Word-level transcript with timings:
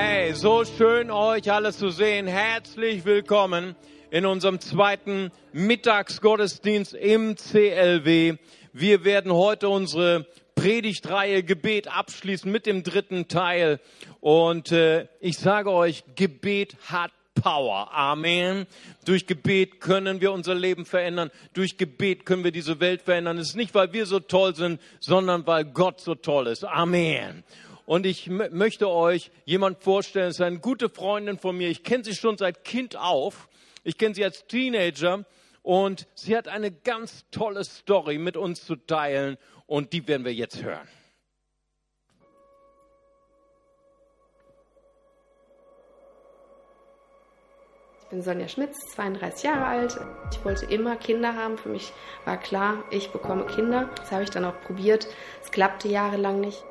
Hey, 0.00 0.32
so 0.32 0.64
schön 0.64 1.10
euch 1.10 1.50
alle 1.50 1.72
zu 1.72 1.90
sehen. 1.90 2.28
Herzlich 2.28 3.04
willkommen 3.04 3.74
in 4.12 4.26
unserem 4.26 4.60
zweiten 4.60 5.32
Mittagsgottesdienst 5.52 6.94
im 6.94 7.34
CLW. 7.34 8.36
Wir 8.72 9.04
werden 9.04 9.32
heute 9.32 9.68
unsere 9.68 10.24
Predigtreihe 10.54 11.42
Gebet 11.42 11.88
abschließen 11.88 12.48
mit 12.48 12.66
dem 12.66 12.84
dritten 12.84 13.26
Teil. 13.26 13.80
Und 14.20 14.70
äh, 14.70 15.08
ich 15.18 15.36
sage 15.36 15.72
euch, 15.72 16.04
Gebet 16.14 16.76
hat 16.86 17.10
Power. 17.34 17.92
Amen. 17.92 18.66
Durch 19.04 19.26
Gebet 19.26 19.80
können 19.80 20.20
wir 20.20 20.30
unser 20.30 20.54
Leben 20.54 20.86
verändern. 20.86 21.32
Durch 21.54 21.76
Gebet 21.76 22.24
können 22.24 22.44
wir 22.44 22.52
diese 22.52 22.78
Welt 22.78 23.02
verändern. 23.02 23.38
Es 23.38 23.48
ist 23.48 23.56
nicht, 23.56 23.74
weil 23.74 23.92
wir 23.92 24.06
so 24.06 24.20
toll 24.20 24.54
sind, 24.54 24.80
sondern 25.00 25.44
weil 25.48 25.64
Gott 25.64 26.00
so 26.00 26.14
toll 26.14 26.46
ist. 26.46 26.64
Amen. 26.64 27.42
Und 27.88 28.04
ich 28.04 28.28
möchte 28.28 28.90
euch 28.90 29.30
jemand 29.46 29.82
vorstellen, 29.82 30.28
es 30.28 30.34
ist 30.34 30.42
eine 30.42 30.58
gute 30.58 30.90
Freundin 30.90 31.38
von 31.38 31.56
mir. 31.56 31.70
Ich 31.70 31.84
kenne 31.84 32.04
sie 32.04 32.14
schon 32.14 32.36
seit 32.36 32.62
Kind 32.62 32.96
auf. 32.96 33.48
Ich 33.82 33.96
kenne 33.96 34.14
sie 34.14 34.22
als 34.22 34.46
Teenager. 34.46 35.24
Und 35.62 36.06
sie 36.12 36.36
hat 36.36 36.48
eine 36.48 36.70
ganz 36.70 37.24
tolle 37.30 37.64
Story 37.64 38.18
mit 38.18 38.36
uns 38.36 38.66
zu 38.66 38.76
teilen. 38.76 39.38
Und 39.64 39.94
die 39.94 40.06
werden 40.06 40.26
wir 40.26 40.34
jetzt 40.34 40.62
hören. 40.62 40.86
Ich 48.02 48.08
bin 48.10 48.20
Sonja 48.20 48.48
Schmitz, 48.48 48.76
32 48.96 49.44
Jahre 49.44 49.64
alt. 49.64 49.98
Ich 50.30 50.44
wollte 50.44 50.66
immer 50.66 50.96
Kinder 50.96 51.34
haben. 51.34 51.56
Für 51.56 51.70
mich 51.70 51.90
war 52.26 52.36
klar, 52.36 52.84
ich 52.90 53.08
bekomme 53.12 53.46
Kinder. 53.46 53.88
Das 53.96 54.12
habe 54.12 54.24
ich 54.24 54.30
dann 54.30 54.44
auch 54.44 54.60
probiert. 54.60 55.08
Es 55.42 55.50
klappte 55.50 55.88
jahrelang 55.88 56.42
nicht. 56.42 56.62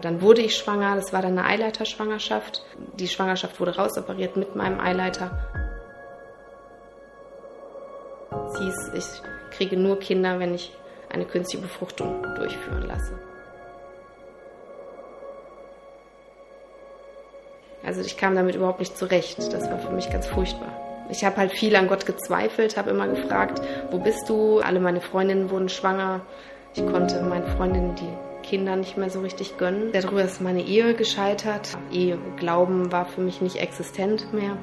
Dann 0.00 0.20
wurde 0.20 0.42
ich 0.42 0.56
schwanger. 0.56 0.96
Das 0.96 1.12
war 1.12 1.22
dann 1.22 1.38
eine 1.38 1.48
Eileiterschwangerschaft. 1.48 2.62
Die 2.94 3.08
Schwangerschaft 3.08 3.58
wurde 3.60 3.76
rausoperiert 3.76 4.36
mit 4.36 4.56
meinem 4.56 4.80
Eileiter. 4.80 5.30
Es 8.46 8.58
hieß, 8.58 8.90
ich 8.94 9.56
kriege 9.56 9.76
nur 9.76 9.98
Kinder, 9.98 10.38
wenn 10.38 10.54
ich 10.54 10.72
eine 11.10 11.24
künstliche 11.24 11.62
Befruchtung 11.62 12.22
durchführen 12.36 12.82
lasse. 12.86 13.18
Also 17.84 18.02
ich 18.02 18.16
kam 18.16 18.34
damit 18.34 18.54
überhaupt 18.54 18.80
nicht 18.80 18.98
zurecht. 18.98 19.38
Das 19.52 19.70
war 19.70 19.78
für 19.78 19.92
mich 19.92 20.10
ganz 20.10 20.26
furchtbar. 20.26 20.72
Ich 21.10 21.24
habe 21.24 21.36
halt 21.36 21.52
viel 21.52 21.74
an 21.74 21.88
Gott 21.88 22.04
gezweifelt, 22.04 22.76
habe 22.76 22.90
immer 22.90 23.08
gefragt, 23.08 23.62
wo 23.90 23.98
bist 23.98 24.28
du? 24.28 24.60
Alle 24.60 24.78
meine 24.78 25.00
Freundinnen 25.00 25.50
wurden 25.50 25.70
schwanger. 25.70 26.20
Ich 26.74 26.86
konnte 26.86 27.22
meinen 27.22 27.46
Freundinnen 27.56 27.94
die 27.94 28.27
Kinder 28.48 28.76
nicht 28.76 28.96
mehr 28.96 29.10
so 29.10 29.20
richtig 29.20 29.58
gönnen. 29.58 29.92
Darüber 29.92 30.22
ist 30.22 30.40
meine 30.40 30.62
Ehe 30.62 30.94
gescheitert. 30.94 31.76
Ehe, 31.92 32.18
Glauben 32.36 32.90
war 32.92 33.06
für 33.06 33.20
mich 33.20 33.40
nicht 33.40 33.56
existent 33.56 34.32
mehr. 34.32 34.56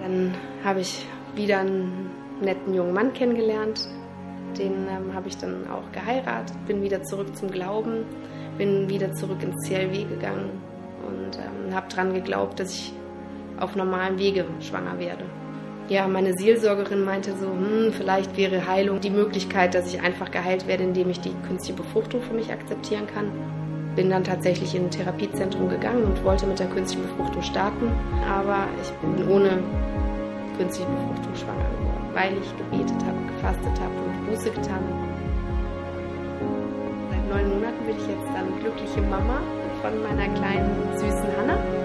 Dann 0.00 0.34
habe 0.64 0.80
ich 0.80 1.06
wieder 1.34 1.60
einen 1.60 2.10
netten 2.40 2.74
jungen 2.74 2.92
Mann 2.92 3.12
kennengelernt. 3.12 3.88
Den 4.58 4.86
ähm, 4.88 5.14
habe 5.14 5.28
ich 5.28 5.38
dann 5.38 5.66
auch 5.70 5.90
geheiratet, 5.92 6.56
bin 6.66 6.82
wieder 6.82 7.02
zurück 7.02 7.34
zum 7.34 7.50
Glauben 7.50 8.04
bin 8.58 8.88
wieder 8.88 9.12
zurück 9.12 9.42
ins 9.42 9.56
CLW 9.66 10.04
gegangen 10.04 10.62
und 11.06 11.38
ähm, 11.38 11.74
habe 11.74 11.88
daran 11.88 12.14
geglaubt, 12.14 12.60
dass 12.60 12.72
ich 12.72 12.92
auf 13.58 13.76
normalem 13.76 14.18
Wege 14.18 14.44
schwanger 14.60 14.98
werde. 14.98 15.24
Ja, 15.92 16.08
meine 16.08 16.32
Seelsorgerin 16.32 17.04
meinte 17.04 17.36
so, 17.36 17.48
hm, 17.48 17.92
vielleicht 17.92 18.34
wäre 18.38 18.66
Heilung 18.66 19.02
die 19.02 19.10
Möglichkeit, 19.10 19.74
dass 19.74 19.92
ich 19.92 20.00
einfach 20.00 20.30
geheilt 20.30 20.66
werde, 20.66 20.84
indem 20.84 21.10
ich 21.10 21.20
die 21.20 21.34
künstliche 21.46 21.82
Befruchtung 21.82 22.22
für 22.22 22.32
mich 22.32 22.50
akzeptieren 22.50 23.06
kann. 23.06 23.30
Bin 23.94 24.08
dann 24.08 24.24
tatsächlich 24.24 24.74
in 24.74 24.84
ein 24.84 24.90
Therapiezentrum 24.90 25.68
gegangen 25.68 26.04
und 26.04 26.24
wollte 26.24 26.46
mit 26.46 26.58
der 26.58 26.68
künstlichen 26.68 27.06
Befruchtung 27.06 27.42
starten, 27.42 27.92
aber 28.26 28.68
ich 28.80 28.90
bin 29.06 29.28
ohne 29.28 29.62
künstliche 30.56 30.88
Befruchtung 30.88 31.34
schwanger 31.34 31.68
geworden, 31.76 32.08
weil 32.14 32.32
ich 32.40 32.56
gebetet 32.56 33.04
habe, 33.04 33.18
gefastet 33.26 33.78
habe 33.78 33.92
und 34.06 34.30
Buße 34.30 34.48
getan 34.48 34.80
habe 34.80 35.12
neun 37.28 37.48
Monaten 37.48 37.86
bin 37.86 37.96
ich 37.96 38.06
jetzt 38.08 38.28
dann 38.34 38.46
glückliche 38.60 39.00
Mama 39.08 39.40
von 39.80 40.02
meiner 40.02 40.28
kleinen 40.34 40.98
süßen 40.98 41.36
Hanna. 41.38 41.81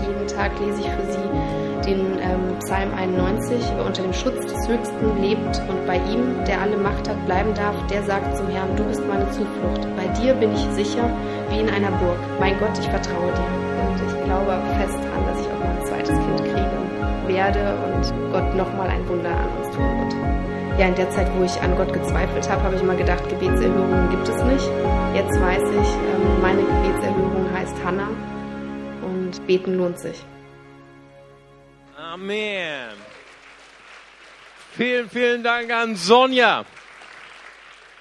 Jeden 0.00 0.26
Tag 0.26 0.52
lese 0.60 0.80
ich 0.80 0.88
für 0.88 1.12
sie 1.12 1.64
den 1.86 2.18
ähm, 2.18 2.58
Psalm 2.60 2.90
91, 2.96 3.60
unter 3.84 4.02
dem 4.02 4.12
Schutz 4.12 4.40
des 4.40 4.68
Höchsten 4.68 5.20
lebt 5.20 5.60
und 5.68 5.86
bei 5.86 5.96
ihm, 5.96 6.42
der 6.46 6.62
alle 6.62 6.76
Macht 6.76 7.08
hat, 7.08 7.26
bleiben 7.26 7.52
darf, 7.54 7.74
der 7.88 8.02
sagt 8.04 8.36
zum 8.36 8.48
Herrn, 8.48 8.74
du 8.76 8.84
bist 8.84 9.02
meine 9.06 9.28
Zuflucht. 9.30 9.86
Bei 9.96 10.06
dir 10.20 10.34
bin 10.34 10.52
ich 10.52 10.64
sicher 10.72 11.08
wie 11.50 11.60
in 11.60 11.68
einer 11.68 11.90
Burg. 11.90 12.18
Mein 12.40 12.58
Gott, 12.58 12.78
ich 12.78 12.88
vertraue 12.88 13.32
dir. 13.32 13.50
Und 13.84 14.00
ich 14.00 14.24
glaube 14.24 14.56
fest 14.80 14.96
daran, 14.96 15.26
dass 15.28 15.40
ich 15.40 15.48
auch 15.52 15.60
mein 15.60 15.86
zweites 15.86 16.16
Kind 16.16 16.38
kriegen 16.52 16.84
werde 17.26 17.76
und 17.86 18.32
Gott 18.32 18.54
nochmal 18.56 18.88
ein 18.88 19.06
Wunder 19.08 19.30
an 19.30 19.48
uns 19.58 19.74
tun 19.74 19.84
wird 19.98 20.14
ja, 20.78 20.88
in 20.88 20.94
der 20.96 21.08
Zeit, 21.10 21.28
wo 21.38 21.44
ich 21.44 21.60
an 21.62 21.76
Gott 21.76 21.92
gezweifelt 21.92 22.50
habe, 22.50 22.62
habe 22.64 22.74
ich 22.74 22.82
immer 22.82 22.96
gedacht, 22.96 23.22
Gebetserhörungen 23.28 24.10
gibt 24.10 24.28
es 24.28 24.42
nicht. 24.42 24.68
Jetzt 25.14 25.40
weiß 25.40 25.62
ich, 25.62 25.88
ähm, 25.94 26.42
meine 26.42 26.62
Gebetserhörung 26.62 27.46
heißt 27.54 27.76
Hannah 27.84 28.10
beten 29.40 29.76
lohnt 29.76 29.98
sich. 29.98 30.16
Amen. 31.96 32.90
Vielen, 34.72 35.08
vielen 35.08 35.42
Dank 35.42 35.72
an 35.72 35.96
Sonja. 35.96 36.64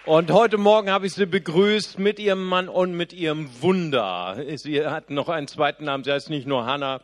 Und 0.06 0.32
heute 0.32 0.58
Morgen 0.58 0.90
habe 0.90 1.06
ich 1.06 1.14
sie 1.14 1.26
begrüßt 1.26 1.98
mit 1.98 2.20
ihrem 2.20 2.44
Mann 2.44 2.68
und 2.68 2.94
mit 2.94 3.14
ihrem 3.14 3.50
Wunder. 3.62 4.44
Sie 4.58 4.86
hat 4.86 5.10
noch 5.10 5.30
einen 5.30 5.48
zweiten 5.48 5.86
Namen, 5.86 6.04
sie 6.04 6.12
heißt 6.12 6.30
nicht 6.30 6.46
nur 6.46 6.66
Hannah, 6.66 7.02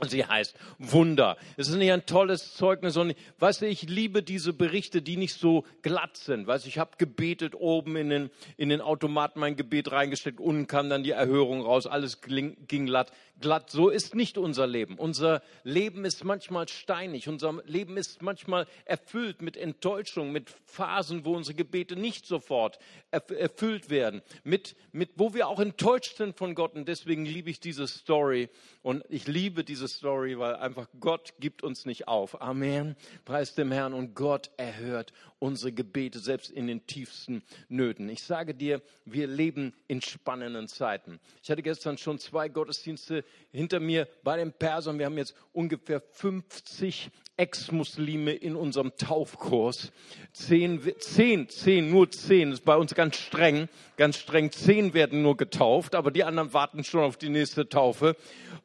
und 0.00 0.10
sie 0.10 0.24
heißt 0.24 0.56
Wunder. 0.78 1.36
Es 1.56 1.68
ist 1.68 1.74
nicht 1.74 1.90
ein 1.90 2.06
tolles 2.06 2.54
Zeugnis. 2.54 2.96
Und 2.96 3.16
weißt 3.40 3.62
du, 3.62 3.66
ich 3.66 3.82
liebe 3.82 4.22
diese 4.22 4.52
Berichte, 4.52 5.02
die 5.02 5.16
nicht 5.16 5.34
so 5.34 5.64
glatt 5.82 6.16
sind. 6.16 6.46
Weißt 6.46 6.64
du, 6.64 6.68
ich 6.68 6.78
habe 6.78 6.92
gebetet 6.98 7.56
oben 7.56 7.96
in 7.96 8.08
den, 8.08 8.30
in 8.56 8.68
den 8.68 8.80
Automaten 8.80 9.40
mein 9.40 9.56
Gebet 9.56 9.90
reingesteckt. 9.90 10.38
Unten 10.38 10.68
kam 10.68 10.88
dann 10.88 11.02
die 11.02 11.10
Erhörung 11.10 11.62
raus. 11.62 11.88
Alles 11.88 12.20
ging 12.20 12.86
glatt 12.86 13.10
glatt. 13.40 13.70
So 13.70 13.88
ist 13.88 14.14
nicht 14.14 14.38
unser 14.38 14.66
Leben. 14.66 14.96
Unser 14.96 15.42
Leben 15.64 16.04
ist 16.04 16.24
manchmal 16.24 16.68
steinig. 16.68 17.28
Unser 17.28 17.62
Leben 17.64 17.96
ist 17.96 18.22
manchmal 18.22 18.66
erfüllt 18.84 19.42
mit 19.42 19.56
Enttäuschung, 19.56 20.32
mit 20.32 20.50
Phasen, 20.64 21.24
wo 21.24 21.34
unsere 21.34 21.54
Gebete 21.54 21.96
nicht 21.96 22.26
sofort 22.26 22.78
erfüllt 23.10 23.90
werden, 23.90 24.22
mit, 24.44 24.76
mit, 24.92 25.10
wo 25.16 25.34
wir 25.34 25.48
auch 25.48 25.60
enttäuscht 25.60 26.16
sind 26.16 26.36
von 26.36 26.54
Gott. 26.54 26.74
Und 26.74 26.88
deswegen 26.88 27.24
liebe 27.24 27.50
ich 27.50 27.60
diese 27.60 27.86
Story. 27.86 28.48
Und 28.82 29.04
ich 29.08 29.26
liebe 29.26 29.64
diese 29.64 29.88
Story, 29.88 30.38
weil 30.38 30.56
einfach 30.56 30.88
Gott 31.00 31.34
gibt 31.40 31.62
uns 31.62 31.86
nicht 31.86 32.08
auf. 32.08 32.40
Amen. 32.40 32.96
Preis 33.24 33.54
dem 33.54 33.72
Herrn. 33.72 33.94
Und 33.94 34.14
Gott 34.14 34.50
erhört 34.56 35.12
unsere 35.38 35.72
Gebete, 35.72 36.18
selbst 36.18 36.50
in 36.50 36.66
den 36.66 36.86
tiefsten 36.86 37.42
Nöten. 37.68 38.08
Ich 38.08 38.22
sage 38.22 38.54
dir, 38.54 38.82
wir 39.04 39.26
leben 39.26 39.72
in 39.86 40.02
spannenden 40.02 40.68
Zeiten. 40.68 41.20
Ich 41.42 41.50
hatte 41.50 41.62
gestern 41.62 41.98
schon 41.98 42.18
zwei 42.18 42.48
Gottesdienste 42.48 43.24
hinter 43.50 43.80
mir 43.80 44.08
bei 44.24 44.36
den 44.36 44.52
Persern. 44.52 44.98
Wir 44.98 45.06
haben 45.06 45.18
jetzt 45.18 45.34
ungefähr 45.52 46.00
50 46.00 47.10
Ex-Muslime 47.36 48.32
in 48.32 48.56
unserem 48.56 48.96
Taufkurs. 48.96 49.92
Zehn, 50.32 50.80
zehn, 50.98 51.48
zehn, 51.48 51.90
nur 51.90 52.10
zehn, 52.10 52.50
das 52.50 52.60
ist 52.60 52.64
bei 52.64 52.76
uns 52.76 52.94
ganz 52.94 53.16
streng, 53.16 53.68
ganz 53.96 54.18
streng. 54.18 54.50
Zehn 54.50 54.92
werden 54.92 55.22
nur 55.22 55.36
getauft, 55.36 55.94
aber 55.94 56.10
die 56.10 56.24
anderen 56.24 56.52
warten 56.52 56.82
schon 56.82 57.02
auf 57.02 57.16
die 57.16 57.28
nächste 57.28 57.68
Taufe. 57.68 58.16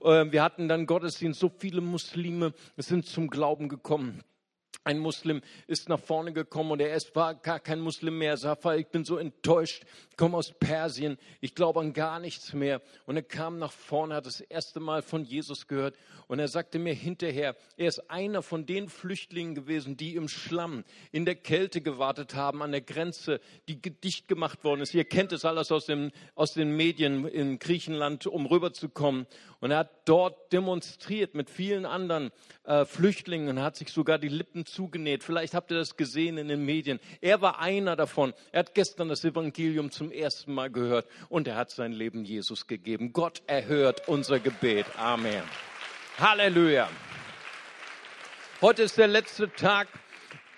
Äh, 0.03 0.31
wir 0.31 0.41
hatten 0.41 0.67
dann 0.67 0.87
Gottesdienst, 0.87 1.39
so 1.39 1.51
viele 1.55 1.81
Muslime 1.81 2.53
sind 2.77 3.05
zum 3.05 3.29
Glauben 3.29 3.69
gekommen 3.69 4.23
ein 4.83 4.99
Muslim 4.99 5.41
ist 5.67 5.89
nach 5.89 5.99
vorne 5.99 6.33
gekommen 6.33 6.71
und 6.71 6.79
er 6.79 6.97
war 7.13 7.35
gar 7.35 7.59
kein 7.59 7.79
Muslim 7.79 8.17
mehr. 8.17 8.31
Er 8.31 8.37
sagte, 8.37 8.75
ich 8.75 8.87
bin 8.87 9.05
so 9.05 9.17
enttäuscht, 9.17 9.83
ich 10.09 10.17
komme 10.17 10.37
aus 10.37 10.51
Persien, 10.51 11.17
ich 11.41 11.55
glaube 11.55 11.79
an 11.79 11.93
gar 11.93 12.19
nichts 12.19 12.53
mehr. 12.53 12.81
Und 13.05 13.15
er 13.15 13.23
kam 13.23 13.59
nach 13.59 13.71
vorne, 13.71 14.15
hat 14.15 14.25
das 14.25 14.41
erste 14.41 14.79
Mal 14.79 15.01
von 15.01 15.23
Jesus 15.23 15.67
gehört 15.67 15.95
und 16.27 16.39
er 16.39 16.47
sagte 16.47 16.79
mir 16.79 16.93
hinterher, 16.93 17.55
er 17.77 17.87
ist 17.87 18.09
einer 18.09 18.41
von 18.41 18.65
den 18.65 18.89
Flüchtlingen 18.89 19.55
gewesen, 19.55 19.97
die 19.97 20.15
im 20.15 20.27
Schlamm, 20.27 20.83
in 21.11 21.25
der 21.25 21.35
Kälte 21.35 21.81
gewartet 21.81 22.35
haben, 22.35 22.61
an 22.61 22.71
der 22.71 22.81
Grenze, 22.81 23.39
die 23.67 23.79
dicht 23.79 24.27
gemacht 24.27 24.63
worden 24.63 24.81
ist. 24.81 24.93
Ihr 24.93 25.05
kennt 25.05 25.31
es 25.31 25.45
alles 25.45 25.71
aus, 25.71 25.85
dem, 25.85 26.11
aus 26.35 26.53
den 26.53 26.75
Medien 26.75 27.27
in 27.27 27.59
Griechenland, 27.59 28.27
um 28.27 28.45
rüberzukommen. 28.45 29.27
Und 29.59 29.71
er 29.71 29.79
hat 29.79 30.09
dort 30.09 30.51
demonstriert 30.51 31.35
mit 31.35 31.49
vielen 31.49 31.85
anderen 31.85 32.31
äh, 32.65 32.85
Flüchtlingen 32.85 33.49
und 33.49 33.61
hat 33.61 33.75
sich 33.75 33.89
sogar 33.89 34.17
die 34.17 34.27
Lippen 34.27 34.65
zugenäht. 34.73 35.23
Vielleicht 35.23 35.53
habt 35.53 35.71
ihr 35.71 35.77
das 35.77 35.95
gesehen 35.95 36.37
in 36.37 36.47
den 36.47 36.65
Medien. 36.65 36.99
Er 37.21 37.41
war 37.41 37.59
einer 37.59 37.95
davon. 37.95 38.33
Er 38.51 38.59
hat 38.59 38.73
gestern 38.73 39.09
das 39.09 39.23
Evangelium 39.23 39.91
zum 39.91 40.11
ersten 40.11 40.53
Mal 40.53 40.69
gehört 40.69 41.07
und 41.29 41.47
er 41.47 41.55
hat 41.55 41.71
sein 41.71 41.91
Leben 41.91 42.25
Jesus 42.25 42.67
gegeben. 42.67 43.13
Gott 43.13 43.41
erhört 43.47 44.07
unser 44.07 44.39
Gebet. 44.39 44.85
Amen. 44.97 45.43
Halleluja. 46.17 46.89
Heute 48.61 48.83
ist 48.83 48.97
der 48.97 49.07
letzte 49.07 49.51
Tag. 49.51 49.87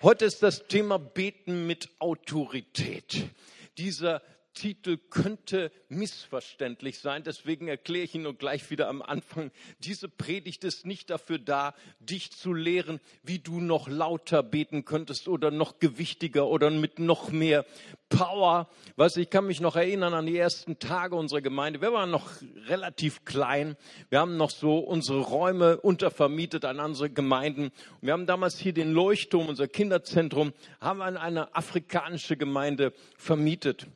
Heute 0.02 0.26
ist 0.26 0.44
das 0.44 0.68
Thema 0.68 1.00
Beten 1.00 1.66
mit 1.68 1.90
Autorität. 2.00 3.30
Dieser 3.78 4.22
Titel 4.56 4.98
könnte 4.98 5.72
missverständlich 5.90 7.00
sein. 7.00 7.24
Deswegen 7.24 7.68
erkläre 7.68 8.06
ich 8.06 8.16
ihn 8.16 8.24
nur 8.24 8.34
gleich 8.34 8.72
wieder 8.72 8.88
am 8.88 9.02
Anfang. 9.04 9.52
Diese 9.80 10.10
Predigt 10.10 10.64
ist 10.64 10.86
nicht 10.86 11.12
dafür 11.12 11.38
da, 11.38 11.76
dich 12.00 12.32
zu 12.32 12.54
lehren, 12.54 13.00
wie 13.22 13.38
du 13.38 13.60
noch 13.60 13.88
lauter 13.88 14.42
beten 14.42 14.86
könntest 14.86 15.28
oder 15.28 15.52
noch 15.52 15.80
gewichtiger 15.80 16.48
oder 16.48 16.72
mit 16.72 16.98
noch 16.98 17.32
mehr 17.32 17.66
Power. 18.10 18.70
Weißt 18.96 19.18
ich 19.18 19.30
kann 19.30 19.46
mich 19.46 19.60
noch 19.62 19.76
erinnern 19.76 20.14
an 20.14 20.26
die 20.26 20.38
ersten 20.38 20.80
Tage 20.80 21.16
unserer 21.16 21.42
Gemeinde. 21.42 21.82
Wir 21.82 21.94
waren 21.94 22.10
noch 22.10 22.30
relativ 22.68 23.26
klein. 23.26 23.76
Wir 24.10 24.20
haben 24.20 24.38
noch 24.38 24.50
so 24.50 24.80
unsere 24.80 25.20
Räume 25.20 25.78
untervermietet 25.82 26.66
an 26.66 26.80
andere 26.80 27.10
Gemeinden. 27.10 27.72
Wir 28.02 28.14
haben 28.14 28.26
damals 28.26 28.58
hier 28.58 28.74
den 28.74 28.94
Leuchtturm, 28.94 29.50
unser 29.50 29.68
Kinderzentrum, 29.68 30.54
haben 30.80 31.02
an 31.02 31.18
eine 31.18 31.54
afrikanische 31.56 32.38
Gemeinde 32.38 32.94
vermietet. 33.18 33.88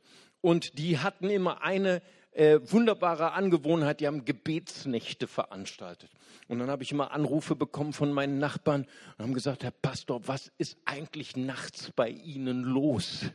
Und 0.41 0.77
die 0.77 0.99
hatten 0.99 1.29
immer 1.29 1.63
eine 1.63 2.01
äh, 2.31 2.59
wunderbare 2.63 3.33
Angewohnheit, 3.33 3.99
die 3.99 4.07
haben 4.07 4.25
Gebetsnächte 4.25 5.27
veranstaltet. 5.27 6.09
Und 6.47 6.59
dann 6.59 6.69
habe 6.69 6.83
ich 6.83 6.91
immer 6.91 7.11
Anrufe 7.11 7.55
bekommen 7.55 7.93
von 7.93 8.11
meinen 8.11 8.39
Nachbarn 8.39 8.87
und 9.17 9.23
haben 9.23 9.33
gesagt, 9.33 9.63
Herr 9.63 9.71
Pastor, 9.71 10.27
was 10.27 10.51
ist 10.57 10.77
eigentlich 10.85 11.35
nachts 11.35 11.91
bei 11.95 12.09
Ihnen 12.09 12.63
los? 12.63 13.25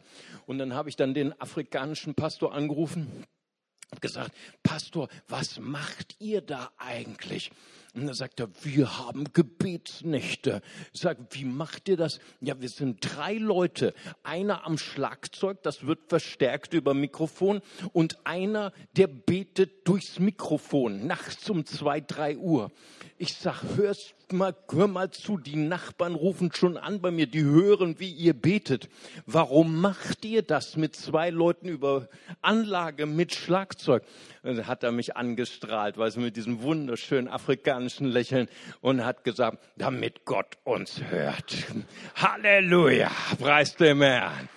Und 0.47 0.59
dann 0.59 0.75
habe 0.75 0.89
ich 0.89 0.97
dann 0.97 1.15
den 1.15 1.39
afrikanischen 1.41 2.15
Pastor 2.15 2.53
angerufen 2.55 3.25
und 3.91 4.01
gesagt, 4.01 4.33
Pastor, 4.63 5.09
was 5.29 5.61
macht 5.61 6.17
ihr 6.19 6.41
da 6.41 6.73
eigentlich? 6.79 7.51
Und 7.95 8.07
dann 8.07 8.15
sagt 8.15 8.41
er, 8.41 8.49
wir 8.63 8.99
haben 8.99 9.33
Gebetsnächte. 9.33 10.63
Ich 10.93 11.01
sage, 11.01 11.25
wie 11.31 11.45
macht 11.45 11.89
ihr 11.89 11.97
das? 11.97 12.19
Ja, 12.41 12.61
wir 12.61 12.69
sind 12.69 12.99
drei 13.01 13.35
Leute. 13.35 13.95
Einer 14.25 14.67
am 14.67 14.79
Schlagzeug, 14.79 15.63
das 15.63 15.87
wird 15.87 16.01
verstärkt 16.09 16.75
über 16.75 16.93
Mikrofon. 16.93 17.61
Und 17.93 18.19
einer, 18.27 18.73
der 18.97 19.07
betet 19.07 19.87
durchs 19.87 20.19
Mikrofon, 20.19 21.07
nachts 21.07 21.49
um 21.49 21.65
zwei, 21.67 22.01
drei 22.01 22.37
Uhr. 22.37 22.73
Ich 23.17 23.35
sag, 23.35 23.63
hörst 23.77 24.17
mal, 24.35 24.55
hör 24.71 24.87
mal 24.87 25.11
zu, 25.11 25.39
die 25.39 25.57
Nachbarn 25.57 26.15
rufen 26.15 26.53
schon 26.53 26.77
an 26.77 27.01
bei 27.01 27.11
mir, 27.11 27.27
die 27.27 27.43
hören, 27.43 27.99
wie 27.99 28.11
ihr 28.11 28.35
betet. 28.35 28.89
Warum 29.27 29.81
macht 29.81 30.25
ihr 30.25 30.43
das 30.43 30.77
mit 30.77 30.95
zwei 30.95 31.31
Leuten 31.31 31.69
über 31.69 32.09
Anlage 32.43 33.07
mit 33.07 33.35
Schlagzeug? 33.35 34.03
Und 34.43 34.57
dann 34.57 34.67
hat 34.67 34.83
er 34.83 34.93
mich 34.93 35.17
angestrahlt, 35.17 35.97
weil 35.97 36.11
sie 36.11 36.21
mit 36.21 36.37
diesem 36.37 36.63
wunderschönen 36.63 37.29
afrikanischen 37.29 38.07
Lächeln 38.07 38.49
und 38.81 39.05
hat 39.05 39.25
gesagt, 39.25 39.59
damit 39.77 40.25
Gott 40.25 40.59
uns 40.65 41.01
hört. 41.09 41.55
Halleluja, 42.17 43.11
preis 43.39 43.75
dem 43.77 44.03
Herrn. 44.03 44.49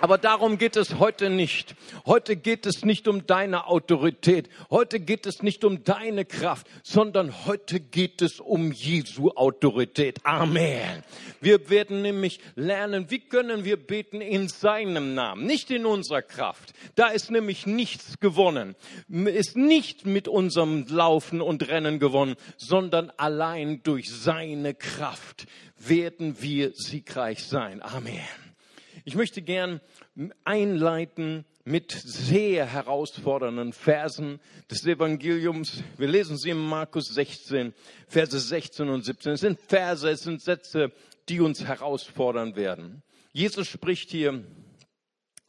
Aber 0.00 0.16
darum 0.16 0.56
geht 0.56 0.76
es 0.76 0.98
heute 0.98 1.28
nicht. 1.28 1.74
Heute 2.06 2.36
geht 2.36 2.64
es 2.64 2.84
nicht 2.84 3.06
um 3.06 3.26
deine 3.26 3.66
Autorität. 3.66 4.48
Heute 4.70 4.98
geht 4.98 5.26
es 5.26 5.42
nicht 5.42 5.62
um 5.62 5.84
deine 5.84 6.24
Kraft, 6.24 6.66
sondern 6.82 7.46
heute 7.46 7.80
geht 7.80 8.22
es 8.22 8.40
um 8.40 8.72
Jesu 8.72 9.30
Autorität. 9.30 10.24
Amen. 10.24 11.02
Wir 11.42 11.68
werden 11.68 12.00
nämlich 12.00 12.40
lernen, 12.54 13.10
wie 13.10 13.20
können 13.20 13.64
wir 13.64 13.76
beten 13.76 14.22
in 14.22 14.48
seinem 14.48 15.14
Namen, 15.14 15.46
nicht 15.46 15.70
in 15.70 15.84
unserer 15.84 16.22
Kraft. 16.22 16.72
Da 16.94 17.08
ist 17.08 17.30
nämlich 17.30 17.66
nichts 17.66 18.18
gewonnen. 18.20 18.76
Ist 19.08 19.56
nicht 19.56 20.06
mit 20.06 20.28
unserem 20.28 20.86
Laufen 20.88 21.42
und 21.42 21.68
Rennen 21.68 21.98
gewonnen, 21.98 22.36
sondern 22.56 23.10
allein 23.18 23.82
durch 23.82 24.10
seine 24.10 24.74
Kraft 24.74 25.46
werden 25.78 26.40
wir 26.40 26.72
siegreich 26.74 27.44
sein. 27.44 27.82
Amen. 27.82 28.20
Ich 29.04 29.14
möchte 29.14 29.42
gern 29.42 29.80
einleiten 30.44 31.44
mit 31.64 31.92
sehr 31.92 32.66
herausfordernden 32.66 33.72
Versen 33.72 34.40
des 34.70 34.84
Evangeliums. 34.84 35.82
Wir 35.96 36.08
lesen 36.08 36.36
sie 36.36 36.50
in 36.50 36.58
Markus 36.58 37.08
16, 37.14 37.72
Verse 38.08 38.38
16 38.38 38.88
und 38.88 39.04
17. 39.04 39.32
Es 39.32 39.40
sind 39.40 39.60
Verse, 39.60 40.08
es 40.08 40.22
sind 40.22 40.42
Sätze, 40.42 40.92
die 41.28 41.40
uns 41.40 41.64
herausfordern 41.64 42.56
werden. 42.56 43.02
Jesus 43.32 43.68
spricht 43.68 44.10
hier 44.10 44.44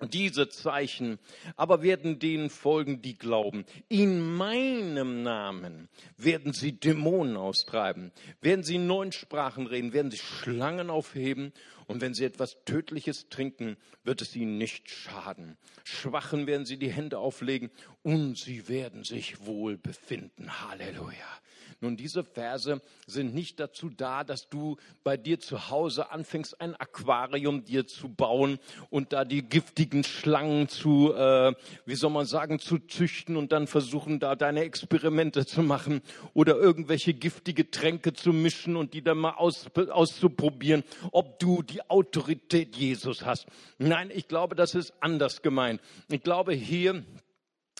diese 0.10 0.50
Zeichen 0.50 1.20
aber 1.56 1.84
werden 1.84 2.20
denen 2.20 2.50
folgen, 2.50 3.02
die 3.02 3.18
glauben. 3.18 3.66
In 3.88 4.20
meinem 4.36 5.24
Namen 5.24 5.90
werden 6.18 6.54
sie 6.54 6.80
Dämonen 6.80 7.38
austreiben, 7.38 8.12
werden 8.42 8.64
sie 8.64 8.76
in 8.76 8.88
neuen 8.88 9.12
Sprachen 9.12 9.68
reden, 9.68 9.94
werden 9.94 10.12
sie 10.12 10.18
Schlangen 10.18 10.90
aufheben 10.90 11.54
und 11.92 12.02
wenn 12.02 12.14
sie 12.14 12.26
etwas 12.26 12.58
Tödliches 12.66 13.30
trinken, 13.30 13.78
wird 14.04 14.22
es 14.22 14.36
ihnen 14.36 14.58
nicht 14.58 14.90
schaden. 14.90 15.58
Schwachen 15.84 16.48
werden 16.48 16.66
sie 16.66 16.78
die 16.78 16.92
Hände 16.92 17.20
auflegen 17.20 17.70
und 18.04 18.38
sie 18.38 18.68
werden 18.68 19.04
sich 19.04 19.46
wohl 19.46 19.78
befinden. 19.78 20.50
Halleluja. 20.68 21.42
Nun, 21.84 21.98
diese 21.98 22.24
Verse 22.24 22.80
sind 23.08 23.34
nicht 23.34 23.60
dazu 23.60 23.90
da, 23.90 24.24
dass 24.24 24.50
du 24.50 24.78
bei 25.04 25.18
dir 25.18 25.40
zu 25.40 25.72
Hause 25.72 26.12
anfängst, 26.12 26.62
ein 26.62 26.76
Aquarium 26.76 27.66
dir 27.66 27.88
zu 27.88 28.08
bauen 28.08 28.60
und 28.92 29.14
da 29.14 29.26
die 29.26 29.42
giftigen 29.42 30.04
Schlangen 30.04 30.68
zu, 30.68 31.12
äh, 31.12 31.54
wie 31.88 31.96
soll 31.96 32.12
man 32.12 32.28
sagen, 32.28 32.60
zu 32.60 32.78
züchten 32.78 33.36
und 33.36 33.52
dann 33.52 33.66
versuchen, 33.66 34.20
da 34.20 34.36
deine 34.36 34.62
Experimente 34.62 35.48
zu 35.48 35.64
machen 35.64 36.02
oder 36.36 36.56
irgendwelche 36.56 37.16
giftige 37.16 37.72
Tränke 37.72 38.14
zu 38.14 38.32
mischen 38.32 38.76
und 38.76 38.94
die 38.94 39.02
dann 39.02 39.18
mal 39.18 39.34
aus, 39.34 39.66
auszuprobieren, 39.76 40.84
ob 41.12 41.40
du 41.40 41.64
die 41.64 41.81
Autorität 41.90 42.76
Jesus 42.76 43.26
hast. 43.26 43.48
Nein, 43.78 44.12
ich 44.14 44.28
glaube, 44.28 44.56
das 44.56 44.76
ist 44.76 44.94
anders 45.02 45.42
gemeint. 45.42 45.82
Ich 46.10 46.22
glaube, 46.22 46.54
hier 46.54 47.04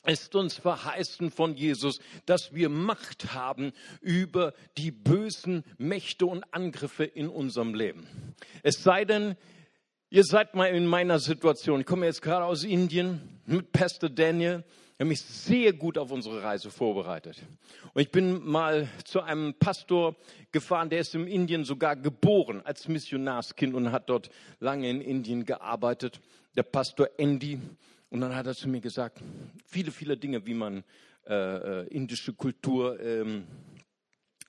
ist 0.06 0.36
uns 0.36 0.56
verheißen 0.56 1.30
von 1.30 1.56
Jesus, 1.56 2.00
dass 2.26 2.54
wir 2.54 2.70
Macht 2.70 3.34
haben 3.34 3.72
über 4.02 4.54
die 4.78 4.92
bösen 4.92 5.64
Mächte 5.78 6.26
und 6.26 6.44
Angriffe 6.54 7.04
in 7.04 7.30
unserem 7.30 7.76
Leben. 7.76 8.08
Es 8.64 8.82
sei 8.84 9.06
denn, 9.06 9.36
ihr 10.10 10.24
seid 10.24 10.56
mal 10.56 10.68
in 10.68 10.88
meiner 10.88 11.20
Situation. 11.20 11.82
Ich 11.82 11.86
komme 11.86 12.08
jetzt 12.08 12.22
gerade 12.22 12.46
aus 12.46 12.64
Indien 12.64 13.42
mit 13.46 13.72
Pastor 13.72 14.10
Daniel. 14.10 14.64
Ich 15.02 15.04
habe 15.04 15.10
mich 15.10 15.22
sehr 15.22 15.74
gut 15.74 15.98
auf 15.98 16.12
unsere 16.12 16.44
Reise 16.44 16.70
vorbereitet. 16.70 17.42
Und 17.96 18.04
ich 18.04 18.12
bin 18.12 18.48
mal 18.48 18.88
zu 19.04 19.22
einem 19.22 19.56
Pastor 19.56 20.16
gefahren, 20.52 20.92
der 20.92 21.00
ist 21.00 21.16
in 21.16 21.26
Indien 21.26 21.66
sogar 21.66 21.96
geboren 21.96 22.62
als 22.64 22.88
Missionarskind 22.88 23.74
und 23.74 23.92
hat 23.92 24.12
dort 24.12 24.30
lange 24.60 24.88
in 24.88 25.02
Indien 25.02 25.44
gearbeitet. 25.44 26.22
Der 26.56 26.62
Pastor 26.62 27.10
Andy. 27.18 27.60
Und 28.12 28.22
dann 28.22 28.36
hat 28.36 28.46
er 28.46 28.54
zu 28.54 28.70
mir 28.70 28.80
gesagt, 28.80 29.24
viele, 29.66 29.90
viele 29.90 30.18
Dinge, 30.18 30.46
wie 30.46 30.54
man 30.54 30.84
äh, 31.28 31.34
äh, 31.34 31.88
indische 31.88 32.34
Kultur 32.34 33.00
ähm, 33.00 33.48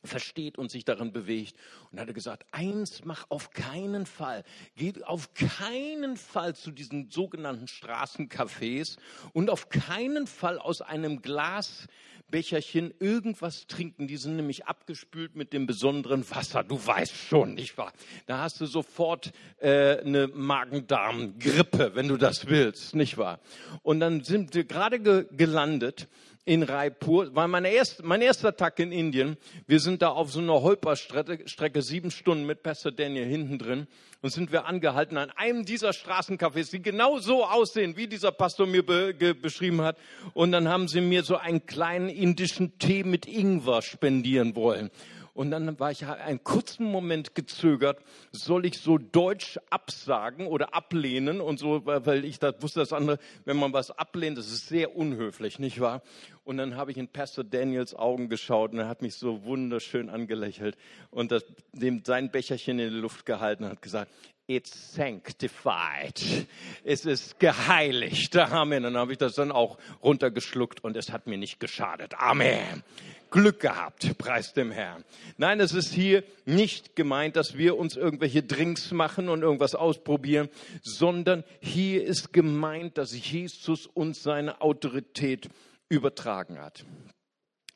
versteht 0.04 0.58
und 0.58 0.70
sich 0.70 0.84
darin 0.84 1.12
bewegt. 1.12 1.56
Und 1.90 2.00
hat 2.00 2.08
er 2.08 2.14
gesagt, 2.14 2.46
eins 2.50 3.04
mach 3.04 3.26
auf 3.30 3.50
keinen 3.50 4.06
Fall, 4.06 4.44
geht 4.76 5.04
auf 5.06 5.34
keinen 5.34 6.16
Fall 6.16 6.54
zu 6.54 6.70
diesen 6.70 7.10
sogenannten 7.10 7.66
Straßencafés 7.66 8.98
und 9.32 9.50
auf 9.50 9.68
keinen 9.68 10.26
Fall 10.26 10.58
aus 10.58 10.80
einem 10.80 11.22
Glas 11.22 11.86
Becherchen 12.32 12.92
irgendwas 12.98 13.68
trinken. 13.68 14.08
Die 14.08 14.16
sind 14.16 14.34
nämlich 14.34 14.66
abgespült 14.66 15.36
mit 15.36 15.52
dem 15.52 15.66
besonderen 15.66 16.28
Wasser. 16.30 16.64
Du 16.64 16.84
weißt 16.84 17.14
schon, 17.14 17.54
nicht 17.54 17.78
wahr? 17.78 17.92
Da 18.26 18.38
hast 18.38 18.60
du 18.60 18.66
sofort 18.66 19.32
äh, 19.58 20.00
eine 20.00 20.26
Magen-Darm-Grippe, 20.28 21.94
wenn 21.94 22.08
du 22.08 22.16
das 22.16 22.46
willst, 22.46 22.96
nicht 22.96 23.18
wahr? 23.18 23.38
Und 23.82 24.00
dann 24.00 24.24
sind 24.24 24.54
wir 24.54 24.64
gerade 24.64 24.98
ge 24.98 25.26
gelandet 25.30 26.08
in 26.44 26.64
Raipur, 26.64 27.34
war 27.36 27.46
mein, 27.46 27.64
erst, 27.64 28.02
mein 28.02 28.20
erster 28.20 28.56
Tag 28.56 28.78
in 28.80 28.90
Indien. 28.90 29.36
Wir 29.66 29.78
sind 29.78 30.02
da 30.02 30.08
auf 30.08 30.32
so 30.32 30.40
einer 30.40 30.60
Holperstrecke, 30.60 31.48
Strecke, 31.48 31.82
sieben 31.82 32.10
Stunden 32.10 32.46
mit 32.46 32.64
Pastor 32.64 32.90
Daniel 32.90 33.26
hinten 33.26 33.58
drin 33.58 33.86
und 34.22 34.30
sind 34.30 34.50
wir 34.50 34.66
angehalten 34.66 35.18
an 35.18 35.30
einem 35.30 35.64
dieser 35.64 35.90
Straßencafés, 35.90 36.72
die 36.72 36.82
genau 36.82 37.18
so 37.18 37.44
aussehen, 37.44 37.96
wie 37.96 38.08
dieser 38.08 38.32
Pastor 38.32 38.66
mir 38.66 38.84
be, 38.84 39.14
beschrieben 39.34 39.82
hat. 39.82 39.96
Und 40.34 40.50
dann 40.50 40.68
haben 40.68 40.88
sie 40.88 41.00
mir 41.00 41.22
so 41.22 41.36
einen 41.36 41.66
kleinen 41.66 42.08
indischen 42.08 42.76
Tee 42.78 43.04
mit 43.04 43.26
Ingwer 43.26 43.80
spendieren 43.82 44.56
wollen. 44.56 44.90
Und 45.34 45.50
dann 45.50 45.80
war 45.80 45.90
ich 45.90 46.04
einen 46.04 46.44
kurzen 46.44 46.84
Moment 46.84 47.34
gezögert, 47.34 48.00
soll 48.32 48.66
ich 48.66 48.78
so 48.78 48.98
deutsch 48.98 49.58
absagen 49.70 50.46
oder 50.46 50.74
ablehnen 50.74 51.40
und 51.40 51.58
so, 51.58 51.86
weil 51.86 52.26
ich 52.26 52.38
da 52.38 52.52
wusste, 52.60 52.80
das 52.80 52.92
andere, 52.92 53.18
wenn 53.46 53.56
man 53.56 53.72
was 53.72 53.90
ablehnt, 53.90 54.36
das 54.36 54.52
ist 54.52 54.68
sehr 54.68 54.94
unhöflich, 54.94 55.58
nicht 55.58 55.80
wahr? 55.80 56.02
Und 56.44 56.58
dann 56.58 56.76
habe 56.76 56.90
ich 56.90 56.98
in 56.98 57.08
Pastor 57.08 57.44
Daniels 57.44 57.94
Augen 57.94 58.28
geschaut 58.28 58.72
und 58.72 58.80
er 58.80 58.88
hat 58.88 59.00
mich 59.00 59.14
so 59.14 59.44
wunderschön 59.44 60.10
angelächelt 60.10 60.76
und 61.10 61.32
das, 61.32 61.44
dem 61.72 62.02
sein 62.04 62.30
Becherchen 62.30 62.78
in 62.78 62.90
die 62.90 62.98
Luft 62.98 63.24
gehalten 63.24 63.64
und 63.64 63.70
hat 63.70 63.82
gesagt, 63.82 64.10
it's 64.46 64.94
sanctified. 64.94 66.46
Es 66.84 67.04
ist 67.04 67.38
geheiligt. 67.38 68.36
Amen. 68.36 68.82
Dann 68.82 68.96
habe 68.96 69.12
ich 69.12 69.18
das 69.18 69.34
dann 69.34 69.52
auch 69.52 69.78
runtergeschluckt 70.02 70.82
und 70.84 70.96
es 70.96 71.12
hat 71.12 71.26
mir 71.26 71.38
nicht 71.38 71.60
geschadet. 71.60 72.14
Amen. 72.18 72.82
Glück 73.30 73.60
gehabt, 73.60 74.18
preis 74.18 74.52
dem 74.52 74.70
Herrn. 74.70 75.04
Nein, 75.38 75.58
es 75.60 75.72
ist 75.72 75.92
hier 75.92 76.22
nicht 76.44 76.96
gemeint, 76.96 77.36
dass 77.36 77.56
wir 77.56 77.78
uns 77.78 77.96
irgendwelche 77.96 78.42
Drinks 78.42 78.92
machen 78.92 79.28
und 79.28 79.42
irgendwas 79.42 79.74
ausprobieren, 79.74 80.50
sondern 80.82 81.42
hier 81.60 82.04
ist 82.04 82.32
gemeint, 82.32 82.98
dass 82.98 83.12
Jesus 83.30 83.86
uns 83.86 84.22
seine 84.22 84.60
Autorität 84.60 85.48
übertragen 85.88 86.60
hat. 86.60 86.84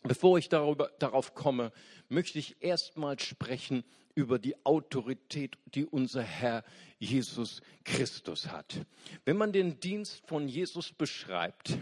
Bevor 0.03 0.39
ich 0.39 0.49
darüber, 0.49 0.91
darauf 0.99 1.35
komme, 1.35 1.73
möchte 2.09 2.39
ich 2.39 2.63
erstmal 2.63 3.19
sprechen 3.19 3.83
über 4.17 4.41
die 4.41 4.57
Autorität, 4.65 5.57
die 5.67 5.85
unser 5.85 6.23
Herr 6.23 6.65
Jesus 6.99 7.61
Christus 7.85 8.49
hat. 8.49 8.81
Wenn 9.25 9.37
man 9.37 9.53
den 9.53 9.79
Dienst 9.79 10.27
von 10.27 10.49
Jesus 10.49 10.93
beschreibt, 10.93 11.79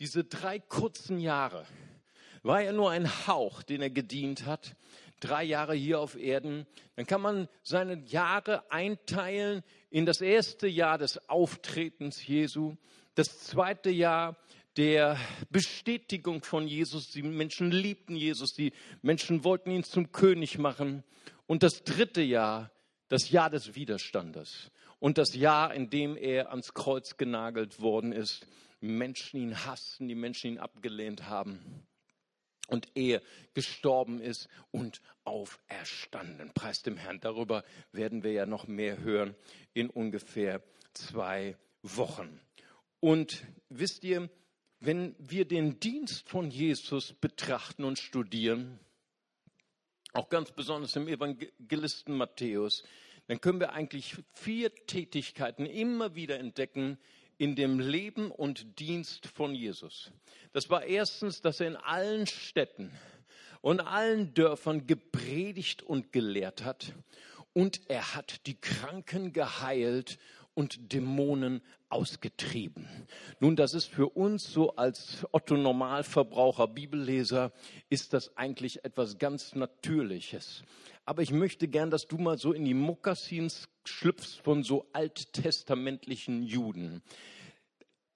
diese 0.00 0.24
drei 0.24 0.58
kurzen 0.58 1.18
Jahre, 1.18 1.64
war 2.42 2.60
ja 2.60 2.72
nur 2.72 2.90
ein 2.90 3.26
Hauch, 3.26 3.62
den 3.62 3.80
er 3.80 3.90
gedient 3.90 4.46
hat, 4.46 4.76
drei 5.20 5.44
Jahre 5.44 5.74
hier 5.74 6.00
auf 6.00 6.16
Erden, 6.16 6.66
dann 6.96 7.06
kann 7.06 7.20
man 7.20 7.48
seine 7.62 8.02
Jahre 8.04 8.70
einteilen 8.70 9.62
in 9.88 10.06
das 10.06 10.20
erste 10.20 10.66
Jahr 10.66 10.98
des 10.98 11.28
Auftretens 11.28 12.26
Jesu, 12.26 12.76
das 13.14 13.38
zweite 13.44 13.90
Jahr 13.90 14.36
der 14.76 15.18
Bestätigung 15.50 16.42
von 16.42 16.68
Jesus. 16.68 17.10
Die 17.10 17.22
Menschen 17.22 17.70
liebten 17.70 18.16
Jesus, 18.16 18.52
die 18.52 18.72
Menschen 19.02 19.44
wollten 19.44 19.70
ihn 19.70 19.84
zum 19.84 20.12
König 20.12 20.58
machen. 20.58 21.02
Und 21.46 21.62
das 21.62 21.84
dritte 21.84 22.22
Jahr, 22.22 22.70
das 23.08 23.30
Jahr 23.30 23.50
des 23.50 23.74
Widerstandes. 23.74 24.70
Und 24.98 25.18
das 25.18 25.34
Jahr, 25.34 25.74
in 25.74 25.90
dem 25.90 26.16
er 26.16 26.50
ans 26.50 26.74
Kreuz 26.74 27.16
genagelt 27.16 27.80
worden 27.80 28.12
ist. 28.12 28.46
Menschen 28.80 29.40
ihn 29.40 29.64
hassten, 29.64 30.08
die 30.08 30.14
Menschen 30.14 30.52
ihn 30.52 30.58
abgelehnt 30.58 31.28
haben. 31.28 31.86
Und 32.68 32.88
er 32.94 33.22
gestorben 33.54 34.20
ist 34.20 34.48
und 34.70 35.00
auferstanden. 35.24 36.52
Preis 36.52 36.82
dem 36.82 36.96
Herrn. 36.96 37.20
Darüber 37.20 37.64
werden 37.92 38.24
wir 38.24 38.32
ja 38.32 38.44
noch 38.44 38.66
mehr 38.66 38.98
hören 38.98 39.34
in 39.72 39.88
ungefähr 39.88 40.62
zwei 40.92 41.56
Wochen. 41.82 42.40
Und 43.00 43.46
wisst 43.68 44.02
ihr, 44.02 44.28
wenn 44.86 45.16
wir 45.18 45.44
den 45.46 45.80
Dienst 45.80 46.28
von 46.28 46.48
Jesus 46.48 47.12
betrachten 47.12 47.82
und 47.82 47.98
studieren, 47.98 48.78
auch 50.12 50.28
ganz 50.28 50.52
besonders 50.52 50.94
im 50.94 51.08
Evangelisten 51.08 52.16
Matthäus, 52.16 52.84
dann 53.26 53.40
können 53.40 53.58
wir 53.58 53.72
eigentlich 53.72 54.14
vier 54.32 54.72
Tätigkeiten 54.72 55.66
immer 55.66 56.14
wieder 56.14 56.38
entdecken 56.38 56.98
in 57.36 57.56
dem 57.56 57.80
Leben 57.80 58.30
und 58.30 58.78
Dienst 58.78 59.26
von 59.26 59.56
Jesus. 59.56 60.12
Das 60.52 60.70
war 60.70 60.84
erstens, 60.84 61.40
dass 61.40 61.58
er 61.58 61.66
in 61.66 61.76
allen 61.76 62.28
Städten 62.28 62.92
und 63.62 63.80
allen 63.80 64.34
Dörfern 64.34 64.86
gepredigt 64.86 65.82
und 65.82 66.12
gelehrt 66.12 66.64
hat 66.64 66.94
und 67.56 67.80
er 67.88 68.14
hat 68.14 68.46
die 68.46 68.60
Kranken 68.60 69.32
geheilt 69.32 70.18
und 70.56 70.92
Dämonen 70.92 71.62
ausgetrieben. 71.90 72.88
Nun, 73.40 73.56
das 73.56 73.74
ist 73.74 73.86
für 73.86 74.08
uns 74.08 74.50
so 74.50 74.74
als 74.74 75.26
Otto 75.30 75.56
Normalverbraucher, 75.56 76.66
Bibelleser, 76.66 77.52
ist 77.90 78.14
das 78.14 78.36
eigentlich 78.36 78.84
etwas 78.84 79.18
ganz 79.18 79.54
Natürliches. 79.54 80.64
Aber 81.04 81.22
ich 81.22 81.30
möchte 81.30 81.68
gern, 81.68 81.90
dass 81.90 82.08
du 82.08 82.16
mal 82.16 82.38
so 82.38 82.52
in 82.52 82.64
die 82.64 82.74
Mokassins 82.74 83.68
schlüpfst 83.84 84.40
von 84.42 84.64
so 84.64 84.86
alttestamentlichen 84.92 86.42
Juden. 86.42 87.02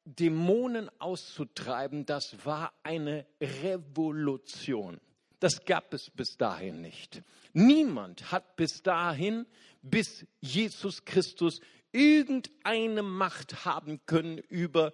Dämonen 0.05 0.91
auszutreiben, 0.99 2.07
das 2.07 2.45
war 2.45 2.73
eine 2.83 3.27
Revolution. 3.41 4.99
Das 5.41 5.65
gab 5.65 5.95
es 5.95 6.11
bis 6.11 6.37
dahin 6.37 6.81
nicht. 6.81 7.23
Niemand 7.53 8.31
hat 8.33 8.57
bis 8.57 8.83
dahin, 8.83 9.47
bis 9.83 10.27
Jesus 10.41 11.05
Christus 11.05 11.61
irgendeine 11.93 13.03
Macht 13.03 13.65
haben 13.65 14.01
können 14.07 14.39
über 14.39 14.93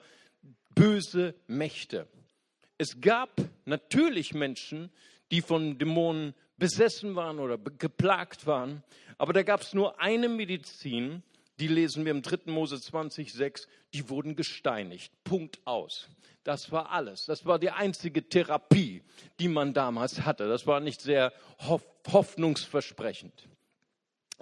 böse 0.74 1.34
Mächte. 1.46 2.06
Es 2.78 3.00
gab 3.00 3.30
natürlich 3.64 4.34
Menschen, 4.34 4.90
die 5.30 5.40
von 5.40 5.78
Dämonen 5.78 6.34
besessen 6.58 7.16
waren 7.16 7.38
oder 7.38 7.58
geplagt 7.58 8.46
waren, 8.46 8.82
aber 9.18 9.32
da 9.32 9.42
gab 9.42 9.62
es 9.62 9.74
nur 9.74 10.00
eine 10.00 10.28
Medizin, 10.28 11.22
die 11.58 11.68
lesen 11.68 12.04
wir 12.04 12.12
im 12.12 12.22
3. 12.22 12.50
Mose 12.50 12.80
20, 12.80 13.32
6, 13.32 13.66
die 13.94 14.10
wurden 14.10 14.36
gesteinigt. 14.36 15.12
Punkt 15.24 15.58
aus. 15.64 16.08
Das 16.44 16.70
war 16.70 16.90
alles. 16.92 17.24
Das 17.24 17.46
war 17.46 17.58
die 17.58 17.70
einzige 17.70 18.28
Therapie, 18.28 19.02
die 19.40 19.48
man 19.48 19.72
damals 19.72 20.24
hatte. 20.24 20.48
Das 20.48 20.66
war 20.66 20.80
nicht 20.80 21.00
sehr 21.00 21.32
hoffnungsversprechend. 22.06 23.48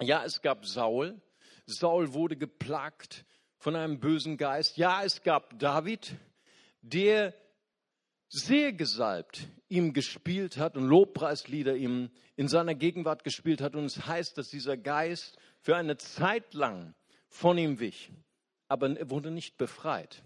Ja, 0.01 0.25
es 0.25 0.41
gab 0.41 0.65
Saul, 0.65 1.15
Saul 1.65 2.13
wurde 2.13 2.35
geplagt 2.35 3.25
von 3.57 3.75
einem 3.75 3.99
bösen 3.99 4.37
Geist. 4.37 4.77
Ja, 4.77 5.03
es 5.03 5.23
gab 5.23 5.57
David, 5.59 6.15
der 6.81 7.33
sehr 8.29 8.73
gesalbt 8.73 9.47
ihm 9.69 9.93
gespielt 9.93 10.57
hat 10.57 10.77
und 10.77 10.87
Lobpreislieder 10.87 11.75
ihm 11.75 12.11
in 12.35 12.47
seiner 12.47 12.75
Gegenwart 12.75 13.23
gespielt 13.23 13.61
hat. 13.61 13.75
Und 13.75 13.85
es 13.85 14.05
heißt, 14.05 14.37
dass 14.37 14.49
dieser 14.49 14.77
Geist 14.77 15.37
für 15.59 15.75
eine 15.75 15.97
Zeit 15.97 16.53
lang 16.53 16.93
von 17.27 17.57
ihm 17.57 17.79
wich, 17.79 18.11
aber 18.67 18.97
er 18.97 19.09
wurde 19.09 19.31
nicht 19.31 19.57
befreit. 19.57 20.23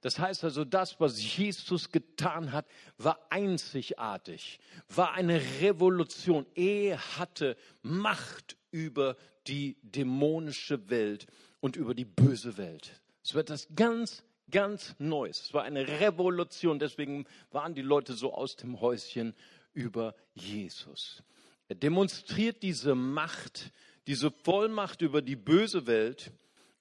Das 0.00 0.18
heißt 0.18 0.44
also, 0.44 0.64
das, 0.64 0.98
was 0.98 1.36
Jesus 1.36 1.92
getan 1.92 2.52
hat, 2.52 2.66
war 2.96 3.18
einzigartig, 3.28 4.58
war 4.88 5.12
eine 5.12 5.40
Revolution. 5.60 6.46
Er 6.54 7.18
hatte 7.18 7.56
Macht 7.82 8.56
über 8.70 9.16
die 9.46 9.76
dämonische 9.82 10.90
Welt 10.90 11.26
und 11.60 11.76
über 11.76 11.94
die 11.94 12.04
böse 12.04 12.56
Welt. 12.56 13.00
Es 13.22 13.34
wird 13.34 13.50
das 13.50 13.68
ganz, 13.74 14.24
ganz 14.50 14.94
Neues. 14.98 15.40
Es 15.40 15.54
war 15.54 15.64
eine 15.64 15.86
Revolution. 15.86 16.78
Deswegen 16.78 17.26
waren 17.50 17.74
die 17.74 17.82
Leute 17.82 18.14
so 18.14 18.32
aus 18.34 18.56
dem 18.56 18.80
Häuschen 18.80 19.34
über 19.72 20.14
Jesus. 20.34 21.22
Er 21.68 21.76
demonstriert 21.76 22.62
diese 22.62 22.94
Macht, 22.94 23.72
diese 24.06 24.30
Vollmacht 24.30 25.02
über 25.02 25.22
die 25.22 25.36
böse 25.36 25.86
Welt, 25.86 26.32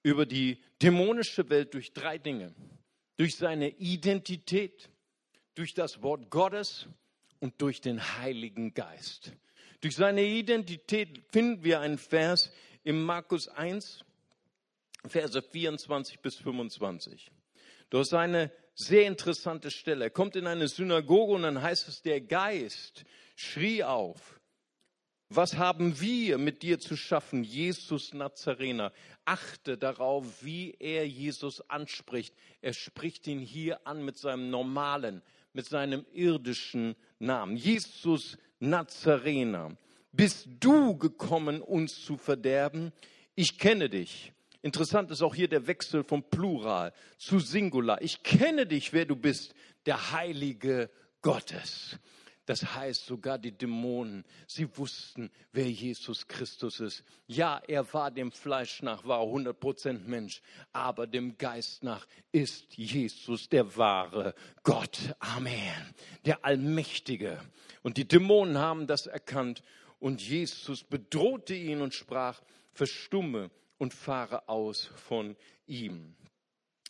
über 0.01 0.25
die 0.25 0.63
dämonische 0.81 1.49
Welt 1.49 1.73
durch 1.73 1.93
drei 1.93 2.17
Dinge. 2.17 2.55
Durch 3.17 3.35
seine 3.35 3.69
Identität, 3.77 4.89
durch 5.55 5.73
das 5.73 6.01
Wort 6.01 6.29
Gottes 6.29 6.87
und 7.39 7.61
durch 7.61 7.81
den 7.81 8.01
Heiligen 8.17 8.73
Geist. 8.73 9.33
Durch 9.81 9.95
seine 9.95 10.24
Identität 10.24 11.21
finden 11.31 11.63
wir 11.63 11.79
einen 11.79 11.98
Vers 11.98 12.51
im 12.83 13.03
Markus 13.03 13.48
1, 13.48 14.03
Verse 15.05 15.41
24 15.41 16.19
bis 16.19 16.36
25. 16.36 17.31
Das 17.89 18.07
ist 18.07 18.13
eine 18.13 18.51
sehr 18.75 19.07
interessante 19.07 19.71
Stelle. 19.71 20.05
Er 20.05 20.09
kommt 20.09 20.36
in 20.36 20.48
eine 20.48 20.67
Synagoge 20.67 21.33
und 21.33 21.43
dann 21.43 21.62
heißt 21.62 21.88
es, 21.88 22.01
der 22.01 22.21
Geist 22.21 23.05
schrie 23.36 23.83
auf. 23.83 24.39
Was 25.29 25.57
haben 25.57 26.01
wir 26.01 26.39
mit 26.39 26.63
dir 26.63 26.79
zu 26.79 26.98
schaffen, 26.98 27.43
Jesus 27.43 28.13
Nazarener? 28.13 28.91
Achte 29.25 29.77
darauf, 29.77 30.43
wie 30.43 30.75
er 30.79 31.07
Jesus 31.07 31.62
anspricht. 31.69 32.33
Er 32.62 32.74
spricht 32.74 33.27
ihn 33.27 33.39
hier 33.39 33.86
an 33.86 34.03
mit 34.03 34.17
seinem 34.17 34.50
normalen, 34.50 35.21
mit 35.53 35.67
seinem 35.67 36.03
irdischen 36.13 36.95
Namen. 37.19 37.57
Jesus 37.57 38.38
Nazarener, 38.59 39.77
bist 40.11 40.47
du 40.59 40.97
gekommen, 40.97 41.61
uns 41.61 42.03
zu 42.03 42.17
verderben? 42.17 42.91
Ich 43.35 43.57
kenne 43.57 43.89
dich. 43.89 44.33
Interessant 44.61 45.11
ist 45.11 45.21
auch 45.21 45.35
hier 45.35 45.47
der 45.47 45.67
Wechsel 45.67 46.03
vom 46.03 46.23
Plural 46.23 46.93
zu 47.17 47.39
Singular. 47.39 48.01
Ich 48.01 48.23
kenne 48.23 48.65
dich, 48.65 48.91
wer 48.91 49.05
du 49.05 49.15
bist, 49.15 49.53
der 49.85 50.11
Heilige 50.11 50.89
Gottes. 51.21 51.97
Das 52.49 52.73
heißt, 52.73 53.05
sogar 53.05 53.37
die 53.37 53.51
Dämonen, 53.51 54.25
sie 54.47 54.75
wussten, 54.75 55.29
wer 55.51 55.69
Jesus 55.69 56.27
Christus 56.27 56.79
ist. 56.79 57.03
Ja, 57.27 57.61
er 57.67 57.93
war 57.93 58.09
dem 58.09 58.31
Fleisch 58.31 58.81
nach, 58.81 59.05
war 59.05 59.21
100% 59.21 60.07
Mensch, 60.07 60.41
aber 60.73 61.05
dem 61.05 61.37
Geist 61.37 61.83
nach 61.83 62.07
ist 62.31 62.75
Jesus 62.75 63.49
der 63.49 63.77
wahre 63.77 64.33
Gott. 64.63 64.97
Amen. 65.19 65.93
Der 66.25 66.43
Allmächtige. 66.43 67.39
Und 67.83 67.97
die 67.97 68.07
Dämonen 68.07 68.57
haben 68.57 68.87
das 68.87 69.05
erkannt 69.05 69.61
und 69.99 70.19
Jesus 70.19 70.83
bedrohte 70.83 71.53
ihn 71.53 71.81
und 71.81 71.93
sprach, 71.93 72.41
verstumme 72.71 73.51
und 73.77 73.93
fahre 73.93 74.49
aus 74.49 74.89
von 74.95 75.37
ihm. 75.67 76.15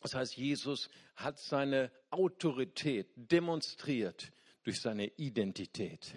Das 0.01 0.15
heißt, 0.15 0.37
Jesus 0.37 0.89
hat 1.17 1.37
seine 1.37 1.91
Autorität 2.11 3.09
demonstriert 3.17 4.31
durch 4.69 4.81
seine 4.81 5.07
Identität. 5.17 6.13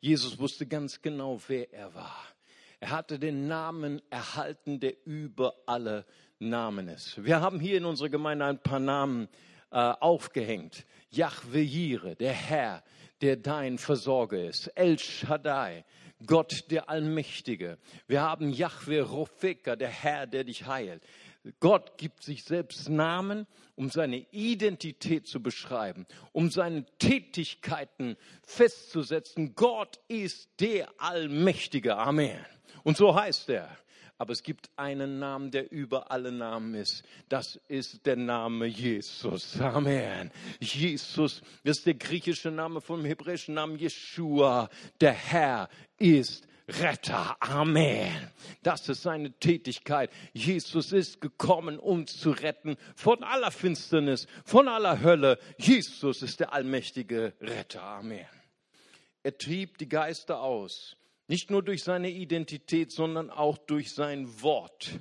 Jesus 0.00 0.36
wusste 0.36 0.66
ganz 0.66 1.00
genau, 1.02 1.40
wer 1.46 1.72
er 1.72 1.94
war. 1.94 2.18
Er 2.80 2.90
hatte 2.90 3.16
den 3.16 3.46
Namen 3.46 4.02
erhalten, 4.10 4.80
der 4.80 4.94
über 5.06 5.54
alle 5.66 6.04
Namen 6.40 6.88
ist. 6.88 7.24
Wir 7.24 7.40
haben 7.40 7.60
hier 7.60 7.76
in 7.76 7.84
unserer 7.84 8.08
Gemeinde 8.08 8.46
ein 8.46 8.58
paar 8.58 8.80
Namen 8.80 9.28
äh, 9.70 9.76
aufgehängt. 9.76 10.84
Yahweh 11.10 11.62
Jire, 11.62 12.16
der 12.16 12.32
Herr, 12.32 12.82
der 13.20 13.36
dein 13.36 13.78
Versorger 13.78 14.46
ist. 14.48 14.66
El 14.74 14.98
Shaddai, 14.98 15.84
Gott 16.26 16.72
der 16.72 16.88
Allmächtige. 16.88 17.78
Wir 18.08 18.22
haben 18.22 18.50
Yahweh 18.50 18.98
Rofeka, 18.98 19.76
der 19.76 19.90
Herr, 19.90 20.26
der 20.26 20.42
dich 20.42 20.66
heilt. 20.66 21.04
Gott 21.60 21.98
gibt 21.98 22.24
sich 22.24 22.42
selbst 22.42 22.88
Namen, 22.88 23.46
um 23.74 23.90
seine 23.90 24.26
Identität 24.30 25.26
zu 25.26 25.42
beschreiben, 25.42 26.06
um 26.32 26.50
seine 26.50 26.84
Tätigkeiten 26.98 28.16
festzusetzen. 28.44 29.54
Gott 29.54 30.00
ist 30.08 30.48
der 30.60 30.88
Allmächtige. 30.98 31.96
Amen. 31.96 32.44
Und 32.84 32.96
so 32.96 33.14
heißt 33.14 33.48
er. 33.48 33.76
Aber 34.18 34.32
es 34.32 34.44
gibt 34.44 34.70
einen 34.76 35.18
Namen, 35.18 35.50
der 35.50 35.72
über 35.72 36.12
alle 36.12 36.30
Namen 36.30 36.74
ist. 36.74 37.02
Das 37.28 37.58
ist 37.66 38.06
der 38.06 38.14
Name 38.14 38.66
Jesus. 38.66 39.60
Amen. 39.60 40.30
Jesus, 40.60 41.42
ist 41.64 41.86
der 41.86 41.94
griechische 41.94 42.52
Name 42.52 42.80
vom 42.80 43.04
hebräischen 43.04 43.54
Namen 43.54 43.78
Jeshua. 43.78 44.68
Der 45.00 45.12
Herr 45.12 45.68
ist 45.98 46.46
Retter. 46.80 47.36
Amen. 47.40 48.30
Das 48.62 48.88
ist 48.88 49.02
seine 49.02 49.32
Tätigkeit. 49.32 50.10
Jesus 50.32 50.92
ist 50.92 51.20
gekommen, 51.20 51.78
uns 51.78 52.18
zu 52.18 52.30
retten 52.30 52.76
von 52.94 53.22
aller 53.22 53.50
Finsternis, 53.50 54.26
von 54.44 54.68
aller 54.68 55.02
Hölle. 55.02 55.38
Jesus 55.58 56.22
ist 56.22 56.40
der 56.40 56.52
allmächtige 56.52 57.34
Retter. 57.40 57.82
Amen. 57.82 58.26
Er 59.22 59.36
trieb 59.36 59.78
die 59.78 59.88
Geister 59.88 60.40
aus 60.40 60.96
nicht 61.32 61.50
nur 61.50 61.62
durch 61.62 61.82
seine 61.82 62.10
Identität, 62.10 62.92
sondern 62.92 63.30
auch 63.30 63.56
durch 63.56 63.94
sein 63.94 64.42
Wort. 64.42 65.00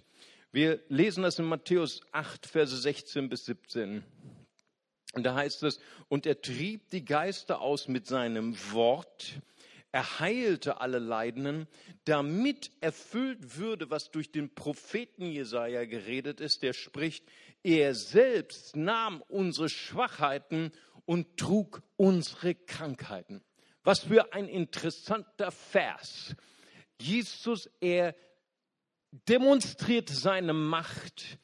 Wir 0.54 0.82
lesen 0.88 1.24
das 1.24 1.40
in 1.40 1.46
Matthäus 1.46 2.00
8, 2.14 2.46
Verse 2.46 2.78
16 2.78 3.28
bis 3.28 3.46
17. 3.46 4.02
Und 5.14 5.24
da 5.24 5.36
heißt 5.36 5.64
es, 5.64 5.82
und 6.08 6.26
er 6.26 6.42
trieb 6.42 6.90
die 6.90 7.04
Geister 7.04 7.60
aus 7.60 7.90
mit 7.90 8.08
seinem 8.08 8.56
Wort, 8.72 9.42
er 9.92 10.20
heilte 10.20 10.80
alle 10.80 11.00
Leidenden, 11.00 11.68
damit 12.06 12.72
erfüllt 12.80 13.58
würde, 13.58 13.90
was 13.90 14.10
durch 14.12 14.32
den 14.32 14.54
Propheten 14.54 15.26
Jesaja 15.26 15.86
geredet 15.86 16.40
ist, 16.40 16.64
der 16.64 16.74
spricht, 16.74 17.26
er 17.64 17.94
selbst 17.94 18.76
nahm 18.76 19.22
unsere 19.28 19.70
Schwachheiten 19.70 20.72
und 21.06 21.38
trug 21.38 21.82
unsere 21.98 22.56
Krankheiten. 22.56 23.42
Was 23.84 24.00
für 24.00 24.34
ein 24.34 24.48
interessanter 24.48 25.52
Vers. 25.52 26.36
Jesus, 27.02 27.70
er 27.82 28.16
demonstriert 29.28 30.10
seine 30.10 30.54
Macht 30.54 31.38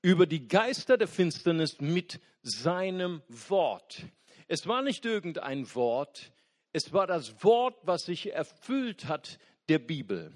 über 0.00 0.26
die 0.26 0.48
Geister 0.48 0.96
der 0.96 1.08
Finsternis 1.08 1.80
mit 1.80 2.20
seinem 2.42 3.22
Wort. 3.28 4.06
Es 4.48 4.66
war 4.66 4.82
nicht 4.82 5.04
irgendein 5.04 5.74
Wort, 5.74 6.32
es 6.72 6.92
war 6.92 7.06
das 7.06 7.42
Wort, 7.42 7.76
was 7.82 8.04
sich 8.04 8.32
erfüllt 8.32 9.06
hat 9.06 9.38
der 9.68 9.78
Bibel. 9.78 10.32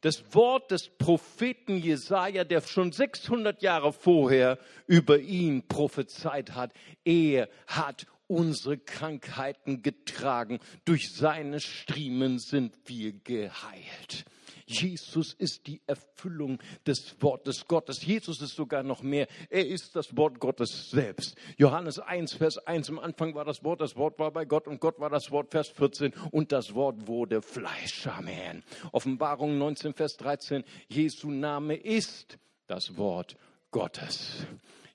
Das 0.00 0.34
Wort 0.34 0.70
des 0.70 0.88
Propheten 0.88 1.76
Jesaja, 1.76 2.44
der 2.44 2.60
schon 2.60 2.92
600 2.92 3.62
Jahre 3.62 3.92
vorher 3.92 4.58
über 4.86 5.18
ihn 5.18 5.66
prophezeit 5.66 6.54
hat. 6.54 6.72
Er 7.04 7.48
hat 7.66 8.06
unsere 8.28 8.78
Krankheiten 8.78 9.82
getragen. 9.82 10.60
Durch 10.84 11.12
seine 11.12 11.60
Striemen 11.60 12.38
sind 12.38 12.76
wir 12.86 13.12
geheilt. 13.12 14.24
Jesus 14.70 15.34
ist 15.34 15.66
die 15.66 15.80
Erfüllung 15.86 16.58
des 16.86 17.16
Wortes 17.20 17.66
Gottes. 17.66 18.04
Jesus 18.04 18.40
ist 18.40 18.54
sogar 18.54 18.82
noch 18.82 19.02
mehr. 19.02 19.26
Er 19.50 19.66
ist 19.66 19.96
das 19.96 20.16
Wort 20.16 20.38
Gottes 20.38 20.90
selbst. 20.90 21.36
Johannes 21.56 21.98
1, 21.98 22.34
Vers 22.34 22.58
1. 22.58 22.90
Am 22.90 22.98
Anfang 22.98 23.34
war 23.34 23.44
das 23.44 23.64
Wort, 23.64 23.80
das 23.80 23.96
Wort 23.96 24.18
war 24.18 24.30
bei 24.30 24.44
Gott 24.44 24.68
und 24.68 24.80
Gott 24.80 24.98
war 25.00 25.10
das 25.10 25.30
Wort, 25.30 25.50
Vers 25.50 25.68
14. 25.68 26.12
Und 26.30 26.52
das 26.52 26.74
Wort 26.74 27.06
wurde 27.06 27.42
Fleisch. 27.42 28.06
Amen. 28.06 28.62
Offenbarung 28.92 29.58
19, 29.58 29.94
Vers 29.94 30.16
13. 30.16 30.64
Jesu 30.88 31.30
Name 31.30 31.74
ist 31.74 32.38
das 32.66 32.96
Wort 32.96 33.36
Gottes. 33.70 34.46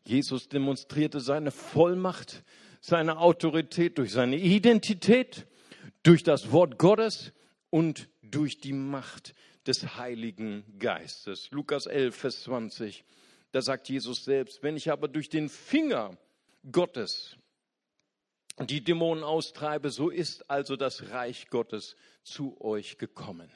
Jesus 0.05 0.49
demonstrierte 0.49 1.19
seine 1.19 1.51
Vollmacht 1.51 2.43
seine 2.83 3.17
Autorität, 3.17 3.97
durch 3.97 4.11
seine 4.11 4.35
Identität, 4.35 5.47
durch 6.03 6.21
das 6.21 6.51
Wort 6.51 6.77
Gottes 6.77 7.31
und 7.69 8.09
durch 8.21 8.57
die 8.59 8.73
Macht 8.73 9.33
des 9.65 9.97
Heiligen 9.97 10.63
Geistes. 10.79 11.49
Lukas 11.51 11.85
11, 11.85 12.15
Vers 12.15 12.43
20, 12.43 13.03
da 13.51 13.61
sagt 13.61 13.89
Jesus 13.89 14.25
selbst, 14.25 14.63
wenn 14.63 14.75
ich 14.75 14.91
aber 14.91 15.07
durch 15.07 15.29
den 15.29 15.49
Finger 15.49 16.17
Gottes 16.71 17.37
die 18.59 18.83
Dämonen 18.83 19.23
austreibe, 19.23 19.89
so 19.89 20.09
ist 20.09 20.49
also 20.49 20.75
das 20.75 21.09
Reich 21.09 21.47
Gottes 21.49 21.95
zu 22.23 22.59
euch 22.61 22.97
gekommen. 22.97 23.49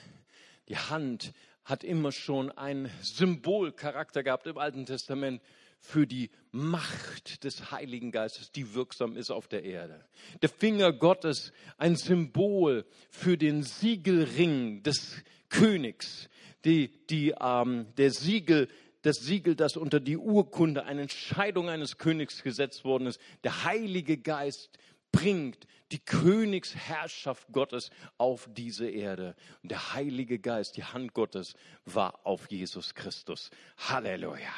Die 0.70 0.78
Hand 0.78 1.34
hat 1.64 1.84
immer 1.84 2.12
schon 2.12 2.52
einen 2.52 2.90
Symbolcharakter 3.02 4.24
gehabt 4.24 4.48
im 4.48 4.58
Alten 4.58 4.86
Testament 4.86 5.42
für 5.80 6.08
die 6.08 6.32
Macht 6.52 7.44
des 7.44 7.72
Heiligen 7.72 8.12
Geistes, 8.12 8.52
die 8.52 8.74
wirksam 8.74 9.16
ist 9.16 9.30
auf 9.30 9.48
der 9.48 9.64
Erde. 9.64 10.04
Der 10.42 10.50
Finger 10.50 10.92
Gottes, 10.92 11.52
ein 11.78 11.96
Symbol 11.96 12.86
für 13.10 13.38
den 13.38 13.64
Siegelring 13.64 14.82
des 14.84 15.24
Königs, 15.50 16.30
die, 16.66 16.92
die, 17.08 17.34
ähm, 17.40 17.88
der 17.98 18.12
Siegel, 18.12 18.68
das 19.02 19.18
Siegel, 19.18 19.56
das 19.56 19.78
unter 19.78 20.00
die 20.00 20.18
Urkunde, 20.18 20.86
eine 20.86 21.04
Entscheidung 21.04 21.70
eines 21.70 21.98
Königs 21.98 22.44
gesetzt 22.44 22.84
worden 22.84 23.08
ist. 23.08 23.22
Der 23.44 23.64
Heilige 23.64 24.18
Geist 24.18 24.78
bringt 25.12 25.68
die 25.92 26.00
Königsherrschaft 26.00 27.48
Gottes 27.52 27.90
auf 28.18 28.50
diese 28.52 28.90
Erde. 28.90 29.36
Und 29.64 29.72
der 29.72 29.94
Heilige 29.94 30.40
Geist, 30.40 30.76
die 30.78 30.84
Hand 30.84 31.14
Gottes, 31.14 31.54
war 31.86 32.26
auf 32.26 32.52
Jesus 32.52 32.94
Christus. 32.94 33.50
Halleluja. 33.78 34.54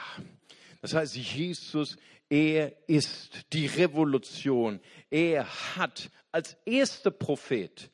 Das 0.81 0.93
heißt, 0.93 1.15
Jesus, 1.15 1.97
er 2.29 2.73
ist 2.87 3.53
die 3.53 3.67
Revolution. 3.67 4.79
Er 5.09 5.45
hat 5.75 6.09
als 6.31 6.57
erster 6.65 7.11
Prophet 7.11 7.91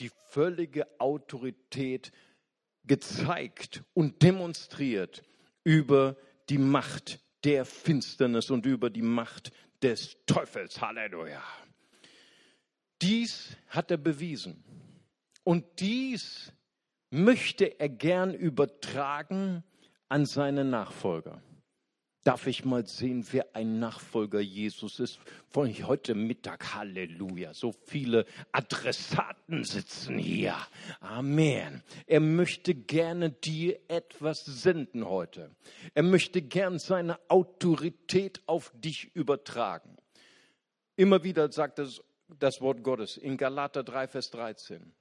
die 0.00 0.10
völlige 0.30 0.86
Autorität 1.00 2.12
gezeigt 2.86 3.82
und 3.94 4.22
demonstriert 4.22 5.22
über 5.64 6.16
die 6.48 6.58
Macht 6.58 7.20
der 7.44 7.64
Finsternis 7.64 8.50
und 8.50 8.66
über 8.66 8.90
die 8.90 9.02
Macht 9.02 9.52
des 9.82 10.16
Teufels. 10.26 10.80
Halleluja. 10.80 11.42
Dies 13.02 13.56
hat 13.68 13.90
er 13.90 13.98
bewiesen. 13.98 14.64
Und 15.44 15.64
dies 15.80 16.52
möchte 17.10 17.78
er 17.78 17.88
gern 17.88 18.34
übertragen 18.34 19.62
an 20.08 20.26
seine 20.26 20.64
Nachfolger 20.64 21.42
darf 22.26 22.48
ich 22.48 22.64
mal 22.64 22.84
sehen, 22.86 23.24
wer 23.30 23.54
ein 23.54 23.78
Nachfolger 23.78 24.40
Jesus 24.40 24.98
ist. 24.98 25.20
Von 25.48 25.72
heute 25.86 26.16
Mittag, 26.16 26.74
Halleluja. 26.74 27.54
So 27.54 27.72
viele 27.84 28.26
Adressaten 28.50 29.62
sitzen 29.62 30.18
hier. 30.18 30.56
Amen. 30.98 31.84
Er 32.06 32.18
möchte 32.18 32.74
gerne 32.74 33.30
dir 33.30 33.78
etwas 33.86 34.44
senden 34.44 35.08
heute. 35.08 35.54
Er 35.94 36.02
möchte 36.02 36.42
gern 36.42 36.80
seine 36.80 37.20
Autorität 37.28 38.40
auf 38.46 38.72
dich 38.74 39.14
übertragen. 39.14 39.96
Immer 40.96 41.22
wieder 41.22 41.52
sagt 41.52 41.78
das, 41.78 42.02
das 42.40 42.60
Wort 42.60 42.82
Gottes 42.82 43.16
in 43.16 43.36
Galater 43.36 43.84
3, 43.84 44.08
Vers 44.08 44.30
13. 44.30 44.92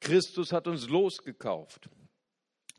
Christus 0.00 0.52
hat 0.52 0.66
uns 0.66 0.88
losgekauft 0.88 1.88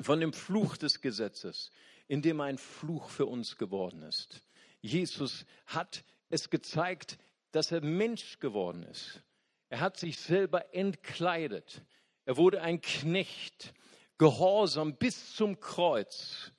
von 0.01 0.19
dem 0.19 0.33
Fluch 0.33 0.75
des 0.75 0.99
Gesetzes 0.99 1.71
in 2.13 2.21
dem 2.21 2.41
ein 2.41 2.59
Fluch 2.59 3.09
für 3.09 3.25
uns 3.25 3.57
geworden 3.57 4.03
ist. 4.03 4.43
Jesus 4.81 5.47
hat 5.65 6.03
es 6.29 6.51
gezeigt, 6.51 7.17
dass 7.49 7.71
er 7.71 7.81
Mensch 7.81 8.37
geworden 8.37 8.83
ist. 8.83 9.23
Er 9.69 9.79
hat 9.79 9.97
sich 9.97 10.19
selber 10.19 10.75
entkleidet. 10.75 11.83
Er 12.25 12.37
wurde 12.37 12.61
ein 12.61 12.81
Knecht, 12.81 13.73
gehorsam 14.19 14.95
bis 14.95 15.33
zum 15.33 15.59
Kreuz. 15.59 16.51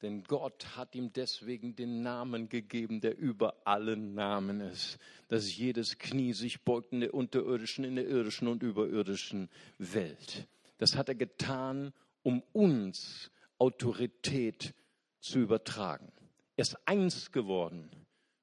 Denn 0.00 0.24
Gott 0.24 0.78
hat 0.78 0.94
ihm 0.94 1.12
deswegen 1.12 1.76
den 1.76 2.00
Namen 2.00 2.48
gegeben, 2.48 3.02
der 3.02 3.18
über 3.18 3.54
allen 3.66 4.14
Namen 4.14 4.62
ist, 4.62 4.96
dass 5.28 5.54
jedes 5.54 5.98
Knie 5.98 6.32
sich 6.32 6.62
beugt 6.62 6.94
in 6.94 7.00
der 7.00 7.12
unterirdischen, 7.12 7.84
in 7.84 7.96
der 7.96 8.08
irdischen 8.08 8.48
und 8.48 8.62
überirdischen 8.62 9.50
Welt. 9.76 10.48
Das 10.78 10.96
hat 10.96 11.10
er 11.10 11.16
getan, 11.16 11.92
um 12.22 12.42
uns 12.54 13.30
Autorität 13.58 14.74
zu 15.20 15.38
übertragen. 15.38 16.12
Er 16.56 16.62
ist 16.62 16.76
eins 16.86 17.32
geworden 17.32 17.90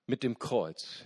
mit 0.08 0.23
dem 0.23 0.39
Kreuz. 0.39 1.06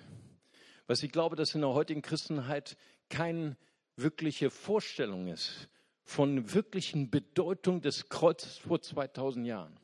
Was 0.87 1.03
ich 1.03 1.11
glaube, 1.11 1.35
dass 1.35 1.55
in 1.55 1.61
der 1.61 1.73
heutigen 1.73 2.01
Christenheit 2.01 2.77
keine 3.09 3.57
wirkliche 3.95 4.49
Vorstellung 4.49 5.27
ist 5.27 5.69
von 6.03 6.53
wirklichen 6.53 7.11
Bedeutung 7.11 7.81
des 7.81 8.09
Kreuzes 8.09 8.57
vor 8.57 8.81
2000 8.81 9.45
Jahren. 9.45 9.78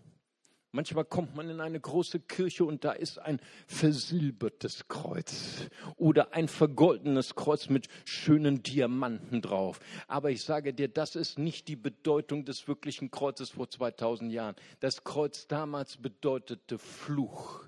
Manchmal 0.76 1.06
kommt 1.06 1.38
man 1.38 1.50
in 1.50 1.62
eine 1.62 1.80
große 1.80 2.20
Kirche 2.20 2.66
und 2.66 2.84
da 2.84 2.92
ist 2.92 3.18
ein 3.18 3.40
versilbertes 3.66 4.90
Kreuz 4.90 5.70
oder 5.96 6.34
ein 6.34 6.50
vergoldenes 6.50 7.34
Kreuz 7.34 7.70
mit 7.70 7.88
schönen 8.04 8.62
Diamanten 8.62 9.42
drauf. 9.42 9.80
Aber 10.10 10.32
ich 10.32 10.44
sage 10.44 10.74
dir, 10.74 10.90
das 10.90 11.16
ist 11.16 11.40
nicht 11.40 11.70
die 11.70 11.78
Bedeutung 11.78 12.44
des 12.44 12.68
wirklichen 12.68 13.10
Kreuzes 13.10 13.52
vor 13.52 13.70
2000 13.70 14.34
Jahren. 14.34 14.56
Das 14.82 15.06
Kreuz 15.06 15.48
damals 15.48 15.96
bedeutete 15.96 16.78
Fluch. 16.78 17.64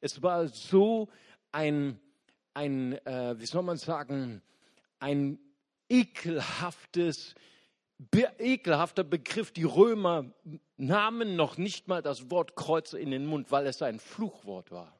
Es 0.00 0.22
war 0.22 0.46
so 0.46 1.08
ein, 1.50 1.98
ein 2.54 2.92
äh, 3.04 3.34
wie 3.40 3.46
soll 3.46 3.64
man 3.64 3.76
sagen, 3.76 4.40
ein 5.00 5.40
ekelhaftes, 5.88 7.34
ekelhafter 8.38 9.04
Begriff. 9.04 9.52
Die 9.52 9.64
Römer 9.64 10.32
nahmen 10.76 11.36
noch 11.36 11.56
nicht 11.56 11.88
mal 11.88 12.02
das 12.02 12.30
Wort 12.30 12.56
Kreuz 12.56 12.92
in 12.92 13.10
den 13.10 13.26
Mund, 13.26 13.50
weil 13.50 13.66
es 13.66 13.82
ein 13.82 13.98
Fluchwort 13.98 14.70
war. 14.70 14.98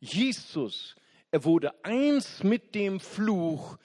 Jesus, 0.00 0.96
er 1.30 1.44
wurde 1.44 1.72
eins 1.84 2.42
mit 2.42 2.74
dem 2.74 3.00
Fluch, 3.00 3.78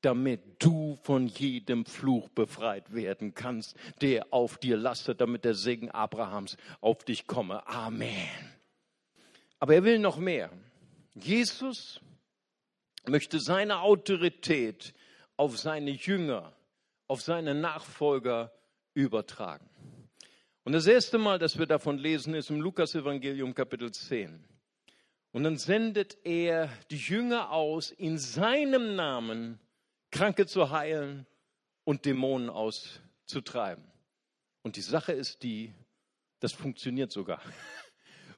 damit 0.00 0.62
du 0.62 0.98
von 1.02 1.26
jedem 1.26 1.86
Fluch 1.86 2.28
befreit 2.28 2.92
werden 2.92 3.34
kannst, 3.34 3.74
der 4.02 4.26
auf 4.32 4.58
dir 4.58 4.76
lastet, 4.76 5.20
damit 5.20 5.44
der 5.44 5.54
Segen 5.54 5.90
Abrahams 5.90 6.56
auf 6.80 7.04
dich 7.04 7.26
komme. 7.26 7.66
Amen. 7.66 8.28
Aber 9.58 9.74
er 9.74 9.84
will 9.84 9.98
noch 9.98 10.18
mehr. 10.18 10.50
Jesus 11.14 12.00
möchte 13.06 13.40
seine 13.40 13.80
Autorität 13.80 14.94
auf 15.36 15.58
seine 15.58 15.90
Jünger, 15.90 16.52
auf 17.14 17.22
seine 17.22 17.54
Nachfolger 17.54 18.52
übertragen. 18.92 19.70
Und 20.64 20.72
das 20.72 20.88
erste 20.88 21.16
Mal, 21.16 21.38
dass 21.38 21.60
wir 21.60 21.66
davon 21.66 21.96
lesen, 21.96 22.34
ist 22.34 22.50
im 22.50 22.60
Lukas-Evangelium 22.60 23.54
Kapitel 23.54 23.92
10. 23.92 24.44
Und 25.30 25.44
dann 25.44 25.56
sendet 25.56 26.18
er 26.24 26.68
die 26.90 26.96
Jünger 26.96 27.52
aus, 27.52 27.92
in 27.92 28.18
seinem 28.18 28.96
Namen 28.96 29.60
Kranke 30.10 30.46
zu 30.46 30.70
heilen 30.70 31.24
und 31.84 32.04
Dämonen 32.04 32.50
auszutreiben. 32.50 33.84
Und 34.62 34.74
die 34.74 34.80
Sache 34.80 35.12
ist 35.12 35.44
die, 35.44 35.72
das 36.40 36.50
funktioniert 36.50 37.12
sogar. 37.12 37.40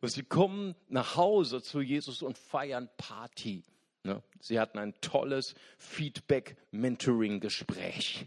Und 0.03 0.11
sie 0.11 0.25
kommen 0.25 0.75
nach 0.91 1.17
Hause 1.17 1.63
zu 1.63 1.81
Jesus 1.81 2.21
und 2.21 2.37
feiern 2.37 2.91
Party. 2.99 3.65
Ne? 4.03 4.23
Sie 4.41 4.61
hatten 4.61 4.79
ein 4.79 4.93
tolles 5.01 5.55
Feedback-Mentoring-Gespräch. 5.79 8.27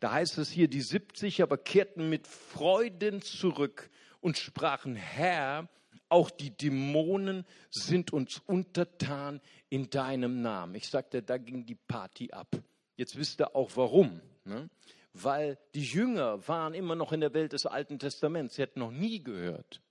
Da 0.00 0.12
heißt 0.12 0.38
es 0.38 0.50
hier, 0.50 0.68
die 0.68 0.80
70 0.80 1.42
aber 1.42 1.58
kehrten 1.58 2.08
mit 2.08 2.26
Freuden 2.26 3.20
zurück 3.20 3.90
und 4.20 4.38
sprachen, 4.38 4.96
Herr, 4.96 5.68
auch 6.08 6.30
die 6.30 6.50
Dämonen 6.50 7.44
sind 7.70 8.12
uns 8.12 8.38
untertan 8.46 9.40
in 9.68 9.90
deinem 9.90 10.42
Namen. 10.42 10.74
Ich 10.74 10.88
sagte, 10.88 11.22
da 11.22 11.38
ging 11.38 11.66
die 11.66 11.76
Party 11.76 12.32
ab. 12.32 12.48
Jetzt 12.96 13.16
wisst 13.16 13.40
ihr 13.40 13.54
auch 13.54 13.70
warum. 13.76 14.20
Ne? 14.44 14.68
Weil 15.12 15.58
die 15.74 15.84
Jünger 15.84 16.46
waren 16.48 16.74
immer 16.74 16.94
noch 16.94 17.12
in 17.12 17.20
der 17.20 17.34
Welt 17.34 17.52
des 17.52 17.66
Alten 17.66 17.98
Testaments. 17.98 18.56
Sie 18.56 18.62
hätten 18.62 18.80
noch 18.80 18.90
nie 18.90 19.22
gehört, 19.22 19.82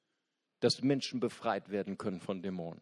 dass 0.60 0.82
Menschen 0.82 1.20
befreit 1.20 1.70
werden 1.70 1.98
können 1.98 2.20
von 2.20 2.42
Dämonen. 2.42 2.82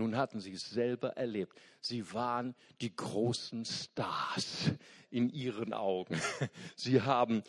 Nun 0.00 0.16
hatten 0.16 0.40
sie 0.40 0.52
es 0.52 0.70
selber 0.70 1.10
erlebt. 1.10 1.60
Sie 1.82 2.14
waren 2.14 2.54
die 2.80 2.96
großen 2.96 3.66
Stars 3.66 4.70
in 5.10 5.28
ihren 5.28 5.74
Augen. 5.74 6.18
Sie 6.74 7.02
haben 7.02 7.42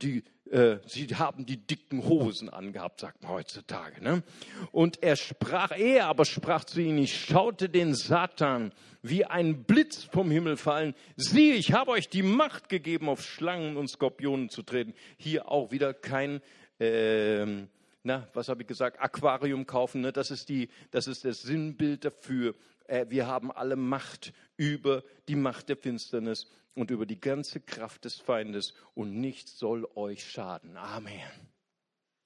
die, 0.00 0.22
äh, 0.48 0.78
sie 0.86 1.08
haben 1.08 1.44
die 1.44 1.56
dicken 1.56 2.04
Hosen 2.04 2.48
angehabt, 2.48 3.00
sagt 3.00 3.24
man 3.24 3.32
heutzutage. 3.32 4.00
Ne? 4.00 4.22
Und 4.70 5.02
er 5.02 5.16
sprach, 5.16 5.72
er 5.72 6.06
aber 6.06 6.24
sprach 6.24 6.62
zu 6.62 6.80
ihnen, 6.80 6.98
ich 6.98 7.18
schaute 7.18 7.68
den 7.68 7.92
Satan 7.96 8.72
wie 9.02 9.24
ein 9.24 9.64
Blitz 9.64 10.04
vom 10.04 10.30
Himmel 10.30 10.56
fallen. 10.56 10.94
Siehe, 11.16 11.54
ich 11.54 11.72
habe 11.72 11.90
euch 11.90 12.08
die 12.08 12.22
Macht 12.22 12.68
gegeben, 12.68 13.08
auf 13.08 13.24
Schlangen 13.24 13.76
und 13.76 13.88
Skorpionen 13.88 14.50
zu 14.50 14.62
treten. 14.62 14.94
Hier 15.16 15.50
auch 15.50 15.72
wieder 15.72 15.92
kein 15.92 16.40
äh, 16.78 17.66
na, 18.06 18.28
was 18.34 18.48
habe 18.48 18.62
ich 18.62 18.68
gesagt, 18.68 19.00
Aquarium 19.00 19.66
kaufen, 19.66 20.00
ne? 20.00 20.12
das, 20.12 20.30
ist 20.30 20.48
die, 20.48 20.68
das 20.92 21.08
ist 21.08 21.24
das 21.24 21.42
Sinnbild 21.42 22.04
dafür. 22.04 22.54
Äh, 22.86 23.06
wir 23.08 23.26
haben 23.26 23.50
alle 23.50 23.74
Macht 23.74 24.32
über 24.56 25.02
die 25.26 25.34
Macht 25.34 25.68
der 25.68 25.76
Finsternis 25.76 26.48
und 26.76 26.92
über 26.92 27.04
die 27.04 27.20
ganze 27.20 27.58
Kraft 27.60 28.04
des 28.04 28.14
Feindes 28.14 28.74
und 28.94 29.20
nichts 29.20 29.58
soll 29.58 29.88
euch 29.96 30.24
schaden. 30.24 30.76
Amen. 30.76 31.20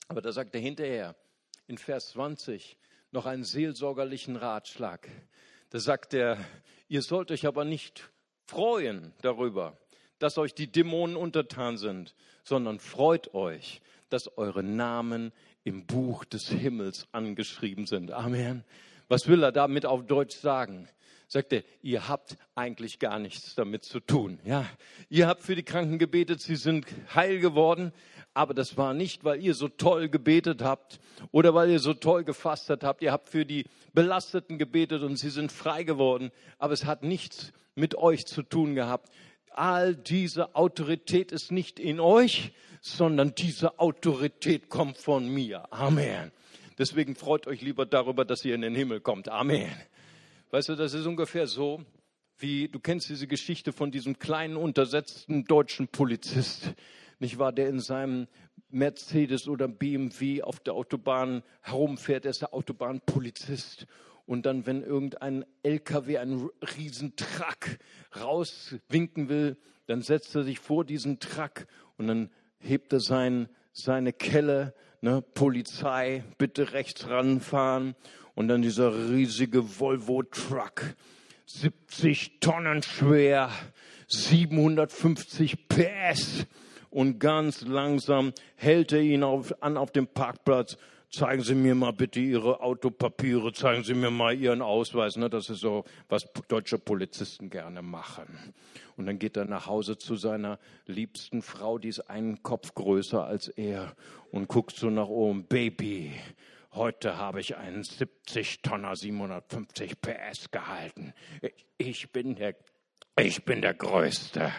Aber 0.06 0.20
da 0.20 0.32
sagt 0.32 0.54
er 0.54 0.60
hinterher 0.60 1.16
in 1.66 1.78
Vers 1.78 2.10
20 2.10 2.76
noch 3.10 3.24
einen 3.24 3.44
seelsorgerlichen 3.44 4.36
Ratschlag. 4.36 5.08
Da 5.70 5.78
sagt 5.78 6.12
er, 6.12 6.36
ihr 6.88 7.00
sollt 7.00 7.30
euch 7.30 7.46
aber 7.46 7.64
nicht 7.64 8.10
freuen 8.44 9.14
darüber, 9.22 9.78
dass 10.18 10.36
euch 10.36 10.52
die 10.52 10.70
Dämonen 10.70 11.16
untertan 11.16 11.78
sind, 11.78 12.14
sondern 12.44 12.80
freut 12.80 13.32
euch, 13.32 13.80
dass 14.10 14.36
eure 14.36 14.62
Namen 14.62 15.32
im 15.64 15.86
Buch 15.86 16.24
des 16.24 16.48
Himmels 16.48 17.06
angeschrieben 17.12 17.86
sind. 17.86 18.12
Amen. 18.12 18.64
Was 19.08 19.28
will 19.28 19.42
er 19.42 19.52
damit 19.52 19.86
auf 19.86 20.06
Deutsch 20.06 20.36
sagen? 20.36 20.88
Sagt 21.26 21.52
er, 21.52 21.62
ihr 21.82 22.08
habt 22.08 22.36
eigentlich 22.54 22.98
gar 22.98 23.18
nichts 23.18 23.54
damit 23.54 23.84
zu 23.84 24.00
tun. 24.00 24.40
Ja, 24.44 24.66
ihr 25.08 25.28
habt 25.28 25.42
für 25.42 25.54
die 25.54 25.62
Kranken 25.62 25.98
gebetet, 25.98 26.40
sie 26.40 26.56
sind 26.56 26.86
heil 27.14 27.38
geworden, 27.38 27.92
aber 28.34 28.54
das 28.54 28.76
war 28.76 28.94
nicht, 28.94 29.22
weil 29.24 29.42
ihr 29.42 29.54
so 29.54 29.68
toll 29.68 30.08
gebetet 30.08 30.62
habt 30.62 30.98
oder 31.30 31.54
weil 31.54 31.70
ihr 31.70 31.78
so 31.78 31.94
toll 31.94 32.24
gefastet 32.24 32.82
habt. 32.82 33.02
Ihr 33.02 33.12
habt 33.12 33.28
für 33.28 33.44
die 33.44 33.64
Belasteten 33.92 34.58
gebetet 34.58 35.02
und 35.02 35.16
sie 35.16 35.30
sind 35.30 35.52
frei 35.52 35.84
geworden, 35.84 36.32
aber 36.58 36.72
es 36.72 36.84
hat 36.84 37.02
nichts 37.02 37.52
mit 37.74 37.94
euch 37.96 38.26
zu 38.26 38.42
tun 38.42 38.74
gehabt. 38.74 39.08
All 39.50 39.94
diese 39.94 40.54
Autorität 40.54 41.32
ist 41.32 41.52
nicht 41.52 41.78
in 41.78 42.00
euch, 42.00 42.52
sondern 42.80 43.34
diese 43.34 43.78
Autorität 43.78 44.68
kommt 44.68 44.96
von 44.96 45.28
mir. 45.28 45.72
Amen. 45.72 46.32
Deswegen 46.78 47.14
freut 47.14 47.46
euch 47.46 47.60
lieber 47.60 47.84
darüber, 47.84 48.24
dass 48.24 48.44
ihr 48.44 48.54
in 48.54 48.62
den 48.62 48.74
Himmel 48.74 49.00
kommt. 49.00 49.28
Amen. 49.28 49.70
Weißt 50.50 50.70
du, 50.70 50.76
das 50.76 50.94
ist 50.94 51.06
ungefähr 51.06 51.46
so, 51.46 51.84
wie 52.38 52.68
du 52.68 52.80
kennst 52.80 53.08
diese 53.10 53.26
Geschichte 53.26 53.72
von 53.72 53.90
diesem 53.90 54.18
kleinen 54.18 54.56
untersetzten 54.56 55.44
deutschen 55.44 55.88
Polizist, 55.88 56.72
nicht 57.18 57.38
wahr, 57.38 57.52
der 57.52 57.68
in 57.68 57.80
seinem 57.80 58.28
Mercedes 58.70 59.46
oder 59.46 59.68
BMW 59.68 60.42
auf 60.42 60.60
der 60.60 60.74
Autobahn 60.74 61.42
herumfährt. 61.60 62.24
Er 62.24 62.30
ist 62.30 62.40
der 62.40 62.54
Autobahnpolizist. 62.54 63.86
Und 64.30 64.46
dann, 64.46 64.64
wenn 64.64 64.84
irgendein 64.84 65.44
LKW, 65.64 66.18
ein 66.18 66.48
Riesentruck 66.78 67.78
rauswinken 68.16 69.28
will, 69.28 69.56
dann 69.88 70.02
setzt 70.02 70.36
er 70.36 70.44
sich 70.44 70.60
vor 70.60 70.84
diesen 70.84 71.18
Truck 71.18 71.66
und 71.98 72.06
dann 72.06 72.30
hebt 72.60 72.92
er 72.92 73.00
sein, 73.00 73.48
seine 73.72 74.12
Kelle, 74.12 74.72
ne, 75.00 75.20
Polizei, 75.20 76.22
bitte 76.38 76.72
rechts 76.72 77.08
ranfahren. 77.08 77.96
Und 78.36 78.46
dann 78.46 78.62
dieser 78.62 79.10
riesige 79.10 79.80
Volvo-Truck, 79.80 80.94
70 81.46 82.38
Tonnen 82.38 82.84
schwer, 82.84 83.50
750 84.06 85.66
PS. 85.66 86.46
Und 86.88 87.18
ganz 87.18 87.62
langsam 87.62 88.32
hält 88.54 88.92
er 88.92 89.00
ihn 89.00 89.24
auf, 89.24 89.60
an 89.60 89.76
auf 89.76 89.90
dem 89.90 90.06
Parkplatz 90.06 90.76
zeigen 91.10 91.42
Sie 91.42 91.54
mir 91.54 91.74
mal 91.74 91.92
bitte 91.92 92.20
Ihre 92.20 92.60
Autopapiere, 92.60 93.52
zeigen 93.52 93.82
Sie 93.82 93.94
mir 93.94 94.10
mal 94.10 94.34
Ihren 94.34 94.62
Ausweis. 94.62 95.16
Ne? 95.16 95.28
Das 95.28 95.50
ist 95.50 95.60
so, 95.60 95.84
was 96.08 96.28
deutsche 96.48 96.78
Polizisten 96.78 97.50
gerne 97.50 97.82
machen. 97.82 98.54
Und 98.96 99.06
dann 99.06 99.18
geht 99.18 99.36
er 99.36 99.44
nach 99.44 99.66
Hause 99.66 99.98
zu 99.98 100.16
seiner 100.16 100.58
liebsten 100.86 101.42
Frau, 101.42 101.78
die 101.78 101.88
ist 101.88 102.00
einen 102.00 102.42
Kopf 102.42 102.74
größer 102.74 103.24
als 103.24 103.48
er 103.48 103.94
und 104.30 104.48
guckt 104.48 104.76
so 104.76 104.90
nach 104.90 105.08
oben, 105.08 105.44
Baby, 105.44 106.12
heute 106.72 107.16
habe 107.16 107.40
ich 107.40 107.56
einen 107.56 107.82
70 107.82 108.62
Tonner 108.62 108.94
750 108.94 110.00
PS 110.00 110.50
gehalten. 110.50 111.12
Ich 111.78 112.12
bin 112.12 112.36
der 112.36 112.54
ich 113.18 113.44
bin 113.44 113.62
der 113.62 113.74
Größte, 113.74 114.52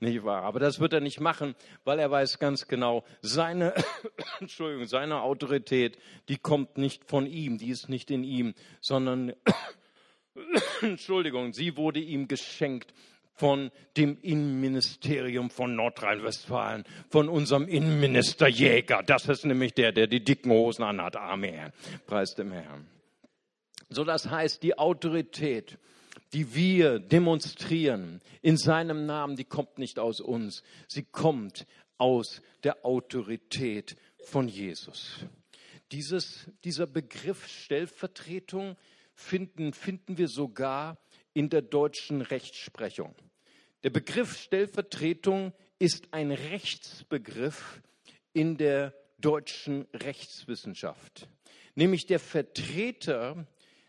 nicht 0.00 0.24
wahr? 0.24 0.42
Aber 0.42 0.60
das 0.60 0.80
wird 0.80 0.92
er 0.92 1.00
nicht 1.00 1.20
machen, 1.20 1.54
weil 1.84 1.98
er 1.98 2.10
weiß 2.10 2.38
ganz 2.38 2.68
genau, 2.68 3.04
seine, 3.20 3.74
Entschuldigung, 4.40 4.86
seine 4.86 5.20
Autorität, 5.22 5.98
die 6.28 6.38
kommt 6.38 6.78
nicht 6.78 7.04
von 7.04 7.26
ihm, 7.26 7.58
die 7.58 7.68
ist 7.68 7.88
nicht 7.88 8.10
in 8.10 8.24
ihm, 8.24 8.54
sondern, 8.80 9.32
Entschuldigung, 10.80 11.52
sie 11.52 11.76
wurde 11.76 12.00
ihm 12.00 12.28
geschenkt 12.28 12.92
von 13.36 13.70
dem 13.96 14.18
Innenministerium 14.22 15.50
von 15.50 15.76
Nordrhein-Westfalen, 15.76 16.84
von 17.10 17.28
unserem 17.28 17.68
Innenminister 17.68 18.48
Jäger. 18.48 19.02
Das 19.02 19.28
ist 19.28 19.44
nämlich 19.44 19.74
der, 19.74 19.92
der 19.92 20.06
die 20.06 20.24
dicken 20.24 20.50
Hosen 20.50 20.82
anhat. 20.82 21.16
Amen. 21.16 21.72
Preis 22.06 22.34
dem 22.34 22.52
Herrn. 22.52 22.86
So, 23.90 24.04
das 24.04 24.30
heißt, 24.30 24.62
die 24.62 24.78
Autorität, 24.78 25.78
die 26.32 26.54
wir 26.54 26.98
demonstrieren 26.98 28.20
in 28.42 28.56
seinem 28.56 29.06
Namen, 29.06 29.36
die 29.36 29.44
kommt 29.44 29.78
nicht 29.78 29.98
aus 29.98 30.20
uns. 30.20 30.62
Sie 30.88 31.04
kommt 31.04 31.66
aus 31.98 32.42
der 32.64 32.84
Autorität 32.84 33.96
von 34.24 34.48
Jesus. 34.48 35.24
Dieses, 35.92 36.50
dieser 36.64 36.86
Begriff 36.86 37.46
Stellvertretung 37.46 38.76
finden, 39.14 39.72
finden 39.72 40.18
wir 40.18 40.28
sogar 40.28 40.98
in 41.32 41.48
der 41.48 41.62
deutschen 41.62 42.22
Rechtsprechung. 42.22 43.14
Der 43.84 43.90
Begriff 43.90 44.36
Stellvertretung 44.36 45.52
ist 45.78 46.12
ein 46.12 46.32
Rechtsbegriff 46.32 47.80
in 48.32 48.56
der 48.56 48.94
deutschen 49.18 49.86
Rechtswissenschaft. 49.92 51.28
Nämlich 51.74 52.06
der 52.06 52.18
Vertreter 52.18 53.46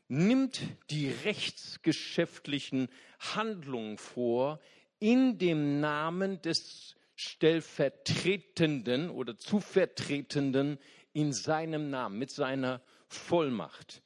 nimmt 0.08 0.62
die 0.90 1.10
rechtsgeschäftlichen 1.10 2.90
Handlungen 3.20 3.98
vor 3.98 4.60
in 5.00 5.38
dem 5.38 5.80
Namen 5.80 6.42
des 6.42 6.96
Stellvertretenden 7.16 9.10
oder 9.10 9.38
Zuvertretenden 9.38 10.78
in 11.14 11.34
seinem 11.34 11.90
Namen, 11.90 12.20
mit 12.20 12.30
seiner 12.30 12.82
Vollmacht. 13.08 14.02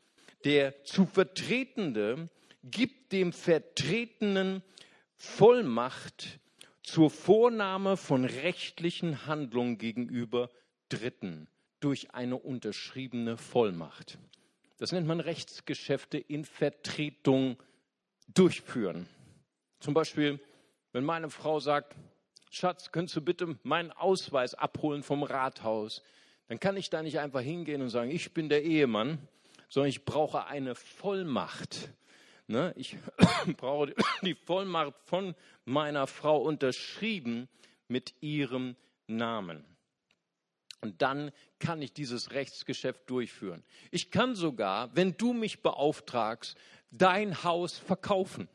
Der 0.45 0.83
Zuvertretende 0.83 2.29
gibt 2.63 3.11
dem 3.11 3.33
Vertretenen 3.33 4.63
Vollmacht 5.17 6.39
zur 6.83 7.09
Vornahme 7.11 7.97
von 7.97 8.25
rechtlichen 8.25 9.25
Handlungen 9.27 9.77
gegenüber 9.77 10.49
Dritten 10.89 11.47
durch 11.79 12.13
eine 12.13 12.37
unterschriebene 12.37 13.37
Vollmacht. 13.37 14.17
Das 14.81 14.91
nennt 14.91 15.05
man 15.05 15.19
Rechtsgeschäfte 15.19 16.17
in 16.17 16.43
Vertretung 16.43 17.55
durchführen. 18.33 19.07
Zum 19.79 19.93
Beispiel, 19.93 20.39
wenn 20.91 21.03
meine 21.03 21.29
Frau 21.29 21.59
sagt, 21.59 21.95
Schatz, 22.49 22.91
könntest 22.91 23.15
du 23.15 23.21
bitte 23.21 23.59
meinen 23.61 23.91
Ausweis 23.91 24.55
abholen 24.55 25.03
vom 25.03 25.21
Rathaus? 25.21 26.01
Dann 26.47 26.59
kann 26.59 26.77
ich 26.77 26.89
da 26.89 27.03
nicht 27.03 27.19
einfach 27.19 27.41
hingehen 27.41 27.83
und 27.83 27.89
sagen, 27.89 28.09
ich 28.09 28.33
bin 28.33 28.49
der 28.49 28.63
Ehemann, 28.63 29.19
sondern 29.69 29.89
ich 29.89 30.03
brauche 30.03 30.47
eine 30.47 30.73
Vollmacht. 30.73 31.91
Ne? 32.47 32.73
Ich 32.75 32.97
brauche 33.57 33.93
die 34.23 34.33
Vollmacht 34.33 34.95
von 35.05 35.35
meiner 35.63 36.07
Frau 36.07 36.41
unterschrieben 36.41 37.49
mit 37.87 38.15
ihrem 38.19 38.75
Namen. 39.05 39.63
Und 40.81 41.01
dann 41.01 41.31
kann 41.59 41.81
ich 41.81 41.93
dieses 41.93 42.31
Rechtsgeschäft 42.31 43.09
durchführen. 43.09 43.63
Ich 43.91 44.09
kann 44.09 44.35
sogar, 44.35 44.95
wenn 44.95 45.15
du 45.15 45.33
mich 45.33 45.61
beauftragst, 45.61 46.57
dein 46.89 47.43
Haus 47.43 47.77
verkaufen. 47.77 48.49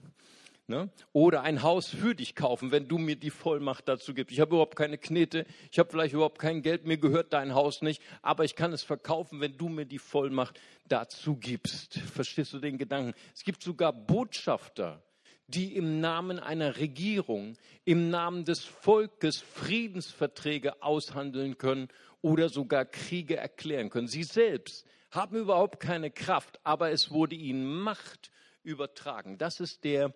Ne? 0.69 0.91
Oder 1.12 1.43
ein 1.43 1.62
Haus 1.62 1.87
für 1.87 2.17
dich 2.17 2.35
kaufen, 2.35 2.73
wenn 2.73 2.89
du 2.89 2.99
mir 2.99 3.15
die 3.15 3.31
Vollmacht 3.31 3.87
dazu 3.87 4.12
gibst. 4.12 4.33
Ich 4.33 4.41
habe 4.41 4.51
überhaupt 4.51 4.75
keine 4.75 4.99
Knete, 4.99 5.47
ich 5.71 5.79
habe 5.79 5.91
vielleicht 5.91 6.15
überhaupt 6.15 6.41
kein 6.41 6.61
Geld, 6.61 6.85
mir 6.85 6.99
gehört 6.99 7.33
dein 7.33 7.55
Haus 7.55 7.83
nicht, 7.83 8.03
aber 8.21 8.45
ich 8.45 8.57
kann 8.57 8.73
es 8.73 8.83
verkaufen, 8.83 9.41
wenn 9.41 9.57
du 9.57 9.69
mir 9.69 9.87
die 9.87 10.01
Vollmacht 10.01 10.59
dazu 10.89 11.37
gibst. 11.37 12.01
Verstehst 12.01 12.53
du 12.53 12.59
den 12.59 12.79
Gedanken? 12.79 13.15
Es 13.33 13.45
gibt 13.45 13.62
sogar 13.62 13.93
Botschafter, 13.93 15.01
die 15.47 15.77
im 15.77 16.01
Namen 16.01 16.41
einer 16.41 16.79
Regierung, 16.79 17.57
im 17.85 18.11
Namen 18.11 18.45
des 18.45 18.65
Volkes 18.65 19.39
Friedensverträge 19.41 20.83
aushandeln 20.83 21.59
können 21.59 21.87
oder 22.27 22.49
sogar 22.49 22.85
Kriege 22.85 23.37
erklären 23.37 23.89
können. 23.89 24.09
Sie 24.09 24.25
selbst 24.25 24.85
haben 25.12 25.37
überhaupt 25.37 25.79
keine 25.79 26.11
Kraft, 26.11 26.59
aber 26.65 26.91
es 26.91 27.12
wurde 27.12 27.37
ihnen 27.37 27.65
Macht 27.65 28.33
übertragen. 28.65 29.39
Das 29.39 29.61
ist 29.61 29.85
der 29.85 30.12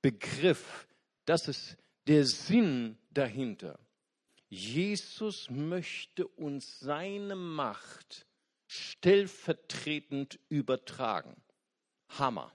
Begriff, 0.00 0.88
das 1.26 1.48
ist 1.48 1.76
der 2.06 2.24
Sinn 2.24 2.96
dahinter. 3.10 3.78
Jesus 4.48 5.50
möchte 5.50 6.26
uns 6.26 6.80
seine 6.80 7.36
Macht 7.36 8.24
stellvertretend 8.66 10.40
übertragen. 10.48 11.36
Hammer. 12.08 12.50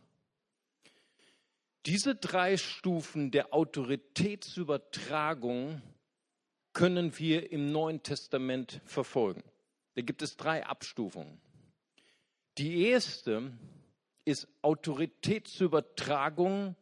Diese 1.85 2.15
drei 2.15 2.57
Stufen 2.57 3.29
der 3.29 3.53
Autoritätsübertragung 3.53 5.83
können 6.75 7.17
wir 7.17 7.51
im 7.51 7.71
Neuen 7.71 8.03
Testament 8.03 8.79
verfolgen. 8.85 9.41
Da 9.95 10.03
gibt 10.03 10.21
es 10.21 10.37
drei 10.37 10.63
Abstufungen. 10.65 11.41
Die 12.59 12.87
erste 12.87 13.51
ist 14.25 14.47
Autoritätsübertragung, 14.61 16.75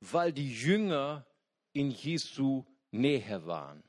weil 0.00 0.32
die 0.32 0.50
Jünger 0.50 1.26
in 1.72 1.90
Jesu 1.90 2.64
Nähe 2.92 3.44
waren. 3.44 3.82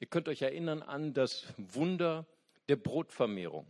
Ihr 0.00 0.06
könnt 0.06 0.28
euch 0.28 0.42
erinnern 0.42 0.82
an 0.82 1.12
das 1.12 1.46
Wunder 1.56 2.26
der 2.68 2.76
Brotvermehrung. 2.76 3.66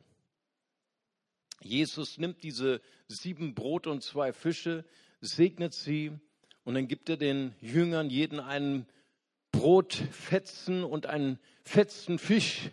Jesus 1.60 2.18
nimmt 2.18 2.44
diese 2.44 2.80
sieben 3.08 3.54
Brote 3.54 3.90
und 3.90 4.04
zwei 4.04 4.32
Fische, 4.32 4.84
segnet 5.20 5.74
sie 5.74 6.12
und 6.62 6.74
dann 6.74 6.86
gibt 6.86 7.08
er 7.08 7.16
den 7.16 7.56
Jüngern 7.60 8.08
jeden 8.08 8.38
einen 8.38 8.86
Brotfetzen 9.58 10.84
und 10.84 11.06
einen 11.06 11.38
fetzen 11.64 12.18
Fisch. 12.18 12.70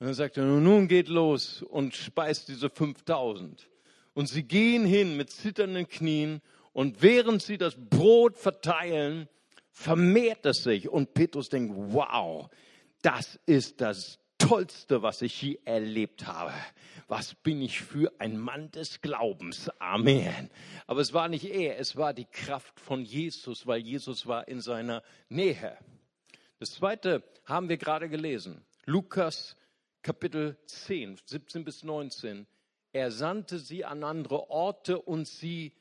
Und 0.00 0.06
dann 0.06 0.14
sagt 0.14 0.36
er, 0.36 0.44
nun 0.44 0.88
geht 0.88 1.08
los 1.08 1.62
und 1.62 1.94
speist 1.94 2.48
diese 2.48 2.70
5000. 2.70 3.68
Und 4.14 4.28
sie 4.28 4.42
gehen 4.42 4.84
hin 4.84 5.16
mit 5.16 5.30
zitternden 5.30 5.88
Knien 5.88 6.40
und 6.72 7.02
während 7.02 7.40
sie 7.40 7.56
das 7.56 7.76
Brot 7.76 8.36
verteilen, 8.36 9.28
vermehrt 9.70 10.44
es 10.44 10.64
sich. 10.64 10.88
Und 10.88 11.14
Petrus 11.14 11.50
denkt, 11.50 11.72
wow, 11.76 12.48
das 13.02 13.38
ist 13.46 13.80
das 13.80 14.18
Tollste, 14.38 15.02
was 15.02 15.22
ich 15.22 15.40
je 15.40 15.58
erlebt 15.64 16.26
habe. 16.26 16.52
Was 17.06 17.34
bin 17.34 17.62
ich 17.62 17.80
für 17.80 18.12
ein 18.18 18.38
Mann 18.38 18.70
des 18.72 19.00
Glaubens. 19.00 19.70
Amen. 19.78 20.50
Aber 20.86 21.00
es 21.00 21.12
war 21.12 21.28
nicht 21.28 21.44
er, 21.44 21.78
es 21.78 21.96
war 21.96 22.12
die 22.12 22.26
Kraft 22.26 22.80
von 22.80 23.02
Jesus, 23.02 23.66
weil 23.66 23.80
Jesus 23.80 24.26
war 24.26 24.48
in 24.48 24.60
seiner 24.60 25.02
Nähe. 25.28 25.76
Das 26.58 26.72
zweite 26.72 27.22
haben 27.44 27.68
wir 27.68 27.76
gerade 27.76 28.08
gelesen. 28.08 28.64
Lukas 28.84 29.56
Kapitel 30.02 30.56
10, 30.66 31.20
17 31.24 31.64
bis 31.64 31.84
19. 31.84 32.46
Er 32.92 33.12
sandte 33.12 33.58
sie 33.58 33.84
an 33.84 34.02
andere 34.02 34.50
Orte 34.50 35.00
und 35.00 35.28
sie 35.28 35.72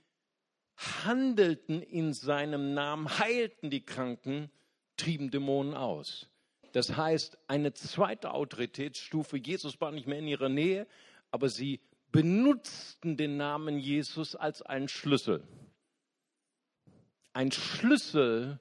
handelten 0.76 1.82
in 1.82 2.14
seinem 2.14 2.76
Namen, 2.76 3.10
heilten 3.20 3.72
die 3.72 3.86
Kranken, 3.86 4.52
trieben 4.98 5.32
Dämonen 5.32 5.74
aus. 5.74 6.30
Das 6.74 6.96
heißt, 6.96 7.40
eine 7.48 7.74
zweite 7.74 8.32
Autoritätsstufe, 8.32 9.38
Jesus 9.38 9.82
war 9.82 9.92
nicht 9.92 10.06
mehr 10.06 10.20
in 10.20 10.28
ihrer 10.28 10.50
Nähe, 10.50 10.86
aber 11.32 11.50
sie 11.50 11.80
benutzten 12.12 13.18
den 13.18 13.38
Namen 13.38 13.80
Jesus 13.80 14.36
als 14.36 14.62
einen 14.62 14.88
Schlüssel. 14.88 15.44
Ein 17.34 17.52
Schlüssel, 17.52 18.60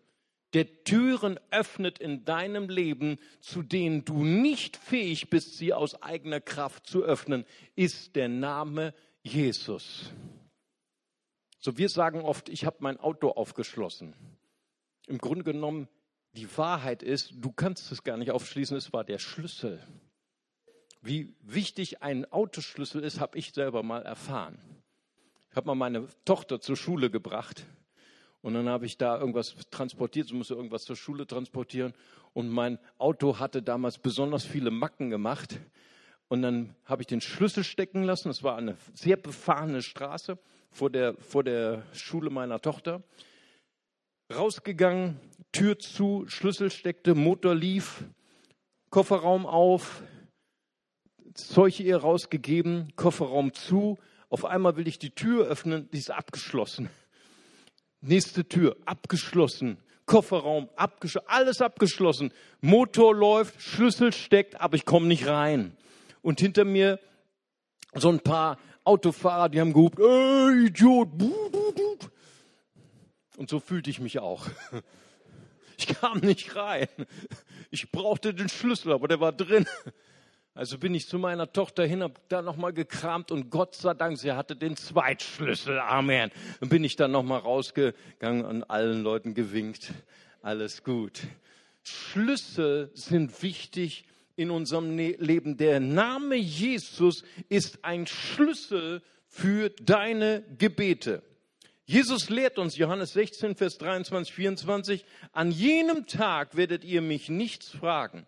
der 0.55 0.85
Türen 0.85 1.39
öffnet 1.51 1.99
in 1.99 2.25
deinem 2.25 2.69
Leben, 2.69 3.19
zu 3.41 3.63
denen 3.63 4.05
du 4.05 4.25
nicht 4.25 4.77
fähig 4.77 5.29
bist, 5.29 5.57
sie 5.57 5.73
aus 5.73 6.03
eigener 6.03 6.41
Kraft 6.41 6.87
zu 6.87 7.03
öffnen, 7.03 7.45
ist 7.75 8.17
der 8.17 8.29
Name 8.29 8.95
Jesus. 9.23 10.13
So, 11.59 11.77
wir 11.79 11.89
sagen 11.89 12.21
oft, 12.21 12.49
ich 12.49 12.65
habe 12.65 12.77
mein 12.81 12.99
Auto 12.99 13.31
aufgeschlossen. 13.31 14.15
Im 15.07 15.19
Grunde 15.19 15.45
genommen 15.45 15.89
die 16.35 16.57
Wahrheit 16.57 17.03
ist, 17.03 17.33
du 17.37 17.51
kannst 17.51 17.91
es 17.91 18.05
gar 18.05 18.17
nicht 18.17 18.31
aufschließen, 18.31 18.77
es 18.77 18.93
war 18.93 19.05
der 19.05 19.19
Schlüssel. 19.19 19.83
Wie 21.03 21.35
wichtig 21.41 22.03
ein 22.03 22.31
Autoschlüssel 22.31 23.03
ist, 23.03 23.21
habe 23.21 23.39
ich 23.39 23.53
selber 23.53 23.83
mal 23.83 24.03
erfahren. 24.03 24.59
Ich 25.51 25.57
habe 25.57 25.67
mal 25.69 25.75
meine 25.75 26.09
Tochter 26.25 26.61
zur 26.61 26.77
Schule 26.77 27.11
gebracht 27.11 27.67
und 28.47 28.55
dann 28.55 28.69
habe 28.69 28.87
ich 28.87 28.97
da 28.97 29.19
irgendwas 29.19 29.57
transportiert, 29.73 30.29
sie 30.29 30.35
musste 30.35 30.55
irgendwas 30.55 30.85
zur 30.85 30.95
Schule 30.95 31.27
transportieren 31.27 31.95
und 32.33 32.49
mein 32.49 32.79
Auto 32.97 33.41
hatte 33.41 33.61
damals 33.61 33.99
besonders 33.99 34.45
viele 34.45 34.71
Macken 34.71 35.11
gemacht 35.11 35.59
und 36.29 36.43
dann 36.43 36.77
habe 36.85 37.03
ich 37.03 37.09
den 37.09 37.21
Schlüssel 37.21 37.65
stecken 37.65 38.05
lassen. 38.05 38.29
Es 38.29 38.45
war 38.45 38.57
eine 38.57 38.77
sehr 38.95 39.17
befahrene 39.17 39.83
Straße 39.83 40.39
vor 40.71 40.91
der, 40.91 41.17
vor 41.17 41.43
der 41.43 41.83
Schule 41.93 42.31
meiner 42.31 42.61
Tochter. 42.61 43.03
Rausgegangen, 44.33 45.19
Tür 45.51 45.81
zu, 45.81 46.23
Schlüssel 46.29 46.71
steckte, 46.71 47.17
Motor 47.17 47.57
lief, 47.57 48.05
Kofferraum 48.91 49.45
auf, 49.45 50.05
Zeug 51.35 51.81
ihr 51.81 51.97
rausgegeben, 51.97 52.93
Kofferraum 52.95 53.55
zu. 53.55 53.99
Auf 54.29 54.45
einmal 54.45 54.77
will 54.77 54.87
ich 54.87 55.01
die 55.01 55.11
Tür 55.11 55.49
öffnen, 55.49 55.91
die 55.91 55.99
ist 55.99 56.13
abgeschlossen. 56.13 56.91
Nächste 58.01 58.49
Tür, 58.49 58.77
abgeschlossen. 58.85 59.79
Kofferraum, 60.07 60.69
abgeschlossen, 60.77 61.29
alles 61.29 61.61
abgeschlossen. 61.61 62.33
Motor 62.61 63.15
läuft, 63.15 63.61
Schlüssel 63.61 64.13
steckt, 64.13 64.61
aber 64.61 64.77
ich 64.77 64.85
komme 64.85 65.07
nicht 65.07 65.27
rein. 65.27 65.77
Und 66.23 66.41
hinter 66.41 66.65
mir 66.65 67.01
so 67.95 68.09
ein 68.09 68.21
paar 68.21 68.59
Autofahrer, 68.85 69.49
die 69.49 69.61
haben 69.61 69.73
gehupt, 69.73 69.99
ey, 69.99 70.67
Idiot. 70.67 71.09
Und 73.37 73.51
so 73.51 73.59
fühlte 73.59 73.91
ich 73.91 74.01
mich 74.01 74.19
auch. 74.19 74.47
Ich 75.79 75.89
kam 75.89 76.21
nicht 76.21 76.57
rein. 76.57 76.89
Ich 77.71 77.93
brauchte 77.93 78.33
den 78.33 78.49
Schlüssel, 78.49 78.93
aber 78.93 79.09
der 79.09 79.21
war 79.21 79.33
drin. 79.33 79.67
Also 80.57 80.79
bin 80.79 80.95
ich 80.95 81.07
zu 81.07 81.19
meiner 81.19 81.53
Tochter 81.53 81.85
hin, 81.85 82.03
habe 82.03 82.15
da 82.29 82.41
nochmal 82.41 82.73
gekramt 82.73 83.31
und 83.31 83.51
Gott 83.51 83.75
sei 83.75 83.93
Dank, 83.93 84.17
sie 84.17 84.33
hatte 84.33 84.57
den 84.57 84.75
Zweitschlüssel. 84.75 85.79
Amen. 85.79 86.31
Dann 86.61 86.71
bin 86.71 86.83
ich 86.83 86.97
dann 86.97 87.11
nochmal 87.11 87.41
rausgegangen 87.41 88.43
und 88.47 88.65
allen 88.65 89.03
Leuten 89.03 89.35
gewinkt. 89.35 89.93
Alles 90.41 90.83
gut. 90.83 91.25
Schlüssel 91.83 92.91
sind 92.95 93.43
wichtig 93.43 94.07
in 94.35 94.51
unserem 94.51 94.95
ne-, 94.95 95.17
Leben. 95.19 95.59
Der 95.59 95.79
Name 95.79 96.37
Jesus 96.37 97.23
ist 97.51 97.85
ein 97.85 98.07
Schlüssel 98.07 99.03
für 99.27 99.69
deine 99.69 100.43
Gebete. 100.57 101.23
Jesus 101.85 102.31
lehrt 102.31 102.59
uns, 102.59 102.79
Johannes 102.79 103.13
16, 103.13 103.57
Vers 103.57 103.77
23, 103.77 104.35
24, 104.35 105.05
an 105.33 105.51
jenem 105.51 106.07
Tag 106.07 106.57
werdet 106.57 106.83
ihr 106.83 107.03
mich 107.03 107.29
nichts 107.29 107.69
fragen. 107.69 108.27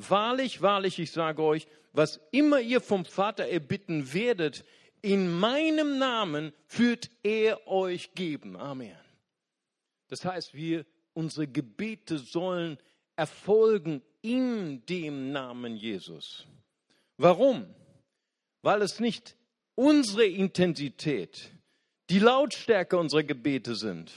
Wahrlich, 0.00 0.62
wahrlich, 0.62 1.00
ich 1.00 1.10
sage 1.10 1.42
euch, 1.42 1.66
was 1.92 2.20
immer 2.30 2.60
ihr 2.60 2.80
vom 2.80 3.04
Vater 3.04 3.48
erbitten 3.48 4.14
werdet, 4.14 4.64
in 5.02 5.40
meinem 5.40 5.98
Namen 5.98 6.52
führt 6.68 7.10
er 7.24 7.66
euch 7.66 8.14
geben. 8.14 8.56
Amen. 8.56 8.96
Das 10.06 10.24
heißt, 10.24 10.54
wir, 10.54 10.86
unsere 11.14 11.48
Gebete 11.48 12.18
sollen 12.18 12.78
erfolgen 13.16 14.00
in 14.22 14.86
dem 14.86 15.32
Namen 15.32 15.74
Jesus. 15.74 16.46
Warum? 17.16 17.66
Weil 18.62 18.82
es 18.82 19.00
nicht 19.00 19.34
unsere 19.74 20.26
Intensität, 20.26 21.50
die 22.08 22.20
Lautstärke 22.20 22.96
unserer 22.96 23.24
Gebete 23.24 23.74
sind, 23.74 24.12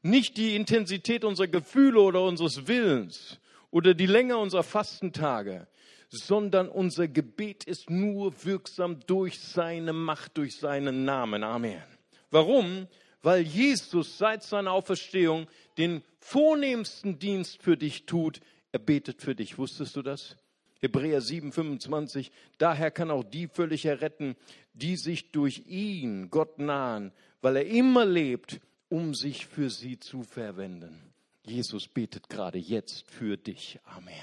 nicht 0.00 0.38
die 0.38 0.56
Intensität 0.56 1.24
unserer 1.24 1.48
Gefühle 1.48 2.00
oder 2.00 2.22
unseres 2.22 2.66
Willens 2.66 3.38
oder 3.70 3.94
die 3.94 4.06
Länge 4.06 4.36
unserer 4.36 4.62
Fastentage, 4.62 5.66
sondern 6.08 6.68
unser 6.68 7.08
Gebet 7.08 7.64
ist 7.64 7.88
nur 7.88 8.44
wirksam 8.44 9.00
durch 9.06 9.38
seine 9.38 9.92
Macht, 9.92 10.36
durch 10.36 10.56
seinen 10.56 11.04
Namen. 11.04 11.44
Amen. 11.44 11.82
Warum? 12.30 12.88
Weil 13.22 13.42
Jesus 13.42 14.18
seit 14.18 14.42
seiner 14.42 14.72
Auferstehung 14.72 15.46
den 15.78 16.02
vornehmsten 16.18 17.18
Dienst 17.18 17.62
für 17.62 17.76
dich 17.76 18.06
tut. 18.06 18.40
Er 18.72 18.78
betet 18.78 19.20
für 19.20 19.34
dich. 19.34 19.58
Wusstest 19.58 19.96
du 19.96 20.02
das? 20.02 20.36
Hebräer 20.80 21.20
7, 21.20 21.52
25. 21.52 22.32
Daher 22.58 22.90
kann 22.90 23.10
auch 23.10 23.24
die 23.24 23.46
völlig 23.46 23.84
erretten, 23.84 24.36
die 24.72 24.96
sich 24.96 25.30
durch 25.30 25.66
ihn 25.66 26.30
Gott 26.30 26.58
nahen, 26.58 27.12
weil 27.42 27.56
er 27.56 27.66
immer 27.66 28.06
lebt, 28.06 28.60
um 28.88 29.14
sich 29.14 29.46
für 29.46 29.70
sie 29.70 29.98
zu 29.98 30.22
verwenden. 30.22 31.09
Jesus 31.44 31.88
betet 31.88 32.28
gerade 32.28 32.58
jetzt 32.58 33.10
für 33.10 33.36
dich. 33.36 33.80
Amen. 33.84 34.14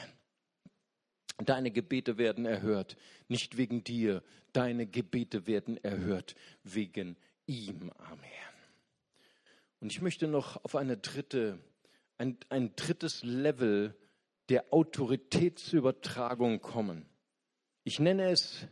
Deine 1.38 1.72
Gebete 1.72 2.18
werden 2.18 2.46
erhört, 2.46 2.98
nicht 3.28 3.58
wegen 3.58 3.84
dir. 3.84 4.24
Deine 4.54 4.88
Gebete 4.88 5.46
werden 5.46 5.78
erhört 5.84 6.36
wegen 6.64 7.16
ihm. 7.46 7.92
Amen. 7.98 8.22
Und 9.80 9.92
ich 9.92 10.02
möchte 10.02 10.28
noch 10.28 10.64
auf 10.64 10.76
eine 10.76 10.98
dritte, 10.98 11.60
ein, 12.18 12.38
ein 12.50 12.76
drittes 12.76 13.24
Level 13.24 13.96
der 14.50 14.74
Autoritätsübertragung 14.74 16.62
kommen. 16.62 17.06
Ich 17.84 18.00
nenne 18.00 18.32
es 18.32 18.66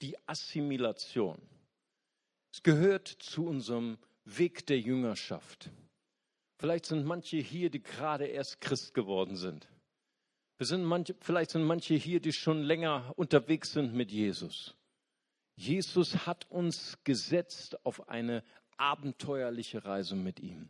die 0.00 0.16
Assimilation. 0.28 1.40
Es 2.52 2.62
gehört 2.62 3.08
zu 3.08 3.46
unserem 3.46 3.98
Weg 4.24 4.66
der 4.66 4.78
Jüngerschaft. 4.78 5.70
Vielleicht 6.62 6.86
sind 6.86 7.04
manche 7.04 7.38
hier, 7.38 7.70
die 7.70 7.82
gerade 7.82 8.24
erst 8.24 8.60
Christ 8.60 8.94
geworden 8.94 9.34
sind. 9.34 9.66
Wir 10.58 10.66
sind 10.68 10.84
manche, 10.84 11.16
vielleicht 11.18 11.50
sind 11.50 11.64
manche 11.64 11.94
hier, 11.94 12.20
die 12.20 12.32
schon 12.32 12.62
länger 12.62 13.12
unterwegs 13.16 13.72
sind 13.72 13.94
mit 13.94 14.12
Jesus. 14.12 14.76
Jesus 15.56 16.24
hat 16.24 16.48
uns 16.52 16.98
gesetzt 17.02 17.84
auf 17.84 18.08
eine 18.08 18.44
abenteuerliche 18.76 19.84
Reise 19.84 20.14
mit 20.14 20.38
ihm. 20.38 20.68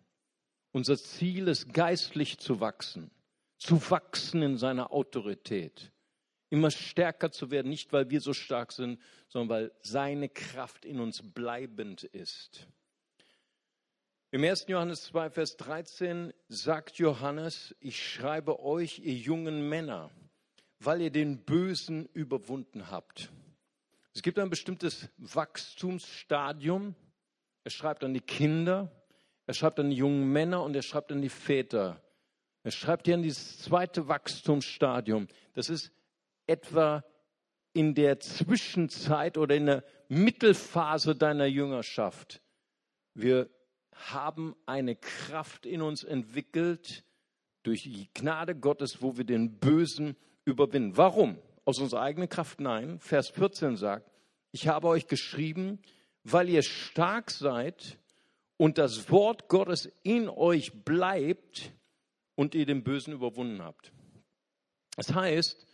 Unser 0.71 0.97
Ziel 0.97 1.47
ist, 1.49 1.75
geistlich 1.75 2.39
zu 2.39 2.61
wachsen, 2.61 3.11
zu 3.59 3.91
wachsen 3.91 4.41
in 4.41 4.57
seiner 4.57 4.93
Autorität, 4.93 5.93
immer 6.49 6.71
stärker 6.71 7.33
zu 7.33 7.51
werden, 7.51 7.69
nicht 7.69 7.93
weil 7.93 8.09
wir 8.09 8.23
so 8.23 8.33
stark 8.33 8.73
sind, 8.73 8.99
sondern 9.29 9.49
weil 9.51 9.73
seine 9.83 10.31
Kraft 10.31 10.87
in 10.87 11.01
uns 11.01 11.21
bleibend 11.35 12.05
ist. 12.05 12.67
Im 14.35 14.43
1. 14.45 14.65
Johannes 14.69 15.03
2, 15.03 15.29
Vers 15.29 15.59
13 15.59 16.33
sagt 16.49 16.97
Johannes, 16.97 17.77
ich 17.81 18.03
schreibe 18.03 18.61
euch, 18.61 19.01
ihr 19.01 19.13
jungen 19.13 19.69
Männer, 19.69 20.11
weil 20.81 21.03
ihr 21.03 21.11
den 21.11 21.45
Bösen 21.45 22.09
überwunden 22.15 22.91
habt. 22.91 23.31
Es 24.15 24.23
gibt 24.23 24.39
ein 24.39 24.49
bestimmtes 24.49 25.11
Wachstumsstadium. 25.19 26.95
Er 27.65 27.71
schreibt 27.71 28.05
an 28.05 28.15
die 28.15 28.23
Kinder, 28.23 28.91
er 29.47 29.53
schreibt 29.53 29.79
an 29.79 29.91
die 29.91 29.97
jungen 29.97 30.33
Männer 30.33 30.63
und 30.63 30.75
er 30.75 30.83
schreibt 30.83 31.13
an 31.13 31.21
die 31.21 31.29
Väter. 31.29 32.03
Er 32.63 32.71
schreibt 32.71 33.05
hier 33.05 33.17
an 33.17 33.23
dieses 33.23 33.59
zweite 33.59 34.09
Wachstumsstadium. 34.09 35.29
Das 35.53 35.69
ist 35.69 35.93
etwa 36.47 37.05
in 37.75 37.95
der 37.95 38.19
Zwischenzeit 38.19 39.37
oder 39.37 39.57
in 39.57 39.67
der 39.67 39.85
Mittelphase 40.09 41.15
deiner 41.15 41.45
Jüngerschaft. 41.45 42.41
Wir 43.13 43.51
haben 43.95 44.55
eine 44.67 44.97
Kraft 44.97 45.67
in 45.67 45.83
uns 45.83 46.05
entwickelt 46.05 47.05
durch 47.63 47.85
die 47.85 48.09
Gnade 48.15 48.55
Gottes, 48.55 49.03
wo 49.03 49.17
wir 49.17 49.25
den 49.25 49.59
Bösen 49.59 50.17
überwinden. 50.45 50.97
Warum? 50.97 51.39
Aus 51.65 51.79
unserer 51.79 52.03
eigenen 52.03 52.29
Kraft? 52.29 52.61
Nein. 52.61 52.99
Vers 52.99 53.29
14 53.31 53.77
sagt, 53.77 54.11
ich 54.51 54.69
habe 54.69 54.89
euch 54.89 55.07
geschrieben, 55.07 55.81
weil 56.25 56.49
ihr 56.49 56.63
stark 56.63 57.31
seid 57.31 57.99
und 58.57 58.79
das 58.79 59.11
Wort 59.11 59.49
Gottes 59.49 59.91
in 60.03 60.29
euch 60.29 60.85
bleibt 60.85 61.73
und 62.35 62.55
ihr 62.55 62.67
den 62.67 62.83
Bösen 62.83 63.13
überwunden 63.13 63.63
habt. 63.63 63.93
Das 64.97 65.15
heißt, 65.15 65.67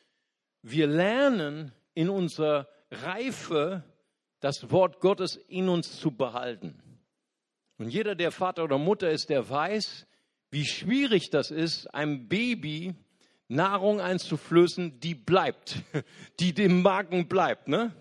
wir 0.62 0.86
lernen 0.86 1.72
in 1.94 2.08
unserer 2.08 2.68
Reife 2.90 3.84
das 4.40 4.70
Wort 4.70 5.00
Gottes 5.00 5.36
in 5.36 5.68
uns 5.68 5.98
zu 5.98 6.10
behalten. 6.10 6.80
Und 7.78 7.90
jeder, 7.90 8.16
der 8.16 8.32
Vater 8.32 8.64
oder 8.64 8.76
Mutter 8.76 9.10
ist, 9.10 9.30
der 9.30 9.48
weiß, 9.48 10.06
wie 10.50 10.64
schwierig 10.64 11.30
das 11.30 11.50
ist, 11.52 11.86
einem 11.94 12.28
Baby 12.28 12.94
Nahrung 13.46 14.00
einzuflößen, 14.00 15.00
die 15.00 15.14
bleibt, 15.14 15.76
die 16.40 16.52
dem 16.52 16.82
Magen 16.82 17.28
bleibt. 17.28 17.68
Ne? 17.68 17.94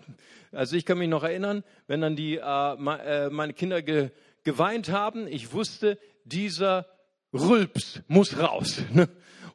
Also 0.52 0.76
ich 0.76 0.84
kann 0.84 0.98
mich 0.98 1.08
noch 1.08 1.22
erinnern, 1.22 1.62
wenn 1.86 2.00
dann 2.00 2.16
die, 2.16 2.36
äh, 2.36 2.40
äh 2.42 3.30
meine 3.30 3.54
Kinder 3.54 3.80
ge, 3.82 4.10
geweint 4.44 4.90
haben, 4.90 5.26
ich 5.26 5.52
wusste, 5.52 5.98
dieser 6.24 6.86
Rülps 7.32 8.02
muss 8.08 8.38
raus. 8.38 8.82
Ne? 8.92 9.08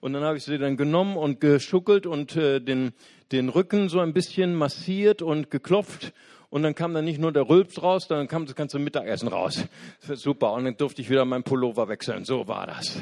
Und 0.04 0.12
dann 0.12 0.26
habe 0.26 0.36
ich 0.36 0.44
sie 0.44 0.58
dann 0.58 0.76
genommen 0.76 1.16
und 1.16 1.40
geschuckelt 1.40 2.06
und 2.06 2.36
äh, 2.36 2.60
den, 2.60 2.92
den 3.32 3.48
Rücken 3.48 3.88
so 3.88 4.02
ein 4.02 4.12
bisschen 4.12 4.54
massiert 4.54 5.22
und 5.22 5.50
geklopft. 5.50 6.12
Und 6.50 6.64
dann 6.64 6.76
kam 6.76 6.94
dann 6.94 7.06
nicht 7.06 7.22
nur 7.22 7.32
der 7.32 7.48
Rülps 7.48 7.82
raus, 7.82 8.10
dann 8.10 8.28
kam 8.28 8.46
das 8.46 8.54
ganze 8.54 8.80
Mittagessen 8.80 9.30
raus. 9.30 9.64
Super. 10.02 10.52
Und 10.52 10.66
dann 10.66 10.76
durfte 10.76 11.02
ich 11.02 11.10
wieder 11.10 11.24
meinen 11.24 11.46
Pullover 11.46 11.88
wechseln. 11.88 12.26
So 12.26 12.50
war 12.50 12.68
das. 12.68 13.00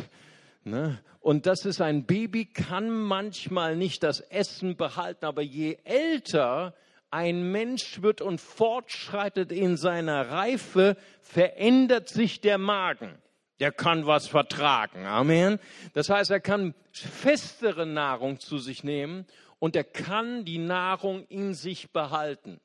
Ne? 0.63 0.99
Und 1.21 1.47
das 1.47 1.65
ist 1.65 1.81
ein 1.81 2.05
Baby, 2.05 2.45
kann 2.45 2.91
manchmal 2.91 3.75
nicht 3.75 4.03
das 4.03 4.19
Essen 4.19 4.75
behalten, 4.75 5.25
aber 5.25 5.41
je 5.41 5.79
älter 5.85 6.75
ein 7.09 7.51
Mensch 7.51 8.03
wird 8.03 8.21
und 8.21 8.39
fortschreitet 8.39 9.51
in 9.51 9.75
seiner 9.75 10.29
Reife, 10.29 10.97
verändert 11.23 12.09
sich 12.09 12.41
der 12.41 12.59
Magen 12.59 13.17
der 13.61 13.71
kann 13.71 14.07
was 14.07 14.27
vertragen. 14.27 15.05
Amen. 15.05 15.59
Das 15.93 16.09
heißt, 16.09 16.31
er 16.31 16.39
kann 16.39 16.73
festere 16.91 17.85
Nahrung 17.85 18.39
zu 18.39 18.57
sich 18.57 18.83
nehmen 18.83 19.25
und 19.59 19.75
er 19.75 19.83
kann 19.83 20.45
die 20.45 20.57
Nahrung 20.57 21.27
in 21.27 21.53
sich 21.53 21.91
behalten. 21.91 22.59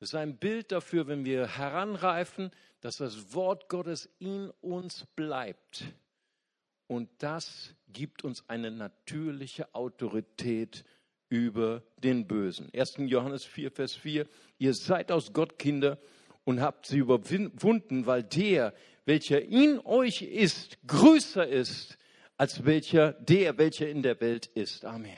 Das 0.00 0.08
ist 0.10 0.14
ein 0.14 0.38
Bild 0.38 0.72
dafür, 0.72 1.06
wenn 1.06 1.26
wir 1.26 1.46
heranreifen, 1.58 2.50
dass 2.80 2.96
das 2.96 3.34
Wort 3.34 3.68
Gottes 3.68 4.08
in 4.18 4.50
uns 4.62 5.04
bleibt. 5.16 5.84
Und 6.86 7.10
das 7.18 7.74
gibt 7.88 8.24
uns 8.24 8.48
eine 8.48 8.70
natürliche 8.70 9.74
Autorität 9.74 10.84
über 11.28 11.82
den 12.02 12.26
Bösen. 12.26 12.70
1. 12.72 12.94
Johannes 13.00 13.44
4, 13.44 13.70
Vers 13.70 13.94
4. 13.94 14.26
Ihr 14.58 14.72
seid 14.72 15.12
aus 15.12 15.34
Gott 15.34 15.58
Kinder 15.58 15.98
und 16.44 16.60
habt 16.62 16.86
sie 16.86 16.98
überwunden, 16.98 18.06
weil 18.06 18.22
der, 18.22 18.72
welcher 19.06 19.40
in 19.42 19.80
euch 19.84 20.22
ist, 20.22 20.78
größer 20.86 21.46
ist 21.46 21.96
als 22.36 22.66
welcher, 22.66 23.12
der, 23.12 23.56
welcher 23.56 23.88
in 23.88 24.02
der 24.02 24.20
Welt 24.20 24.46
ist. 24.46 24.84
Amen. 24.84 25.16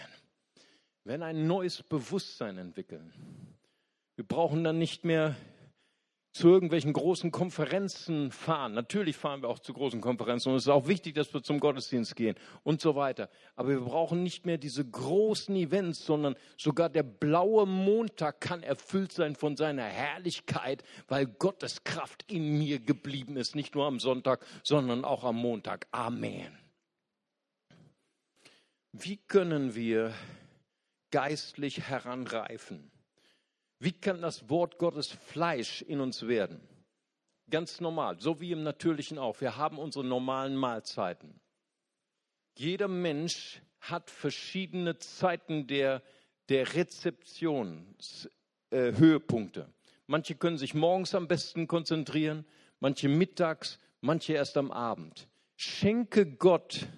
Werden 1.05 1.23
ein 1.23 1.47
neues 1.47 1.83
Bewusstsein 1.83 2.59
entwickeln. 2.59 3.13
Wir 4.15 4.25
brauchen 4.25 4.63
dann 4.63 4.79
nicht 4.79 5.05
mehr 5.05 5.37
zu 6.39 6.49
irgendwelchen 6.49 6.93
großen 6.93 7.33
Konferenzen 7.33 8.31
fahren. 8.31 8.73
Natürlich 8.73 9.17
fahren 9.17 9.43
wir 9.43 9.49
auch 9.49 9.59
zu 9.59 9.73
großen 9.73 10.01
Konferenzen 10.01 10.51
und 10.51 10.55
es 10.55 10.63
ist 10.63 10.69
auch 10.69 10.87
wichtig, 10.87 11.17
dass 11.17 11.35
wir 11.35 11.43
zum 11.43 11.59
Gottesdienst 11.59 12.15
gehen 12.15 12.37
und 12.63 12.81
so 12.81 12.95
weiter. 12.95 13.29
Aber 13.57 13.71
wir 13.71 13.81
brauchen 13.81 14.23
nicht 14.23 14.47
mehr 14.47 14.57
diese 14.57 14.89
großen 14.89 15.57
Events, 15.57 16.07
sondern 16.07 16.37
sogar 16.57 16.91
der 16.91 17.03
blaue 17.03 17.67
Montag 17.67 18.41
kann 18.41 18.63
erfüllt 18.63 19.11
sein 19.11 19.35
von 19.35 19.57
seiner 19.57 19.83
Herrlichkeit, 19.83 20.85
weil 21.09 21.27
Gottes 21.27 21.83
Kraft 21.83 22.25
in 22.31 22.57
mir 22.57 22.79
geblieben 22.79 23.37
ist, 23.37 23.57
nicht 23.57 23.75
nur 23.75 23.87
am 23.87 23.99
Sonntag, 23.99 24.47
sondern 24.63 25.05
auch 25.05 25.25
am 25.25 25.37
Montag. 25.37 25.89
Amen. 25.91 26.57
Wie 28.93 29.17
können 29.17 29.75
wir 29.75 30.15
geistlich 31.11 31.89
heranreifen? 31.89 32.93
Wie 33.81 33.93
kann 33.93 34.21
das 34.21 34.51
Wort 34.51 34.79
Gottes 34.79 35.09
Fleisch 35.09 35.83
in 35.83 36.01
uns 36.01 36.27
werden? 36.27 36.61
Ganz 37.51 37.81
normal, 37.81 38.21
so 38.21 38.41
wie 38.41 38.53
im 38.53 38.63
Natürlichen 38.63 39.19
auch. 39.19 39.41
Wir 39.41 39.57
haben 39.57 39.79
unsere 39.79 40.05
normalen 40.05 40.55
Mahlzeiten. 40.57 41.41
Jeder 42.57 42.89
Mensch 42.89 43.63
hat 43.81 44.11
verschiedene 44.11 44.99
Zeiten 44.99 45.67
der, 45.67 46.03
der 46.49 46.75
Rezeptionshöhepunkte. 46.75 49.61
Äh, 49.61 49.67
manche 50.07 50.35
können 50.35 50.59
sich 50.59 50.75
morgens 50.75 51.15
am 51.15 51.29
besten 51.29 51.69
konzentrieren, 51.69 52.45
manche 52.81 53.09
mittags, 53.09 53.79
manche 54.01 54.33
erst 54.33 54.57
am 54.57 54.73
Abend. 54.73 55.29
Schenke 55.57 56.27
Gott 56.27 56.89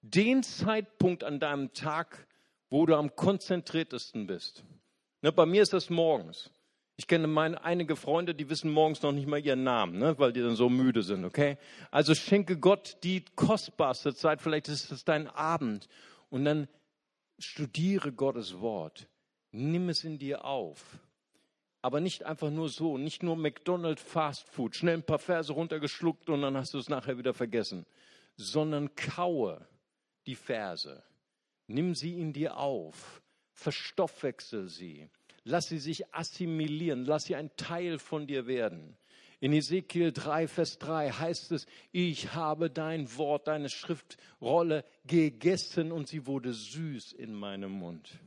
den 0.00 0.42
Zeitpunkt 0.42 1.24
an 1.24 1.40
deinem 1.40 1.72
Tag, 1.72 2.26
wo 2.70 2.86
du 2.86 2.96
am 2.96 3.14
konzentriertesten 3.14 4.26
bist. 4.26 4.64
Ne, 5.26 5.32
bei 5.32 5.44
mir 5.44 5.60
ist 5.60 5.72
das 5.72 5.90
morgens. 5.90 6.52
Ich 6.96 7.08
kenne 7.08 7.26
meine, 7.26 7.64
einige 7.64 7.96
Freunde, 7.96 8.32
die 8.32 8.48
wissen 8.48 8.70
morgens 8.70 9.02
noch 9.02 9.10
nicht 9.10 9.26
mal 9.26 9.44
ihren 9.44 9.64
Namen, 9.64 9.98
ne, 9.98 10.16
weil 10.20 10.32
die 10.32 10.40
dann 10.40 10.54
so 10.54 10.68
müde 10.68 11.02
sind, 11.02 11.24
okay? 11.24 11.58
Also 11.90 12.14
schenke 12.14 12.56
Gott 12.60 12.98
die 13.02 13.24
kostbarste 13.34 14.14
Zeit, 14.14 14.40
vielleicht 14.40 14.68
ist 14.68 14.92
es 14.92 15.04
dein 15.04 15.26
Abend. 15.26 15.88
Und 16.30 16.44
dann 16.44 16.68
studiere 17.40 18.12
Gottes 18.12 18.60
Wort. 18.60 19.08
Nimm 19.50 19.88
es 19.88 20.04
in 20.04 20.20
dir 20.20 20.44
auf. 20.44 21.00
Aber 21.82 21.98
nicht 21.98 22.22
einfach 22.22 22.50
nur 22.50 22.68
so, 22.68 22.96
nicht 22.96 23.24
nur 23.24 23.34
McDonald's 23.34 24.02
Fast 24.02 24.48
Food, 24.48 24.76
schnell 24.76 24.98
ein 24.98 25.02
paar 25.02 25.18
Verse 25.18 25.52
runtergeschluckt 25.52 26.30
und 26.30 26.42
dann 26.42 26.56
hast 26.56 26.72
du 26.72 26.78
es 26.78 26.88
nachher 26.88 27.18
wieder 27.18 27.34
vergessen, 27.34 27.84
sondern 28.36 28.94
kaue 28.94 29.66
die 30.28 30.36
Verse. 30.36 31.02
Nimm 31.66 31.96
sie 31.96 32.16
in 32.16 32.32
dir 32.32 32.56
auf 32.58 33.24
verstoffwechsel 33.56 34.68
sie. 34.68 35.08
Lass 35.48 35.68
sie 35.68 35.78
sich 35.78 36.12
assimilieren. 36.12 37.04
Lass 37.04 37.26
sie 37.26 37.36
ein 37.36 37.54
Teil 37.56 38.00
von 38.00 38.26
dir 38.26 38.48
werden. 38.48 38.96
In 39.38 39.52
Ezekiel 39.52 40.10
3, 40.10 40.48
Vers 40.48 40.80
3 40.80 41.10
heißt 41.10 41.52
es, 41.52 41.66
ich 41.92 42.34
habe 42.34 42.68
dein 42.68 43.16
Wort, 43.16 43.46
deine 43.46 43.68
Schriftrolle 43.68 44.84
gegessen 45.06 45.92
und 45.92 46.08
sie 46.08 46.26
wurde 46.26 46.52
süß 46.52 47.12
in 47.12 47.32
meinem 47.32 47.70
Mund. 47.70 48.18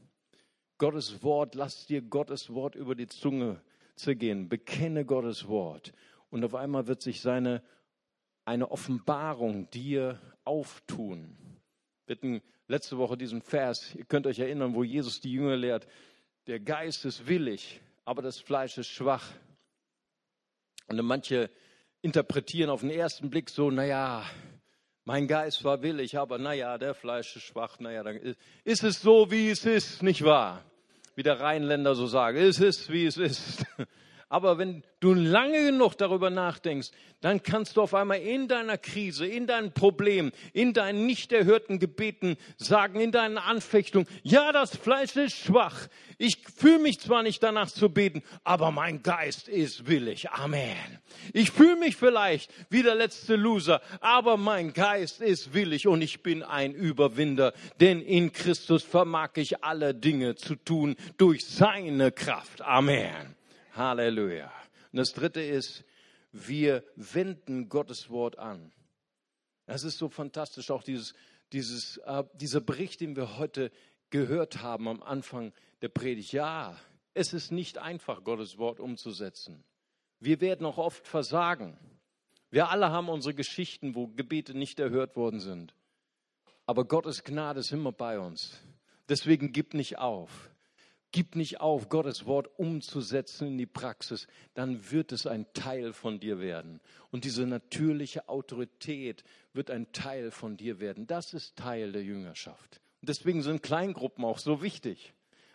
Gottes 0.77 1.21
Wort, 1.21 1.55
lass 1.55 1.87
dir 1.87 2.01
Gottes 2.01 2.53
Wort 2.53 2.75
über 2.75 2.95
die 2.95 3.07
Zunge 3.07 3.59
zergehen. 3.95 4.47
Bekenne 4.47 5.03
Gottes 5.03 5.49
Wort. 5.49 5.91
Und 6.29 6.45
auf 6.45 6.55
einmal 6.55 6.87
wird 6.87 7.01
sich 7.01 7.19
seine, 7.19 7.61
eine 8.45 8.71
Offenbarung 8.71 9.69
dir 9.71 10.21
auftun. 10.45 11.35
Wir 12.05 12.15
hatten 12.15 12.41
letzte 12.69 12.97
Woche 12.97 13.17
diesen 13.17 13.41
Vers, 13.41 13.93
ihr 13.95 14.05
könnt 14.05 14.25
euch 14.25 14.39
erinnern, 14.39 14.73
wo 14.73 14.83
Jesus 14.83 15.19
die 15.19 15.33
Jünger 15.33 15.57
lehrt, 15.57 15.85
der 16.49 16.59
Geist 16.59 17.05
ist 17.05 17.27
willig, 17.27 17.79
aber 18.05 18.23
das 18.23 18.39
Fleisch 18.39 18.75
ist 18.79 18.87
schwach. 18.87 19.23
Und 20.87 20.99
manche 21.03 21.51
interpretieren 22.01 22.71
auf 22.71 22.81
den 22.81 22.89
ersten 22.89 23.29
Blick 23.29 23.51
so, 23.51 23.69
naja, 23.69 24.25
mein 25.05 25.27
Geist 25.27 25.63
war 25.63 25.83
willig, 25.83 26.17
aber 26.17 26.39
naja, 26.39 26.79
der 26.79 26.95
Fleisch 26.95 27.35
ist 27.35 27.43
schwach, 27.43 27.79
naja, 27.79 28.01
dann 28.01 28.35
ist 28.63 28.83
es 28.83 28.99
so, 28.99 29.29
wie 29.29 29.51
es 29.51 29.63
ist, 29.63 30.01
nicht 30.01 30.23
wahr? 30.23 30.65
Wie 31.13 31.21
der 31.21 31.39
Rheinländer 31.39 31.93
so 31.93 32.07
sagt, 32.07 32.35
es 32.39 32.59
ist, 32.59 32.91
wie 32.91 33.05
es 33.05 33.17
ist. 33.17 33.63
Aber 34.31 34.59
wenn 34.59 34.83
du 34.99 35.15
lange 35.15 35.65
genug 35.65 35.97
darüber 35.97 36.29
nachdenkst, 36.29 36.91
dann 37.19 37.41
kannst 37.41 37.75
du 37.75 37.81
auf 37.81 37.95
einmal 37.95 38.19
in 38.19 38.47
deiner 38.47 38.77
Krise, 38.77 39.25
in 39.25 39.47
deinem 39.47 39.71
Problem, 39.71 40.31
in 40.53 40.73
deinen 40.73 41.07
nicht 41.07 41.31
erhörten 41.31 41.79
Gebeten 41.79 42.37
sagen, 42.57 42.99
in 42.99 43.11
deinen 43.11 43.39
Anfechtungen, 43.39 44.07
ja, 44.21 44.51
das 44.51 44.77
Fleisch 44.77 45.15
ist 45.15 45.35
schwach. 45.35 45.87
Ich 46.19 46.37
fühle 46.55 46.77
mich 46.77 46.99
zwar 46.99 47.23
nicht 47.23 47.41
danach 47.41 47.71
zu 47.71 47.89
beten, 47.89 48.21
aber 48.43 48.69
mein 48.69 49.01
Geist 49.01 49.47
ist 49.49 49.87
willig. 49.87 50.29
Amen. 50.29 50.99
Ich 51.33 51.49
fühle 51.49 51.77
mich 51.77 51.95
vielleicht 51.95 52.51
wie 52.69 52.83
der 52.83 52.95
letzte 52.95 53.35
Loser, 53.35 53.81
aber 53.99 54.37
mein 54.37 54.73
Geist 54.73 55.21
ist 55.21 55.55
willig 55.55 55.87
und 55.87 56.03
ich 56.03 56.21
bin 56.21 56.43
ein 56.43 56.75
Überwinder, 56.75 57.53
denn 57.79 57.99
in 58.01 58.31
Christus 58.31 58.83
vermag 58.83 59.31
ich 59.35 59.63
alle 59.63 59.95
Dinge 59.95 60.35
zu 60.35 60.55
tun 60.55 60.95
durch 61.17 61.47
seine 61.47 62.11
Kraft. 62.11 62.61
Amen. 62.61 63.38
Halleluja. 63.79 64.51
Und 64.91 64.97
das 64.97 65.13
dritte 65.13 65.41
ist, 65.41 65.83
wir 66.31 66.83
wenden 66.95 67.69
Gottes 67.69 68.09
Wort 68.09 68.37
an. 68.37 68.71
Das 69.65 69.83
ist 69.83 69.97
so 69.97 70.09
fantastisch, 70.09 70.69
auch 70.69 70.83
dieses, 70.83 71.13
dieses, 71.53 71.97
äh, 72.05 72.23
dieser 72.33 72.61
Bericht, 72.61 73.01
den 73.01 73.15
wir 73.15 73.37
heute 73.37 73.71
gehört 74.09 74.61
haben 74.61 74.87
am 74.87 75.01
Anfang 75.01 75.53
der 75.81 75.89
Predigt. 75.89 76.33
Ja, 76.33 76.77
es 77.13 77.33
ist 77.33 77.51
nicht 77.51 77.77
einfach, 77.77 78.23
Gottes 78.23 78.57
Wort 78.57 78.79
umzusetzen. 78.79 79.63
Wir 80.19 80.41
werden 80.41 80.65
auch 80.65 80.77
oft 80.77 81.07
versagen. 81.07 81.77
Wir 82.51 82.69
alle 82.69 82.91
haben 82.91 83.09
unsere 83.09 83.33
Geschichten, 83.33 83.95
wo 83.95 84.07
Gebete 84.07 84.53
nicht 84.57 84.79
erhört 84.79 85.15
worden 85.15 85.39
sind. 85.39 85.73
Aber 86.65 86.85
Gottes 86.85 87.23
Gnade 87.23 87.61
ist 87.61 87.71
immer 87.71 87.91
bei 87.91 88.19
uns. 88.19 88.59
Deswegen 89.07 89.51
gib 89.51 89.73
nicht 89.73 89.97
auf. 89.97 90.49
Gib 91.11 91.35
nicht 91.35 91.59
auf, 91.59 91.89
Gottes 91.89 92.27
Wort 92.27 92.47
umzusetzen 92.59 93.47
in 93.47 93.57
die 93.57 93.65
Praxis, 93.65 94.27
dann 94.53 94.91
wird 94.91 95.11
es 95.11 95.25
ein 95.25 95.51
Teil 95.53 95.91
von 95.91 96.19
dir 96.19 96.39
werden. 96.39 96.79
Und 97.09 97.23
diese 97.23 97.47
natürliche 97.47 98.29
Autorität 98.29 99.23
wird 99.53 99.71
ein 99.71 99.91
Teil 99.91 100.29
von 100.29 100.55
dir 100.55 100.79
werden. 100.79 101.07
Das 101.07 101.33
ist 101.33 101.55
Teil 101.55 101.91
der 101.91 102.03
Jüngerschaft. 102.03 102.79
Und 103.01 103.09
deswegen 103.09 103.41
sind 103.41 103.63
Kleingruppen 103.63 104.23
auch 104.23 104.37
so 104.37 104.61
wichtig. 104.61 105.13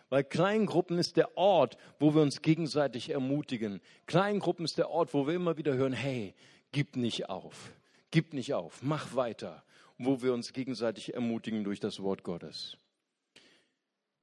Weil 0.09 0.23
Kleingruppen 0.23 0.97
ist 0.97 1.15
der 1.17 1.37
Ort, 1.37 1.77
wo 1.99 2.13
wir 2.13 2.21
uns 2.21 2.41
gegenseitig 2.41 3.09
ermutigen. 3.09 3.81
Kleingruppen 4.07 4.65
ist 4.65 4.77
der 4.77 4.89
Ort, 4.89 5.13
wo 5.13 5.25
wir 5.25 5.33
immer 5.33 5.57
wieder 5.57 5.73
hören, 5.75 5.93
hey, 5.93 6.35
gib 6.71 6.95
nicht 6.95 7.29
auf, 7.29 7.71
gib 8.11 8.33
nicht 8.33 8.53
auf, 8.53 8.83
mach 8.83 9.15
weiter. 9.15 9.63
Wo 9.97 10.21
wir 10.21 10.33
uns 10.33 10.51
gegenseitig 10.51 11.13
ermutigen 11.13 11.63
durch 11.63 11.79
das 11.79 12.03
Wort 12.03 12.23
Gottes. 12.23 12.77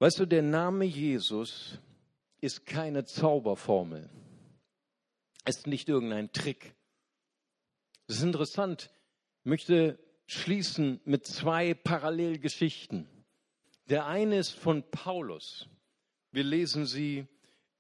Weißt 0.03 0.19
du, 0.19 0.27
der 0.27 0.43
Name 0.43 0.85
Jesus 0.85 1.79
ist 2.41 2.67
keine 2.67 3.05
Zauberformel. 3.05 4.11
Es 5.45 5.59
ist 5.59 5.69
nicht 5.69 5.89
irgendein 5.89 6.33
Trick. 6.33 6.75
Das 8.09 8.17
ist 8.17 8.25
interessant. 8.25 8.91
Ich 9.45 9.49
möchte 9.49 10.01
schließen 10.27 11.01
mit 11.05 11.25
zwei 11.25 11.75
Parallelgeschichten. 11.75 13.07
Der 13.91 14.07
eine 14.07 14.39
ist 14.39 14.51
von 14.51 14.83
Paulus. 14.91 15.69
Wir 16.33 16.43
lesen 16.43 16.85
sie 16.85 17.29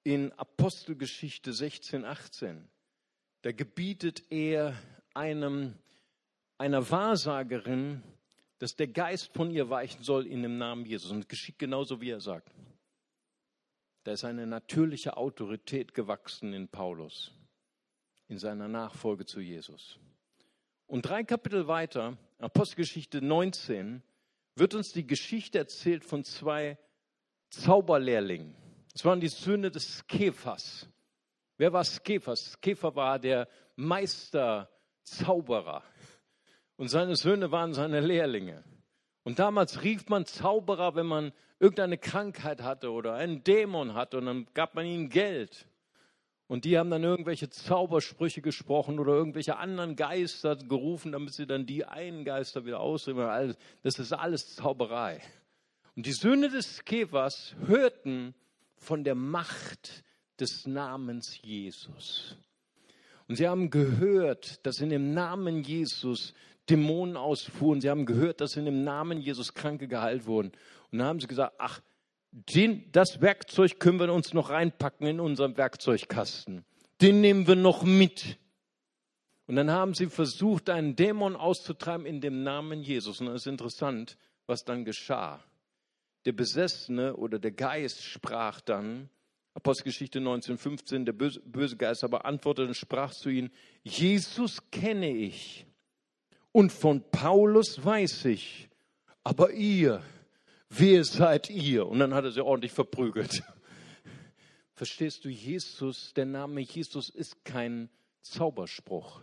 in 0.05 0.31
Apostelgeschichte 0.35 1.53
16, 1.53 2.05
18. 2.05 2.69
Da 3.41 3.51
gebietet 3.51 4.31
er 4.31 4.81
einem, 5.13 5.75
einer 6.57 6.89
Wahrsagerin, 6.89 8.01
dass 8.63 8.77
der 8.77 8.87
Geist 8.87 9.35
von 9.35 9.51
ihr 9.51 9.69
weichen 9.71 10.05
soll 10.05 10.25
in 10.25 10.45
dem 10.45 10.57
Namen 10.57 10.87
Jesus. 10.87 11.11
Und 11.11 11.23
es 11.23 11.27
geschieht 11.27 11.59
genauso, 11.59 12.01
wie 12.01 12.11
er 12.11 12.21
sagt. 12.21 12.49
Da 14.05 14.13
ist 14.13 14.23
eine 14.23 14.47
natürliche 14.47 15.17
Autorität 15.17 15.95
gewachsen 15.95 16.53
in 16.53 16.69
Paulus, 16.69 17.33
in 18.29 18.39
seiner 18.39 18.69
Nachfolge 18.69 19.27
zu 19.27 19.41
Jesus. 19.41 19.99
Und 20.87 21.03
drei 21.03 21.25
Kapitel 21.25 21.67
weiter, 21.67 22.17
Apostelgeschichte 22.39 23.21
19, 23.21 24.01
wird 24.55 24.77
uns 24.77 24.93
die 24.93 25.09
Geschichte 25.09 25.59
erzählt 25.59 26.05
von 26.05 26.23
zwei 26.23 26.79
Zauberlehrlingen. 27.51 28.55
Es 28.95 29.05
waren 29.05 29.19
die 29.19 29.27
Söhne 29.27 29.73
des 29.73 29.99
Skephas. 29.99 30.89
Wer 31.57 31.73
war 31.73 31.83
Skephas? 31.83 32.53
Skephas 32.53 32.95
war 32.95 33.19
der 33.19 33.49
Meisterzauberer 33.75 35.83
und 36.77 36.89
seine 36.89 37.17
Söhne 37.17 37.51
waren 37.51 37.75
seine 37.75 38.01
Lehrlinge. 38.01 38.65
Und 39.25 39.39
damals 39.39 39.83
rief 39.83 40.09
man 40.09 40.27
Zauberer, 40.27 40.95
wenn 40.95 41.07
man 41.07 41.33
irgendeine 41.61 41.99
Krankheit 41.99 42.63
hatte 42.63 42.91
oder 42.91 43.15
einen 43.15 43.45
Dämon 43.45 43.95
hatte 43.95 44.19
und 44.19 44.27
dann 44.27 44.47
gab 44.55 44.75
man 44.75 44.85
ihnen 44.85 45.09
Geld. 45.09 45.69
Und 46.49 46.65
die 46.65 46.77
haben 46.77 46.91
dann 46.91 47.05
irgendwelche 47.05 47.49
Zaubersprüche 47.49 48.43
gesprochen 48.43 48.99
oder 48.99 49.13
irgendwelche 49.15 49.57
anderen 49.57 49.97
Geister 49.97 50.57
gerufen, 50.57 51.13
damit 51.13 51.33
sie 51.33 51.47
dann 51.47 51.65
die 51.67 51.85
einen 51.85 52.25
Geister 52.25 52.67
wieder 52.67 52.81
ausdrücken. 52.81 53.57
Das 53.83 53.99
ist 53.99 54.13
alles 54.13 54.55
Zauberei. 54.57 55.23
Und 55.97 56.05
die 56.05 56.13
Söhne 56.13 56.51
des 56.51 56.85
Käfers 56.85 57.55
hörten 57.67 58.35
von 58.75 59.05
der 59.05 59.15
Macht 59.15 60.05
des 60.41 60.67
Namens 60.67 61.41
Jesus. 61.41 62.37
Und 63.33 63.37
sie 63.37 63.49
haben 63.49 63.71
gehört, 63.71 64.67
dass 64.67 64.83
in 64.83 64.91
dem 64.91 65.15
Namen 65.15 65.65
Jesus 65.65 66.35
Dämonen 66.69 67.17
ausfuhren. 67.17 67.81
Sie 67.81 67.89
haben 67.89 68.05
gehört, 68.05 68.43
dass 68.43 68.59
in 68.59 68.67
dem 68.67 68.85
Namen 68.85 69.23
Jesus 69.23 69.55
Kranke 69.55 69.89
geheilt 69.89 70.27
wurden. 70.27 70.53
Und 70.91 70.99
dann 70.99 71.07
haben 71.07 71.19
sie 71.19 71.29
gesagt, 71.29 71.55
ach, 71.57 71.81
den, 72.31 72.93
das 72.93 73.23
Werkzeug 73.23 73.81
können 73.81 73.99
wir 73.99 74.13
uns 74.13 74.35
noch 74.35 74.51
reinpacken 74.51 75.07
in 75.07 75.19
unserem 75.19 75.57
Werkzeugkasten. 75.57 76.67
Den 77.01 77.23
nehmen 77.23 77.47
wir 77.47 77.57
noch 77.57 77.85
mit. 77.85 78.37
Und 79.47 79.57
dann 79.57 79.71
haben 79.71 79.95
sie 79.95 80.09
versucht, 80.09 80.69
einen 80.69 80.95
Dämon 80.95 81.35
auszutreiben 81.35 82.05
in 82.05 82.21
dem 82.21 82.43
Namen 82.43 82.83
Jesus. 82.83 83.23
Und 83.23 83.29
das 83.29 83.37
ist 83.37 83.47
interessant, 83.47 84.19
was 84.45 84.67
dann 84.67 84.85
geschah. 84.85 85.43
Der 86.27 86.33
Besessene 86.33 87.17
oder 87.17 87.39
der 87.39 87.53
Geist 87.53 88.05
sprach 88.05 88.61
dann, 88.61 89.09
Apostelgeschichte 89.55 90.19
19,15, 90.19 91.05
der 91.05 91.13
böse, 91.13 91.77
Geist 91.77 92.05
aber 92.05 92.25
antwortete 92.25 92.69
und 92.69 92.75
sprach 92.75 93.13
zu 93.13 93.29
ihnen, 93.29 93.51
Jesus 93.83 94.71
kenne 94.71 95.11
ich 95.11 95.67
und 96.53 96.73
von 96.73 97.03
Paulus 97.11 97.85
weiß 97.85 98.25
ich, 98.27 98.69
aber 99.25 99.53
ihr, 99.53 100.03
wer 100.71 101.05
seid 101.05 101.51
ihr? 101.51 101.87
Und 101.87 101.99
dann 101.99 102.15
hat 102.15 102.25
er 102.25 102.33
sie 102.33 102.45
ordentlich 102.45 102.73
verprügelt. 102.73 103.43
Verstehst 104.75 105.25
du, 105.25 105.29
Jesus, 105.29 106.13
der 106.15 106.27
Name 106.27 106.61
Jesus 106.61 107.11
ist 107.11 107.45
kein 107.45 107.91
Zauberspruch. 108.23 109.21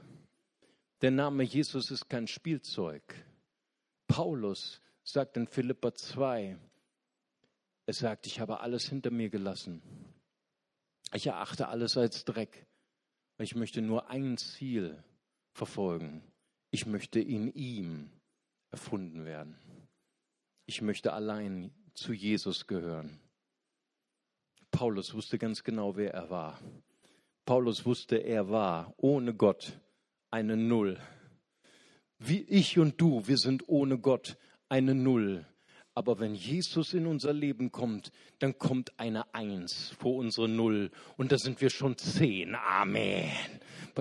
Der 1.01 1.11
Name 1.11 1.43
Jesus 1.43 1.91
ist 1.91 2.09
kein 2.09 2.27
Spielzeug. 2.27 3.03
Paulus 4.07 4.81
sagt 5.03 5.37
in 5.37 5.47
Philippa 5.47 5.93
2, 5.93 6.57
er 7.85 7.93
sagt, 7.93 8.27
ich 8.27 8.39
habe 8.39 8.59
alles 8.59 8.87
hinter 8.87 9.09
mir 9.09 9.29
gelassen. 9.29 9.81
Ich 11.13 11.27
erachte 11.27 11.67
alles 11.67 11.97
als 11.97 12.25
Dreck. 12.25 12.67
Ich 13.39 13.55
möchte 13.55 13.81
nur 13.81 14.09
ein 14.09 14.37
Ziel 14.37 15.03
verfolgen. 15.53 16.23
Ich 16.71 16.85
möchte 16.85 17.19
in 17.19 17.51
ihm 17.53 18.11
erfunden 18.71 19.25
werden. 19.25 19.57
Ich 20.65 20.81
möchte 20.81 21.13
allein 21.13 21.73
zu 21.95 22.13
Jesus 22.13 22.67
gehören. 22.67 23.19
Paulus 24.71 25.13
wusste 25.13 25.39
ganz 25.39 25.63
genau, 25.63 25.95
wer 25.95 26.13
er 26.13 26.29
war. 26.29 26.59
Paulus 27.45 27.85
wusste, 27.85 28.17
er 28.17 28.49
war 28.49 28.93
ohne 28.97 29.33
Gott 29.33 29.79
eine 30.29 30.55
Null. 30.55 30.99
Wie 32.19 32.41
ich 32.41 32.77
und 32.77 33.01
du, 33.01 33.27
wir 33.27 33.37
sind 33.37 33.67
ohne 33.67 33.97
Gott 33.97 34.37
eine 34.67 34.93
Null. 34.93 35.47
Aber 35.99 36.17
wenn 36.21 36.33
Jesus 36.33 36.93
in 36.93 37.05
unser 37.05 37.33
Leben 37.33 37.73
kommt, 37.73 38.13
dann 38.39 38.57
kommt 38.57 38.97
eine 38.97 39.33
Eins 39.35 39.91
vor 39.99 40.15
unsere 40.15 40.47
Null 40.47 40.91
und 41.17 41.33
da 41.33 41.37
sind 41.37 41.59
wir 41.59 41.69
schon 41.69 41.97
zehn. 41.97 42.55
Amen. 42.55 43.29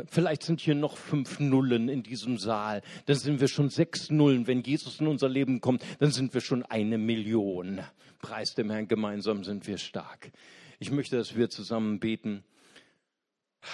Vielleicht 0.06 0.44
sind 0.44 0.60
hier 0.60 0.76
noch 0.76 0.96
fünf 0.96 1.40
Nullen 1.40 1.88
in 1.88 2.04
diesem 2.04 2.38
Saal. 2.38 2.82
Dann 3.06 3.16
sind 3.16 3.40
wir 3.40 3.48
schon 3.48 3.68
sechs 3.68 4.10
Nullen. 4.10 4.46
Wenn 4.46 4.62
Jesus 4.62 5.00
in 5.00 5.08
unser 5.08 5.28
Leben 5.28 5.60
kommt, 5.60 5.84
dann 5.98 6.12
sind 6.12 6.34
wir 6.34 6.40
schon 6.40 6.62
eine 6.62 6.98
Million. 6.98 7.80
Preis 8.20 8.54
dem 8.54 8.70
Herrn, 8.70 8.86
gemeinsam 8.86 9.42
sind 9.42 9.66
wir 9.66 9.76
stark. 9.76 10.30
Ich 10.78 10.92
möchte, 10.92 11.16
dass 11.16 11.34
wir 11.34 11.50
zusammen 11.50 11.98
beten. 11.98 12.44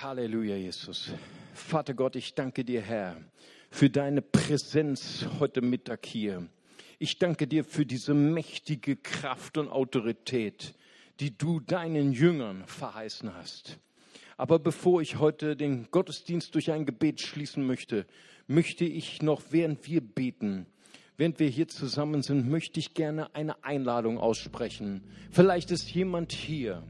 Halleluja, 0.01 0.57
Jesus. 0.57 1.11
Vater 1.53 1.93
Gott, 1.93 2.17
ich 2.17 2.35
danke 2.35 2.65
dir, 2.65 2.81
Herr, 2.81 3.19
für 3.71 3.91
deine 3.91 4.23
Präsenz 4.23 5.27
heute 5.39 5.61
Mittag 5.61 6.07
hier. 6.07 6.49
Ich 7.05 7.19
danke 7.19 7.47
dir 7.47 7.65
für 7.65 7.85
diese 7.85 8.15
mächtige 8.15 8.97
Kraft 8.97 9.59
und 9.59 9.69
Autorität, 9.69 10.73
die 11.21 11.37
du 11.37 11.61
deinen 11.61 12.15
Jüngern 12.15 12.65
verheißen 12.65 13.35
hast. 13.35 13.79
Aber 14.39 14.59
bevor 14.59 15.03
ich 15.03 15.19
heute 15.19 15.55
den 15.55 15.91
Gottesdienst 15.91 16.55
durch 16.55 16.73
ein 16.73 16.87
Gebet 16.87 17.21
schließen 17.21 17.67
möchte, 17.67 18.07
möchte 18.47 18.87
ich 18.87 19.21
noch, 19.21 19.43
während 19.51 19.87
wir 19.87 20.01
beten, 20.01 20.65
während 21.19 21.39
wir 21.41 21.49
hier 21.49 21.69
zusammen 21.69 22.23
sind, 22.23 22.49
möchte 22.49 22.81
ich 22.81 22.95
gerne 22.95 23.35
eine 23.35 23.63
Einladung 23.63 24.17
aussprechen. 24.17 25.03
Vielleicht 25.31 25.73
ist 25.73 25.93
jemand 25.93 26.33
hier 26.33 26.85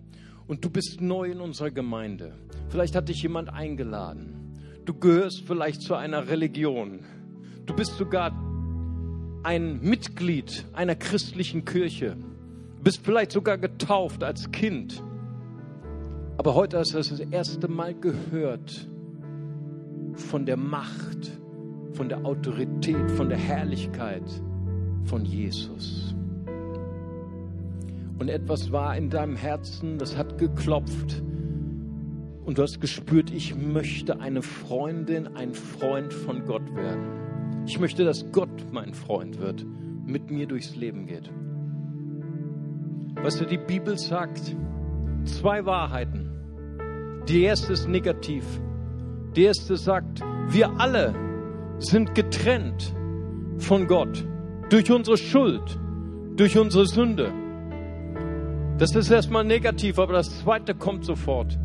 und 0.47 0.65
du 0.65 0.71
bist 0.71 1.01
neu 1.01 1.33
in 1.33 1.41
unserer 1.41 1.73
Gemeinde. 1.73 2.39
Vielleicht 2.69 2.95
hat 2.95 3.09
dich 3.09 3.21
jemand 3.21 3.49
eingeladen. 3.49 4.55
Du 4.85 4.95
gehörst 4.95 5.43
vielleicht 5.45 5.83
zu 5.83 5.97
einer 5.97 6.29
Religion. 6.29 7.01
Du 7.67 7.75
bist 7.75 7.97
sogar 7.97 8.54
ein 9.45 9.80
Mitglied 9.80 10.64
einer 10.72 10.97
christlichen 10.97 11.64
Kirche, 11.64 12.16
bist 12.82 13.01
vielleicht 13.05 13.32
sogar 13.32 13.59
getauft 13.59 14.24
als 14.24 14.51
Kind, 14.51 15.03
aber 16.36 16.55
heute 16.55 16.78
hast 16.78 16.95
du 16.95 16.99
das 16.99 17.20
erste 17.20 17.68
Mal 17.68 17.95
gehört 17.95 18.88
von 20.14 20.45
der 20.47 20.57
Macht, 20.57 21.38
von 21.92 22.09
der 22.09 22.24
Autorität, 22.24 23.11
von 23.12 23.28
der 23.28 23.38
Herrlichkeit 23.38 24.24
von 25.05 25.24
Jesus. 25.24 26.14
Und 28.18 28.28
etwas 28.28 28.72
war 28.72 28.97
in 28.97 29.11
deinem 29.11 29.36
Herzen, 29.36 29.99
das 29.99 30.16
hat 30.16 30.38
geklopft. 30.38 31.22
Und 32.45 32.59
du 32.59 32.62
hast 32.62 32.80
gespürt, 32.80 33.30
ich 33.30 33.55
möchte 33.55 34.20
eine 34.20 34.42
Freundin, 34.42 35.36
ein 35.36 35.55
Freund 35.55 36.12
von 36.12 36.45
Gott 36.45 36.74
werden. 36.74 37.24
Ich 37.67 37.81
möchte, 37.81 38.05
dass 38.05 38.31
Gott 38.31 38.73
mein 38.73 38.93
Freund 38.93 39.41
wird, 39.41 39.65
mit 40.05 40.31
mir 40.31 40.47
durchs 40.47 40.77
Leben 40.77 41.07
geht. 41.07 41.31
Was 43.23 43.39
die 43.39 43.57
Bibel 43.57 43.97
sagt, 43.97 44.55
zwei 45.25 45.65
Wahrheiten. 45.65 46.31
Die 47.27 47.43
erste 47.43 47.73
ist 47.73 47.89
negativ. 47.89 48.45
Die 49.35 49.45
erste 49.45 49.77
sagt, 49.77 50.21
wir 50.49 50.79
alle 50.79 51.15
sind 51.79 52.15
getrennt 52.15 52.95
von 53.59 53.87
Gott 53.87 54.27
durch 54.69 54.91
unsere 54.93 55.17
Schuld, 55.17 55.79
durch 56.37 56.59
unsere 56.59 56.87
Sünde. 56.87 57.33
Das 58.77 58.95
ist 58.95 59.11
erstmal 59.11 59.45
negativ, 59.45 59.99
aber 59.99 60.12
das 60.12 60.41
zweite 60.41 60.75
kommt 60.75 61.05
sofort. 61.05 61.59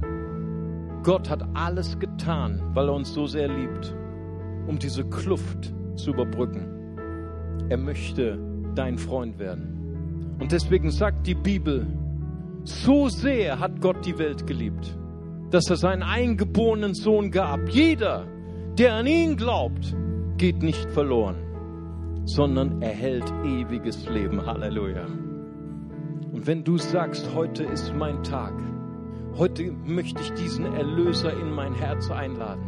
Gott 1.04 1.30
hat 1.30 1.44
alles 1.54 2.00
getan, 2.00 2.62
weil 2.74 2.88
er 2.88 2.94
uns 2.94 3.14
so 3.14 3.26
sehr 3.26 3.50
liebt, 3.50 3.94
um 4.68 4.80
diese 4.80 5.04
Kluft 5.04 5.74
zu 6.04 6.12
überbrücken. 6.12 7.68
Er 7.70 7.78
möchte 7.78 8.40
dein 8.76 8.98
Freund 8.98 9.40
werden. 9.40 10.38
Und 10.40 10.52
deswegen 10.52 10.90
sagt 10.90 11.28
die 11.28 11.36
Bibel, 11.36 11.86
so 12.64 13.10
sehr 13.10 13.60
hat 13.60 13.82
Gott 13.82 14.06
die 14.06 14.18
Welt 14.18 14.48
geliebt, 14.48 14.98
dass 15.52 15.70
er 15.70 15.76
seinen 15.76 16.04
eingeborenen 16.04 16.94
Sohn 16.94 17.32
gab. 17.32 17.70
Jeder, 17.70 18.28
der 18.78 18.96
an 18.96 19.08
ihn 19.08 19.36
glaubt, 19.36 19.96
geht 20.38 20.64
nicht 20.64 20.90
verloren, 20.92 21.36
sondern 22.26 22.82
erhält 22.82 23.32
ewiges 23.44 24.08
Leben. 24.10 24.46
Halleluja. 24.46 25.06
Und 26.32 26.48
wenn 26.48 26.64
du 26.64 26.78
sagst, 26.78 27.34
heute 27.36 27.64
ist 27.64 27.94
mein 27.94 28.24
Tag, 28.24 28.54
heute 29.38 29.72
möchte 29.86 30.22
ich 30.22 30.32
diesen 30.34 30.66
Erlöser 30.74 31.34
in 31.34 31.52
mein 31.52 31.74
Herz 31.74 32.10
einladen. 32.10 32.64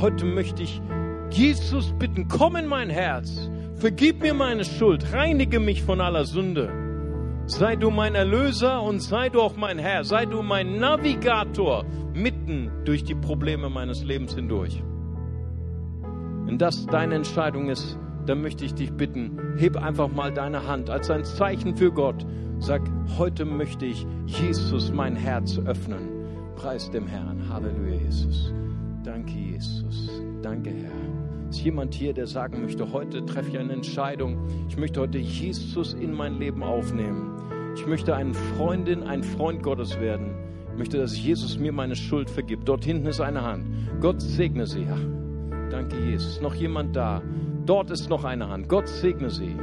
Heute 0.00 0.26
möchte 0.26 0.62
ich 0.62 0.82
Jesus 1.30 1.92
bitten, 1.98 2.28
komm 2.28 2.56
in 2.56 2.66
mein 2.66 2.90
Herz, 2.90 3.50
vergib 3.76 4.22
mir 4.22 4.34
meine 4.34 4.64
Schuld, 4.64 5.12
reinige 5.12 5.60
mich 5.60 5.82
von 5.82 6.00
aller 6.00 6.24
Sünde. 6.24 6.70
Sei 7.46 7.76
du 7.76 7.90
mein 7.90 8.14
Erlöser 8.14 8.82
und 8.82 9.00
sei 9.00 9.28
du 9.28 9.40
auch 9.40 9.56
mein 9.56 9.78
Herr, 9.78 10.04
sei 10.04 10.24
du 10.24 10.42
mein 10.42 10.78
Navigator 10.78 11.84
mitten 12.14 12.70
durch 12.84 13.04
die 13.04 13.14
Probleme 13.14 13.68
meines 13.68 14.02
Lebens 14.02 14.34
hindurch. 14.34 14.82
Wenn 16.46 16.58
das 16.58 16.86
deine 16.86 17.16
Entscheidung 17.16 17.68
ist, 17.68 17.98
dann 18.26 18.40
möchte 18.40 18.64
ich 18.64 18.74
dich 18.74 18.92
bitten, 18.92 19.38
heb 19.58 19.76
einfach 19.76 20.08
mal 20.08 20.32
deine 20.32 20.66
Hand 20.66 20.88
als 20.88 21.10
ein 21.10 21.24
Zeichen 21.24 21.76
für 21.76 21.92
Gott. 21.92 22.24
Sag, 22.58 22.82
heute 23.18 23.44
möchte 23.44 23.84
ich 23.84 24.06
Jesus 24.26 24.92
mein 24.92 25.16
Herz 25.16 25.58
öffnen. 25.58 26.08
Preis 26.56 26.90
dem 26.90 27.06
Herrn. 27.06 27.48
Halleluja, 27.50 27.96
Jesus. 27.96 28.54
Danke, 29.04 29.32
Jesus. 29.32 30.10
Danke, 30.40 30.70
Herr. 30.70 31.50
Ist 31.50 31.60
jemand 31.62 31.94
hier, 31.94 32.14
der 32.14 32.26
sagen 32.26 32.62
möchte, 32.62 32.90
heute 32.90 33.24
treffe 33.26 33.50
ich 33.50 33.58
eine 33.58 33.74
Entscheidung. 33.74 34.38
Ich 34.68 34.78
möchte 34.78 35.00
heute 35.00 35.18
Jesus 35.18 35.92
in 35.92 36.12
mein 36.14 36.38
Leben 36.38 36.62
aufnehmen. 36.62 37.30
Ich 37.76 37.86
möchte 37.86 38.16
eine 38.16 38.32
Freundin, 38.32 39.02
ein 39.02 39.22
Freund 39.22 39.62
Gottes 39.62 40.00
werden. 40.00 40.34
Ich 40.72 40.78
möchte, 40.78 40.96
dass 40.96 41.22
Jesus 41.22 41.58
mir 41.58 41.70
meine 41.70 41.94
Schuld 41.94 42.30
vergibt. 42.30 42.66
Dort 42.66 42.84
hinten 42.84 43.06
ist 43.06 43.20
eine 43.20 43.42
Hand. 43.42 43.66
Gott 44.00 44.22
segne 44.22 44.66
sie. 44.66 44.84
Ja. 44.84 44.96
Danke, 45.70 45.98
Jesus. 45.98 46.40
Noch 46.40 46.54
jemand 46.54 46.96
da? 46.96 47.20
Dort 47.66 47.90
ist 47.90 48.08
noch 48.08 48.24
eine 48.24 48.48
Hand. 48.48 48.70
Gott 48.70 48.88
segne 48.88 49.28
sie. 49.28 49.54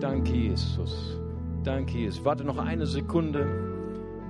Danke, 0.00 0.32
Jesus. 0.32 1.18
Danke, 1.64 1.96
Jesus. 1.96 2.24
Warte 2.26 2.44
noch 2.44 2.58
eine 2.58 2.86
Sekunde. 2.86 3.46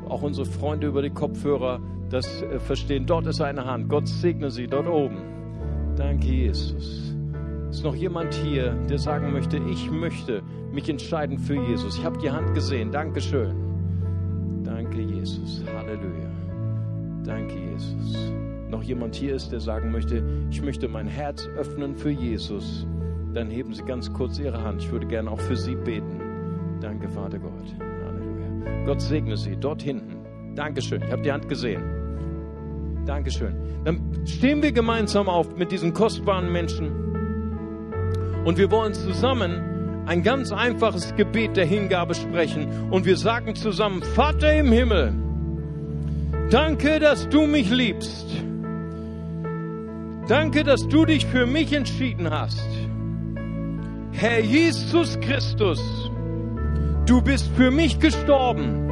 Auch 0.08 0.22
unsere 0.22 0.46
Freunde 0.46 0.86
über 0.86 1.02
die 1.02 1.10
Kopfhörer 1.10 1.80
das 2.10 2.42
äh, 2.42 2.58
verstehen. 2.58 3.06
Dort 3.06 3.26
ist 3.26 3.40
eine 3.40 3.64
Hand. 3.64 3.88
Gott 3.88 4.08
segne 4.08 4.50
sie 4.50 4.66
dort 4.66 4.86
oben. 4.86 5.18
Danke, 5.96 6.26
Jesus. 6.26 7.14
Ist 7.70 7.84
noch 7.84 7.94
jemand 7.94 8.34
hier, 8.34 8.72
der 8.88 8.98
sagen 8.98 9.32
möchte, 9.32 9.58
ich 9.70 9.90
möchte 9.90 10.42
mich 10.72 10.88
entscheiden 10.88 11.38
für 11.38 11.54
Jesus? 11.54 11.98
Ich 11.98 12.04
habe 12.04 12.18
die 12.18 12.30
Hand 12.30 12.54
gesehen. 12.54 12.90
Dankeschön. 12.92 13.54
Danke, 14.64 15.00
Jesus. 15.00 15.62
Halleluja. 15.74 16.30
Danke, 17.24 17.54
Jesus. 17.72 18.32
noch 18.68 18.82
jemand 18.82 19.14
hier 19.14 19.34
ist, 19.34 19.50
der 19.50 19.60
sagen 19.60 19.90
möchte, 19.90 20.22
ich 20.50 20.62
möchte 20.62 20.88
mein 20.88 21.06
Herz 21.06 21.48
öffnen 21.56 21.96
für 21.96 22.10
Jesus, 22.10 22.86
dann 23.34 23.50
heben 23.50 23.74
Sie 23.74 23.84
ganz 23.84 24.12
kurz 24.12 24.38
Ihre 24.38 24.62
Hand. 24.62 24.82
Ich 24.82 24.90
würde 24.90 25.06
gerne 25.06 25.30
auch 25.30 25.40
für 25.40 25.56
Sie 25.56 25.74
beten. 25.74 26.20
Danke, 26.80 27.08
Vater 27.08 27.38
Gott. 27.38 27.74
Halleluja. 27.80 28.84
Gott 28.84 29.00
segne 29.00 29.36
Sie 29.36 29.56
dort 29.56 29.82
hinten. 29.82 30.16
Dankeschön. 30.54 31.02
Ich 31.02 31.12
habe 31.12 31.22
die 31.22 31.32
Hand 31.32 31.48
gesehen. 31.48 31.95
Dankeschön. 33.06 33.54
Dann 33.84 34.26
stehen 34.26 34.62
wir 34.62 34.72
gemeinsam 34.72 35.28
auf 35.28 35.56
mit 35.56 35.72
diesen 35.72 35.94
kostbaren 35.94 36.52
Menschen 36.52 37.06
und 38.44 38.58
wir 38.58 38.70
wollen 38.70 38.94
zusammen 38.94 40.04
ein 40.06 40.22
ganz 40.22 40.52
einfaches 40.52 41.14
Gebet 41.16 41.56
der 41.56 41.66
Hingabe 41.66 42.14
sprechen 42.14 42.90
und 42.90 43.04
wir 43.04 43.16
sagen 43.16 43.54
zusammen, 43.54 44.02
Vater 44.02 44.52
im 44.52 44.70
Himmel, 44.70 45.12
danke, 46.50 47.00
dass 47.00 47.28
du 47.28 47.46
mich 47.46 47.70
liebst. 47.70 48.26
Danke, 50.28 50.64
dass 50.64 50.86
du 50.88 51.04
dich 51.04 51.24
für 51.26 51.46
mich 51.46 51.72
entschieden 51.72 52.30
hast. 52.30 52.68
Herr 54.12 54.40
Jesus 54.40 55.20
Christus, 55.20 56.10
du 57.06 57.22
bist 57.22 57.48
für 57.54 57.70
mich 57.70 58.00
gestorben 58.00 58.88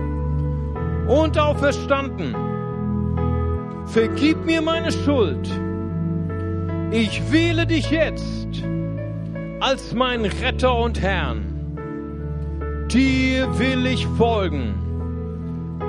und 1.08 1.38
auferstanden. 1.38 2.53
Vergib 3.86 4.44
mir 4.44 4.62
meine 4.62 4.90
Schuld. 4.90 5.48
Ich 6.90 7.32
wähle 7.32 7.66
dich 7.66 7.90
jetzt 7.90 8.62
als 9.60 9.94
mein 9.94 10.24
Retter 10.24 10.76
und 10.76 11.00
Herrn. 11.00 11.46
Dir 12.88 13.58
will 13.58 13.86
ich 13.86 14.06
folgen. 14.06 14.74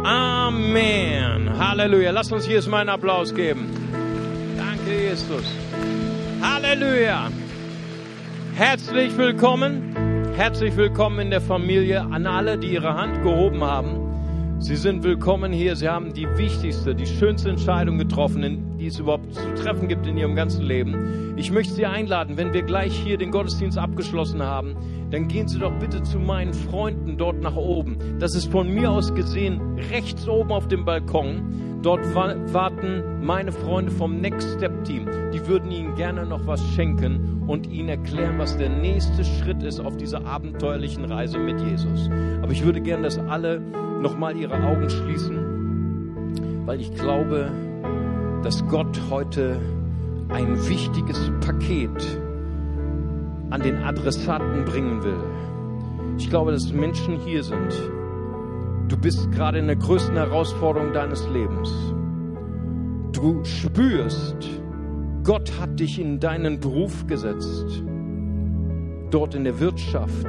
Amen. 0.03 1.57
Halleluja. 1.57 2.11
Lass 2.11 2.31
uns 2.31 2.45
hier 2.45 2.61
mal 2.69 2.81
einen 2.81 2.89
Applaus 2.89 3.33
geben. 3.33 3.69
Danke, 4.57 5.09
Jesus. 5.09 5.43
Halleluja. 6.41 7.29
Herzlich 8.55 9.17
willkommen. 9.17 10.33
Herzlich 10.35 10.75
willkommen 10.75 11.19
in 11.19 11.29
der 11.31 11.41
Familie 11.41 12.01
an 12.01 12.27
alle, 12.27 12.57
die 12.57 12.73
ihre 12.73 12.93
Hand 12.93 13.23
gehoben 13.23 13.63
haben. 13.63 14.04
Sie 14.57 14.77
sind 14.77 15.03
willkommen 15.03 15.51
hier. 15.51 15.75
Sie 15.75 15.89
haben 15.89 16.13
die 16.13 16.27
wichtigste, 16.37 16.95
die 16.95 17.05
schönste 17.05 17.49
Entscheidung 17.49 17.97
getroffen, 17.97 18.77
die 18.77 18.87
es 18.87 18.97
überhaupt 18.97 19.33
zu 19.33 19.53
treffen 19.55 19.89
gibt 19.89 20.07
in 20.07 20.17
Ihrem 20.17 20.33
ganzen 20.33 20.63
Leben. 20.63 21.35
Ich 21.35 21.51
möchte 21.51 21.73
Sie 21.73 21.85
einladen, 21.85 22.37
wenn 22.37 22.53
wir 22.53 22.63
gleich 22.63 22.93
hier 22.95 23.17
den 23.17 23.31
Gottesdienst 23.31 23.77
abgeschlossen 23.77 24.41
haben, 24.41 24.75
dann 25.11 25.27
gehen 25.27 25.49
Sie 25.49 25.59
doch 25.59 25.77
bitte 25.77 26.01
zu 26.03 26.19
meinen 26.19 26.53
Freunden 26.53 27.17
dort 27.17 27.41
nach 27.41 27.57
oben. 27.57 27.97
Das 28.19 28.33
ist 28.33 28.49
von 28.49 28.73
mir 28.73 28.89
aus 28.89 29.13
gesehen 29.13 29.77
rechts 29.91 30.27
oben 30.27 30.51
auf 30.51 30.69
dem 30.69 30.85
Balkon. 30.85 31.74
Dort 31.85 32.15
warten 32.15 33.23
meine 33.23 33.51
Freunde 33.51 33.91
vom 33.91 34.19
Next 34.19 34.55
Step 34.57 34.85
Team. 34.85 35.07
Die 35.31 35.47
würden 35.47 35.69
Ihnen 35.69 35.93
gerne 35.93 36.25
noch 36.25 36.47
was 36.47 36.59
schenken 36.69 37.43
und 37.45 37.67
Ihnen 37.67 37.89
erklären, 37.89 38.39
was 38.39 38.57
der 38.57 38.69
nächste 38.69 39.23
Schritt 39.23 39.61
ist 39.61 39.79
auf 39.79 39.95
dieser 39.95 40.25
abenteuerlichen 40.25 41.05
Reise 41.05 41.37
mit 41.37 41.61
Jesus. 41.61 42.09
Aber 42.41 42.51
ich 42.51 42.65
würde 42.65 42.81
gerne, 42.81 43.03
dass 43.03 43.19
alle 43.19 43.59
nochmal 44.01 44.35
ihre 44.35 44.55
Augen 44.63 44.89
schließen, 44.89 46.63
weil 46.65 46.81
ich 46.81 46.91
glaube, 46.95 47.51
dass 48.41 48.65
Gott 48.65 48.99
heute 49.11 49.61
ein 50.29 50.67
wichtiges 50.67 51.31
Paket 51.39 52.19
an 53.51 53.61
den 53.61 53.83
Adressaten 53.83 54.65
bringen 54.65 55.03
will. 55.03 55.23
Ich 56.17 56.31
glaube, 56.31 56.51
dass 56.51 56.73
Menschen 56.73 57.19
hier 57.19 57.43
sind, 57.43 57.75
Du 58.87 58.97
bist 58.97 59.31
gerade 59.31 59.57
in 59.57 59.65
der 59.65 59.77
größten 59.77 60.15
Herausforderung 60.15 60.93
deines 60.93 61.27
Lebens. 61.29 61.73
Du 63.13 63.43
spürst, 63.43 64.37
Gott 65.23 65.51
hat 65.59 65.79
dich 65.79 65.99
in 65.99 66.19
deinen 66.19 66.59
Beruf 66.59 67.07
gesetzt. 67.07 67.83
Dort 69.09 69.33
in 69.33 69.43
der 69.43 69.59
Wirtschaft, 69.59 70.27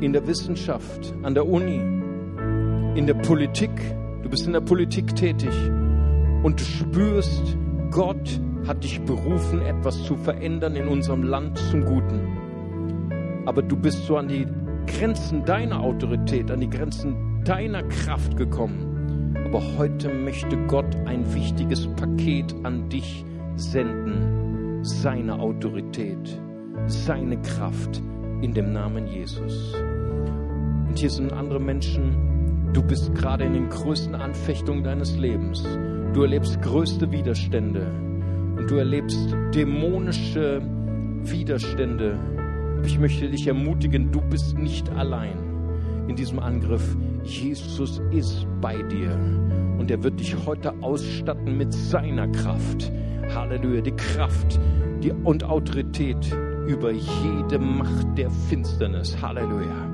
in 0.00 0.12
der 0.12 0.26
Wissenschaft, 0.26 1.14
an 1.22 1.34
der 1.34 1.46
Uni, 1.46 1.76
in 2.98 3.06
der 3.06 3.14
Politik. 3.14 3.70
Du 4.24 4.28
bist 4.28 4.46
in 4.46 4.54
der 4.54 4.60
Politik 4.60 5.14
tätig 5.14 5.54
und 6.42 6.58
du 6.58 6.64
spürst, 6.64 7.56
Gott 7.92 8.40
hat 8.66 8.82
dich 8.82 9.00
berufen, 9.02 9.62
etwas 9.62 10.02
zu 10.02 10.16
verändern 10.16 10.74
in 10.74 10.88
unserem 10.88 11.22
Land 11.22 11.58
zum 11.58 11.84
Guten. 11.84 13.44
Aber 13.46 13.62
du 13.62 13.76
bist 13.76 14.04
so 14.06 14.16
an 14.16 14.26
die 14.26 14.48
Grenzen 14.86 15.44
deiner 15.44 15.80
Autorität, 15.80 16.50
an 16.50 16.60
die 16.60 16.70
Grenzen 16.70 17.33
deiner 17.44 17.82
Kraft 17.84 18.36
gekommen. 18.36 19.34
Aber 19.44 19.62
heute 19.76 20.08
möchte 20.12 20.56
Gott 20.66 20.96
ein 21.06 21.32
wichtiges 21.34 21.86
Paket 21.88 22.54
an 22.62 22.88
dich 22.88 23.24
senden. 23.56 24.82
Seine 24.82 25.38
Autorität, 25.38 26.40
seine 26.86 27.40
Kraft 27.42 28.02
in 28.40 28.52
dem 28.52 28.72
Namen 28.72 29.06
Jesus. 29.06 29.74
Und 30.88 30.98
hier 30.98 31.10
sind 31.10 31.32
andere 31.32 31.60
Menschen, 31.60 32.70
du 32.72 32.82
bist 32.82 33.14
gerade 33.14 33.44
in 33.44 33.54
den 33.54 33.68
größten 33.68 34.14
Anfechtungen 34.14 34.84
deines 34.84 35.16
Lebens. 35.16 35.62
Du 36.12 36.22
erlebst 36.22 36.60
größte 36.62 37.10
Widerstände 37.10 37.86
und 38.56 38.70
du 38.70 38.76
erlebst 38.76 39.34
dämonische 39.54 40.62
Widerstände. 41.22 42.18
Ich 42.84 42.98
möchte 42.98 43.28
dich 43.28 43.46
ermutigen, 43.46 44.12
du 44.12 44.20
bist 44.20 44.58
nicht 44.58 44.90
allein 44.90 45.38
in 46.08 46.16
diesem 46.16 46.38
Angriff. 46.38 46.96
Jesus 47.24 48.02
ist 48.10 48.46
bei 48.60 48.82
dir 48.82 49.18
und 49.78 49.90
er 49.90 50.02
wird 50.02 50.20
dich 50.20 50.36
heute 50.46 50.72
ausstatten 50.82 51.56
mit 51.56 51.72
seiner 51.72 52.28
Kraft. 52.28 52.92
Halleluja, 53.34 53.80
die 53.80 53.96
Kraft 53.96 54.60
die, 55.02 55.10
und 55.10 55.42
Autorität 55.44 56.36
über 56.66 56.90
jede 56.90 57.58
Macht 57.58 58.06
der 58.16 58.30
Finsternis. 58.30 59.20
Halleluja. 59.20 59.88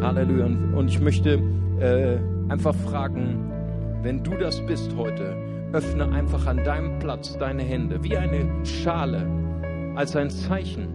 Halleluja. 0.00 0.46
Und 0.46 0.88
ich 0.88 1.00
möchte 1.00 1.40
äh, 1.78 2.18
einfach 2.50 2.74
fragen, 2.74 3.50
wenn 4.02 4.22
du 4.22 4.32
das 4.36 4.60
bist 4.66 4.94
heute, 4.96 5.36
öffne 5.72 6.10
einfach 6.10 6.46
an 6.46 6.58
deinem 6.58 6.98
Platz 6.98 7.36
deine 7.38 7.62
Hände 7.62 8.02
wie 8.02 8.16
eine 8.16 8.64
Schale 8.64 9.26
als 9.94 10.14
ein 10.16 10.30
Zeichen. 10.30 10.88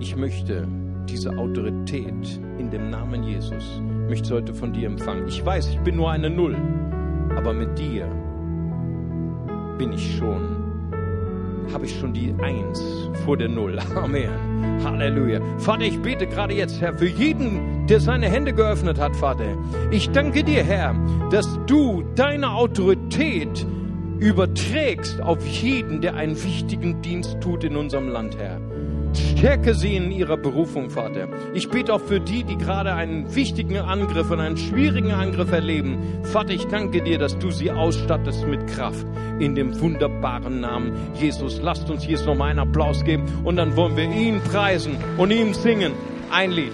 Ich 0.00 0.14
möchte 0.14 0.68
diese 1.08 1.36
Autorität 1.36 2.40
in 2.58 2.70
dem 2.70 2.90
Namen 2.90 3.22
Jesus 3.22 3.80
möchte 4.08 4.34
heute 4.34 4.54
von 4.54 4.72
dir 4.72 4.86
empfangen. 4.86 5.26
Ich 5.28 5.44
weiß, 5.44 5.68
ich 5.68 5.78
bin 5.80 5.96
nur 5.96 6.10
eine 6.10 6.28
Null, 6.28 6.56
aber 7.36 7.52
mit 7.52 7.78
dir 7.78 8.06
bin 9.78 9.92
ich 9.92 10.16
schon, 10.16 10.56
habe 11.72 11.86
ich 11.86 11.98
schon 11.98 12.12
die 12.12 12.34
Eins 12.42 12.82
vor 13.24 13.36
der 13.36 13.48
Null. 13.48 13.78
Amen. 13.94 14.28
Halleluja. 14.84 15.40
Vater, 15.58 15.84
ich 15.84 15.98
bete 16.00 16.26
gerade 16.26 16.54
jetzt, 16.54 16.80
Herr, 16.80 16.96
für 16.96 17.08
jeden, 17.08 17.86
der 17.86 18.00
seine 18.00 18.28
Hände 18.28 18.52
geöffnet 18.52 19.00
hat, 19.00 19.16
Vater. 19.16 19.56
Ich 19.90 20.10
danke 20.10 20.44
dir, 20.44 20.62
Herr, 20.62 20.94
dass 21.30 21.58
du 21.66 22.04
deine 22.14 22.52
Autorität 22.52 23.66
überträgst 24.18 25.20
auf 25.20 25.44
jeden, 25.46 26.00
der 26.00 26.14
einen 26.14 26.42
wichtigen 26.42 27.00
Dienst 27.02 27.40
tut 27.40 27.64
in 27.64 27.76
unserem 27.76 28.08
Land, 28.08 28.36
Herr. 28.38 28.60
Stärke 29.14 29.74
sie 29.74 29.96
in 29.96 30.10
ihrer 30.10 30.36
Berufung, 30.36 30.90
Vater. 30.90 31.28
Ich 31.54 31.68
bete 31.68 31.94
auch 31.94 32.00
für 32.00 32.20
die, 32.20 32.44
die 32.44 32.56
gerade 32.56 32.92
einen 32.92 33.34
wichtigen 33.34 33.78
Angriff 33.78 34.30
und 34.30 34.40
einen 34.40 34.56
schwierigen 34.56 35.12
Angriff 35.12 35.52
erleben. 35.52 35.98
Vater, 36.24 36.50
ich 36.50 36.66
danke 36.66 37.02
dir, 37.02 37.18
dass 37.18 37.38
du 37.38 37.50
sie 37.50 37.70
ausstattest 37.70 38.46
mit 38.46 38.66
Kraft 38.66 39.06
in 39.38 39.54
dem 39.54 39.78
wunderbaren 39.80 40.60
Namen 40.60 40.92
Jesus. 41.14 41.60
Lasst 41.62 41.88
uns 41.90 42.06
jetzt 42.06 42.26
nochmal 42.26 42.50
einen 42.50 42.60
Applaus 42.60 43.04
geben 43.04 43.24
und 43.44 43.56
dann 43.56 43.76
wollen 43.76 43.96
wir 43.96 44.10
ihn 44.10 44.40
preisen 44.40 44.96
und 45.16 45.30
ihm 45.30 45.54
singen. 45.54 45.92
Ein 46.30 46.50
Lied. 46.50 46.72